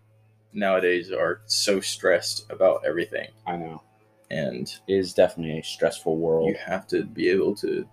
nowadays 0.53 1.11
are 1.11 1.41
so 1.45 1.79
stressed 1.79 2.51
about 2.51 2.81
everything, 2.85 3.29
I 3.47 3.55
know. 3.57 3.81
and 4.29 4.67
It 4.87 4.93
is 4.95 5.13
definitely 5.13 5.59
a 5.59 5.63
stressful 5.63 6.17
world. 6.17 6.49
you 6.49 6.55
have 6.55 6.87
to 6.87 7.03
be 7.03 7.29
able 7.29 7.55
to 7.57 7.87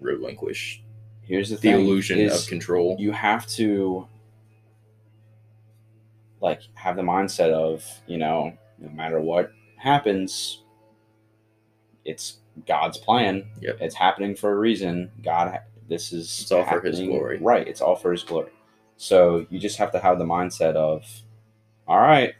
relinquish 0.00 0.82
Here's 1.22 1.48
the 1.50 1.56
the 1.56 1.62
thing: 1.62 1.74
illusion 1.80 2.30
of 2.30 2.46
control. 2.46 2.96
You 3.00 3.10
have 3.12 3.46
to 3.48 4.06
like 6.40 6.62
have 6.74 6.96
the 6.96 7.02
mindset 7.02 7.50
of 7.50 7.84
you 8.06 8.18
know, 8.18 8.56
no 8.78 8.88
matter 8.90 9.20
what 9.20 9.52
happens, 9.76 10.62
it's 12.04 12.38
God's 12.66 12.98
plan. 12.98 13.44
Yep. 13.60 13.78
It's 13.80 13.94
happening 13.94 14.34
for 14.34 14.52
a 14.52 14.56
reason. 14.56 15.10
God, 15.22 15.58
this 15.88 16.12
is 16.12 16.40
It's 16.40 16.52
all 16.52 16.64
for 16.64 16.80
His 16.80 17.00
glory. 17.00 17.38
Right. 17.38 17.66
It's 17.66 17.80
all 17.80 17.96
for 17.96 18.12
His 18.12 18.22
glory. 18.22 18.50
So 18.96 19.46
you 19.50 19.58
just 19.58 19.76
have 19.78 19.92
to 19.92 19.98
have 19.98 20.18
the 20.18 20.24
mindset 20.24 20.74
of, 20.74 21.04
all 21.86 22.00
right. 22.00 22.34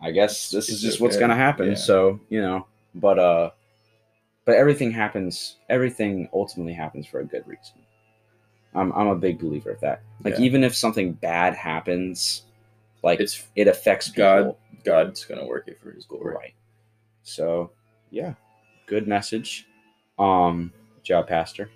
I 0.00 0.10
guess 0.12 0.50
this 0.50 0.68
is 0.68 0.74
It's 0.74 0.82
just 0.82 1.00
what's 1.00 1.16
gonna 1.16 1.34
happen. 1.34 1.70
Yeah. 1.70 1.74
So 1.74 2.20
you 2.28 2.40
know, 2.40 2.66
but 2.94 3.18
uh, 3.18 3.50
but 4.44 4.54
everything 4.56 4.92
happens. 4.92 5.56
Everything 5.68 6.28
ultimately 6.32 6.74
happens 6.74 7.06
for 7.06 7.20
a 7.20 7.24
good 7.24 7.46
reason. 7.46 7.85
I'm 8.76 8.92
I'm 8.92 9.08
a 9.08 9.16
big 9.16 9.38
believer 9.38 9.70
of 9.70 9.80
that. 9.80 10.02
Like 10.24 10.34
Yeah. 10.34 10.44
even 10.44 10.62
if 10.64 10.74
something 10.76 11.12
bad 11.12 11.54
happens, 11.54 12.42
like 13.02 13.20
It's 13.20 13.46
it 13.56 13.68
affects 13.68 14.08
people. 14.10 14.22
God. 14.24 14.56
God's 14.84 15.24
gonna 15.24 15.46
work 15.46 15.68
it 15.68 15.80
for 15.80 15.90
His 15.90 16.04
glory. 16.04 16.34
Right. 16.34 16.54
So 17.22 17.70
yeah, 18.10 18.34
good 18.86 19.08
message. 19.08 19.66
Um, 20.18 20.72
job, 21.02 21.26
pastor. 21.28 21.70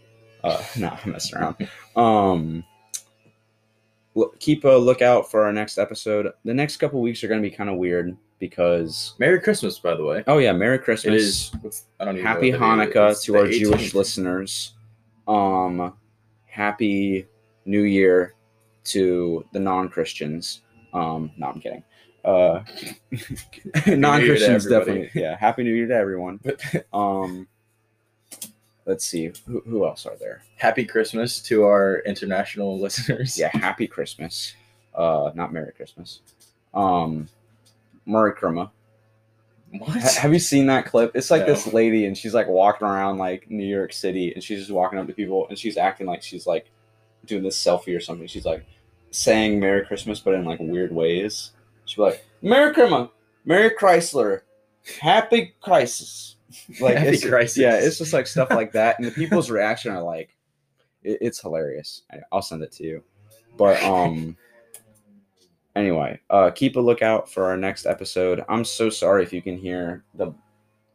Uh, 0.45 0.63
no, 0.79 0.97
I'm 1.05 1.13
messing 1.13 1.39
around. 1.39 1.69
Um, 1.97 2.65
look, 4.15 4.39
keep 4.41 4.65
a 4.65 4.69
lookout 4.69 5.31
for 5.31 5.45
our 5.45 5.53
next 5.53 5.77
episode. 5.79 6.33
The 6.45 6.55
next 6.55 6.77
couple 6.79 7.01
weeks 7.01 7.23
are 7.25 7.29
going 7.29 7.43
to 7.43 7.49
be 7.49 7.55
kind 7.55 7.69
of 7.69 7.77
weird 7.77 8.17
because 8.39 9.15
Merry 9.19 9.41
Christmas, 9.41 9.79
by 9.79 9.95
the 9.95 10.05
way. 10.05 10.25
oh 10.27 10.39
yeah, 10.39 10.53
Merry 10.53 10.79
Christmas, 10.79 11.23
is. 11.23 11.53
what's- 11.61 11.85
I 11.99 12.05
don't 12.07 12.15
even 12.17 12.27
Happy 12.27 12.53
what 12.53 12.61
the 12.61 12.67
date 12.87 12.89
is. 12.89 12.95
Hanukkah 12.95 13.23
to 13.25 13.37
our 13.37 13.47
Jewish 13.49 13.95
listeners. 13.95 14.73
Um, 15.29 15.93
Happy 16.51 17.27
New 17.65 17.83
Year 17.83 18.35
to 18.85 19.45
the 19.53 19.61
non-Christians. 19.61 20.63
Um, 20.93 21.31
no, 21.37 21.47
I'm 21.49 21.61
kidding. 21.61 21.85
Uh, 22.25 22.63
non-Christians 23.87 24.67
definitely. 24.67 25.11
Yeah, 25.15 25.37
Happy 25.39 25.63
New 25.63 25.73
Year 25.73 25.87
to 25.89 25.95
everyone. 25.95 26.41
But 26.43 26.61
Um, 26.93 27.47
let's 28.87 29.07
see 29.07 29.33
who, 29.47 29.61
who 29.67 29.87
else 29.87 30.07
are 30.07 30.17
there. 30.19 30.43
Happy 30.57 30.85
Christmas 30.85 31.41
to 31.43 31.65
our 31.65 32.01
international 32.01 32.79
listeners. 32.81 33.39
Yeah, 33.39 33.51
Happy 33.57 33.87
Christmas. 33.87 34.55
Uh, 34.95 35.31
not 35.35 35.53
Merry 35.53 35.73
Christmas. 35.73 36.21
Um, 36.75 37.29
Murray 38.07 38.33
Kruma. 38.33 38.71
What? 39.79 40.03
Have 40.03 40.33
you 40.33 40.39
seen 40.41 40.67
that 40.67 40.87
clip? 40.87 41.13
It's 41.15 41.31
like 41.31 41.43
No. 41.43 41.55
this 41.55 41.73
lady, 41.73 42.07
and 42.07 42.17
she's 42.19 42.35
like 42.35 42.49
walking 42.49 42.87
around 42.87 43.19
like 43.19 43.49
New 43.51 43.65
York 43.67 43.93
City, 43.93 44.33
and 44.35 44.43
she's 44.43 44.59
just 44.61 44.71
walking 44.73 44.99
up 44.99 45.07
to 45.07 45.13
people, 45.13 45.47
and 45.49 45.57
she's 45.59 45.77
acting 45.77 46.07
like 46.07 46.23
she's 46.23 46.47
like 46.47 46.71
doing 47.25 47.43
this 47.43 47.63
selfie 47.63 47.97
or 47.97 48.01
something. 48.01 48.27
She's 48.27 48.45
like 48.45 48.65
saying 49.13 49.61
Merry 49.61 49.85
Christmas, 49.87 50.19
but 50.19 50.35
in 50.35 50.45
like 50.45 50.59
weird 50.61 50.93
ways. 50.93 51.53
She's 51.85 51.99
like 51.99 52.25
Merry 52.43 52.75
Kruma, 52.75 53.11
Merry 53.45 53.71
Chrysler, 53.71 54.41
Happy 55.01 55.55
Crisis. 55.61 56.37
Like 56.81 56.97
Happy 56.97 57.11
it's, 57.11 57.25
Crisis. 57.25 57.59
Yeah, 57.59 57.77
it's 57.77 57.99
just 57.99 58.13
like 58.13 58.27
stuff 58.27 58.51
like 58.51 58.73
that, 58.73 58.99
and 58.99 59.07
the 59.07 59.13
people's 59.13 59.51
reaction 59.51 59.93
are 59.93 60.03
like, 60.03 60.35
it, 61.05 61.19
it's 61.21 61.41
hilarious. 61.41 62.03
I, 62.11 62.17
I'll 62.33 62.43
send 62.43 62.65
it 62.65 62.73
to 62.73 62.85
you, 62.85 63.05
but 63.57 63.81
um. 63.85 64.37
Anyway, 65.77 66.19
uh, 66.31 66.51
keep 66.51 66.77
a 66.77 66.81
lookout 66.81 67.31
for 67.31 67.45
our 67.45 67.57
next 67.57 67.87
episode. 67.87 68.45
I'm 68.49 68.65
so 68.65 68.91
sorry 68.91 69.23
if 69.23 69.33
you 69.33 69.41
can 69.41 69.57
hear 69.57 70.05
the 70.15 70.33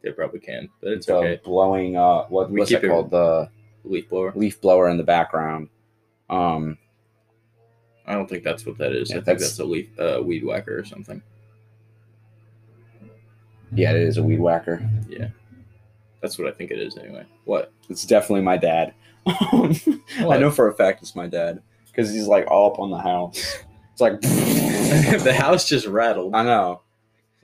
They 0.02 0.12
probably 0.12 0.40
can, 0.40 0.68
but 0.82 0.92
it's 0.92 1.06
the 1.06 1.14
okay. 1.16 1.40
blowing 1.44 1.96
uh 1.96 2.24
what, 2.24 2.50
We 2.50 2.60
what's 2.60 2.70
keep 2.70 2.80
it 2.82 2.86
it- 2.86 2.88
called 2.90 3.10
the 3.10 3.48
Leaf 3.84 4.08
blower. 4.08 4.32
leaf 4.34 4.60
blower 4.60 4.88
in 4.88 4.96
the 4.96 5.04
background 5.04 5.68
um 6.28 6.76
I 8.06 8.12
don't 8.14 8.28
think 8.28 8.44
that's 8.44 8.64
what 8.66 8.78
that 8.78 8.92
is. 8.92 9.10
Yeah, 9.10 9.16
I 9.16 9.18
think 9.18 9.24
that's- 9.26 9.42
that's 9.42 9.58
a 9.60 9.64
leaf, 9.64 9.88
uh, 9.98 10.20
weed 10.24 10.44
whacker 10.44 10.78
or 10.78 10.84
something. 10.84 11.22
yeah 13.72 13.90
it 13.90 13.96
is 13.96 14.16
a 14.18 14.22
weed 14.22 14.40
whacker 14.40 14.88
Yeah. 15.08 15.28
That's 16.22 16.38
what 16.38 16.48
I 16.48 16.52
think 16.52 16.70
it 16.70 16.78
is 16.78 16.96
anyway. 16.98 17.24
What? 17.44 17.72
it's 17.88 18.04
definitely 18.04 18.42
my 18.42 18.56
dad 18.56 18.92
i 19.26 20.36
know 20.38 20.50
for 20.52 20.68
a 20.68 20.74
fact 20.74 21.02
it's 21.02 21.16
my 21.16 21.26
dad 21.26 21.60
because 21.86 22.12
he's 22.12 22.26
like 22.28 22.46
all 22.48 22.70
up 22.72 22.78
on 22.78 22.90
the 22.90 22.98
house 22.98 23.58
it's 23.96 24.00
like 24.02 24.20
the 25.24 25.32
house 25.34 25.66
just 25.66 25.86
rattled. 25.86 26.34
i 26.34 26.42
know 26.42 26.82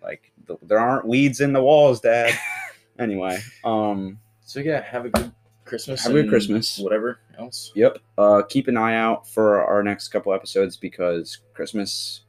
like 0.03 0.31
th- 0.47 0.59
there 0.63 0.79
aren't 0.79 1.07
weeds 1.07 1.41
in 1.41 1.55
the 1.55 1.63
walls 1.63 2.01
dad 2.01 2.39
anyway 2.99 3.39
um 3.65 4.19
So 4.45 4.61
yeah, 4.61 4.83
have 4.83 5.07
a 5.07 5.09
good 5.09 5.33
Christmas. 5.65 6.03
Have 6.03 6.13
a 6.15 6.21
good 6.23 6.29
Christmas. 6.29 6.79
Whatever 6.79 7.21
else. 7.39 7.73
Yep. 7.75 7.99
Uh, 8.19 8.43
keep 8.47 8.69
an 8.69 8.77
eye 8.77 8.97
out 8.97 9.27
for 9.27 9.65
our 9.65 9.83
next 9.83 10.09
couple 10.09 10.35
episodes 10.35 10.77
because 10.77 11.39
Christmas 11.55 12.23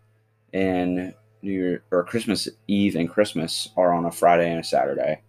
and 0.53 1.13
New 1.41 1.51
Year 1.51 1.84
or 1.91 2.05
Christmas 2.05 2.47
Eve 2.69 2.95
and 2.95 3.09
Christmas 3.09 3.69
are 3.76 3.91
on 3.91 4.05
a 4.05 4.11
Friday 4.11 4.49
and 4.49 4.61
a 4.61 4.63
Saturday. 4.63 5.21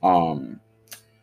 Um, 0.00 0.60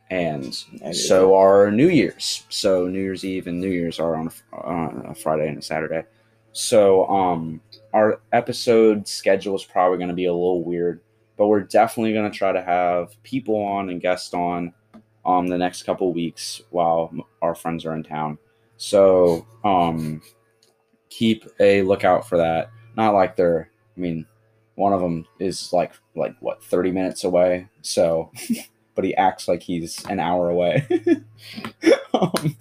and 0.10 0.54
so 0.92 1.36
are 1.36 1.72
New 1.72 1.88
Year's. 1.88 2.44
So 2.50 2.88
New 2.88 3.00
Year's 3.00 3.24
Eve 3.24 3.48
and 3.48 3.62
New 3.62 3.70
Year's 3.72 4.00
are 4.00 4.16
on 4.18 4.30
a, 4.52 4.56
on 4.58 5.06
a 5.08 5.16
Friday 5.16 5.48
and 5.48 5.60
a 5.60 5.62
Saturday. 5.62 6.04
So 6.56 7.06
um, 7.08 7.60
our 7.94 8.22
episode 8.32 9.10
schedule 9.10 9.58
is 9.58 9.66
probably 9.66 9.98
going 9.98 10.08
to 10.08 10.16
be 10.16 10.28
a 10.28 10.32
little 10.34 10.64
weird, 10.64 11.02
but 11.36 11.48
we're 11.48 11.60
definitely 11.60 12.14
going 12.14 12.32
to 12.32 12.38
try 12.38 12.54
to 12.54 12.64
have 12.64 13.22
people 13.24 13.58
on 13.58 13.90
and 13.90 14.00
guests 14.00 14.34
on 14.34 14.74
um 15.26 15.48
the 15.48 15.58
next 15.58 15.84
couple 15.84 16.14
weeks 16.14 16.62
while 16.70 17.12
our 17.42 17.56
friends 17.56 17.86
are 17.86 17.94
in 17.94 18.04
town. 18.04 18.38
So 18.78 19.46
um 19.66 20.22
keep 21.10 21.46
a 21.60 21.82
lookout 21.82 22.26
for 22.26 22.38
that. 22.38 22.70
Not 22.96 23.14
like 23.14 23.36
they're 23.36 23.70
I 23.98 24.00
mean 24.00 24.26
one 24.76 24.94
of 24.94 25.02
them 25.02 25.26
is 25.40 25.74
like 25.74 25.92
like 26.16 26.38
what 26.40 26.64
30 26.64 26.92
minutes 26.92 27.26
away. 27.26 27.68
So 27.82 28.32
but 28.96 29.04
he 29.04 29.14
acts 29.16 29.50
like 29.50 29.62
he's 29.62 30.06
an 30.06 30.20
hour 30.22 30.50
away. 30.50 30.88
um, 32.14 32.56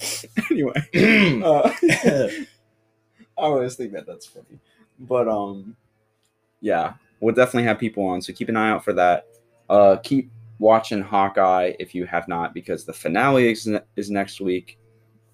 anyway, 0.51 0.83
uh, 1.45 2.29
I 3.39 3.43
always 3.43 3.77
think 3.77 3.93
that 3.93 4.07
that's 4.07 4.27
funny. 4.27 4.59
But 4.99 5.29
um 5.29 5.77
yeah, 6.61 6.95
we'll 7.21 7.35
definitely 7.35 7.65
have 7.65 7.79
people 7.79 8.07
on, 8.07 8.23
so 8.23 8.33
keep 8.33 8.49
an 8.49 8.57
eye 8.57 8.71
out 8.71 8.85
for 8.85 8.93
that. 8.95 9.27
Uh 9.69 9.97
keep 9.97 10.31
watching 10.59 11.03
Hawkeye 11.03 11.75
if 11.79 11.95
you 11.95 12.07
have 12.07 12.29
not, 12.29 12.55
because 12.55 12.85
the 12.85 12.93
finale 12.93 13.51
is, 13.51 13.67
ne- 13.67 13.81
is 13.97 14.11
next 14.11 14.41
week, 14.41 14.79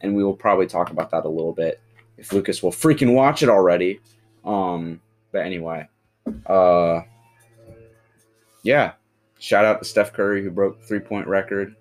and 0.00 0.14
we 0.14 0.24
will 0.24 0.34
probably 0.34 0.66
talk 0.66 0.90
about 0.90 1.10
that 1.10 1.24
a 1.24 1.28
little 1.28 1.52
bit 1.52 1.80
if 2.16 2.32
Lucas 2.32 2.62
will 2.62 2.70
freaking 2.70 3.14
watch 3.14 3.42
it 3.42 3.48
already. 3.48 4.00
Um, 4.44 5.00
but 5.32 5.44
anyway, 5.44 5.88
uh, 6.46 7.00
yeah, 8.62 8.92
shout 9.38 9.64
out 9.64 9.80
to 9.80 9.84
Steph 9.84 10.12
Curry 10.12 10.42
who 10.42 10.50
broke 10.50 10.82
three 10.82 11.00
point 11.00 11.26
record 11.26 11.76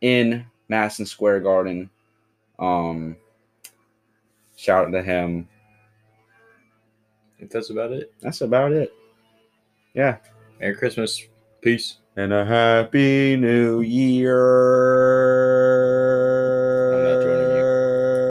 in 0.00 0.44
Madison 0.68 1.06
Square 1.06 1.40
Garden. 1.40 1.90
Um, 2.58 3.16
shout 4.58 4.86
out 4.86 4.90
to 4.90 5.02
him. 5.02 5.48
I 7.36 7.38
think 7.38 7.52
that's 7.52 7.70
about 7.70 7.92
it. 7.92 8.12
That's 8.20 8.40
about 8.40 8.72
it. 8.72 8.92
Yeah. 9.94 10.16
Merry 10.60 10.74
Christmas. 10.74 11.24
Peace. 11.62 11.98
And 12.16 12.32
a 12.32 12.44
happy 12.44 13.36
new 13.36 13.80
year. 13.82 14.34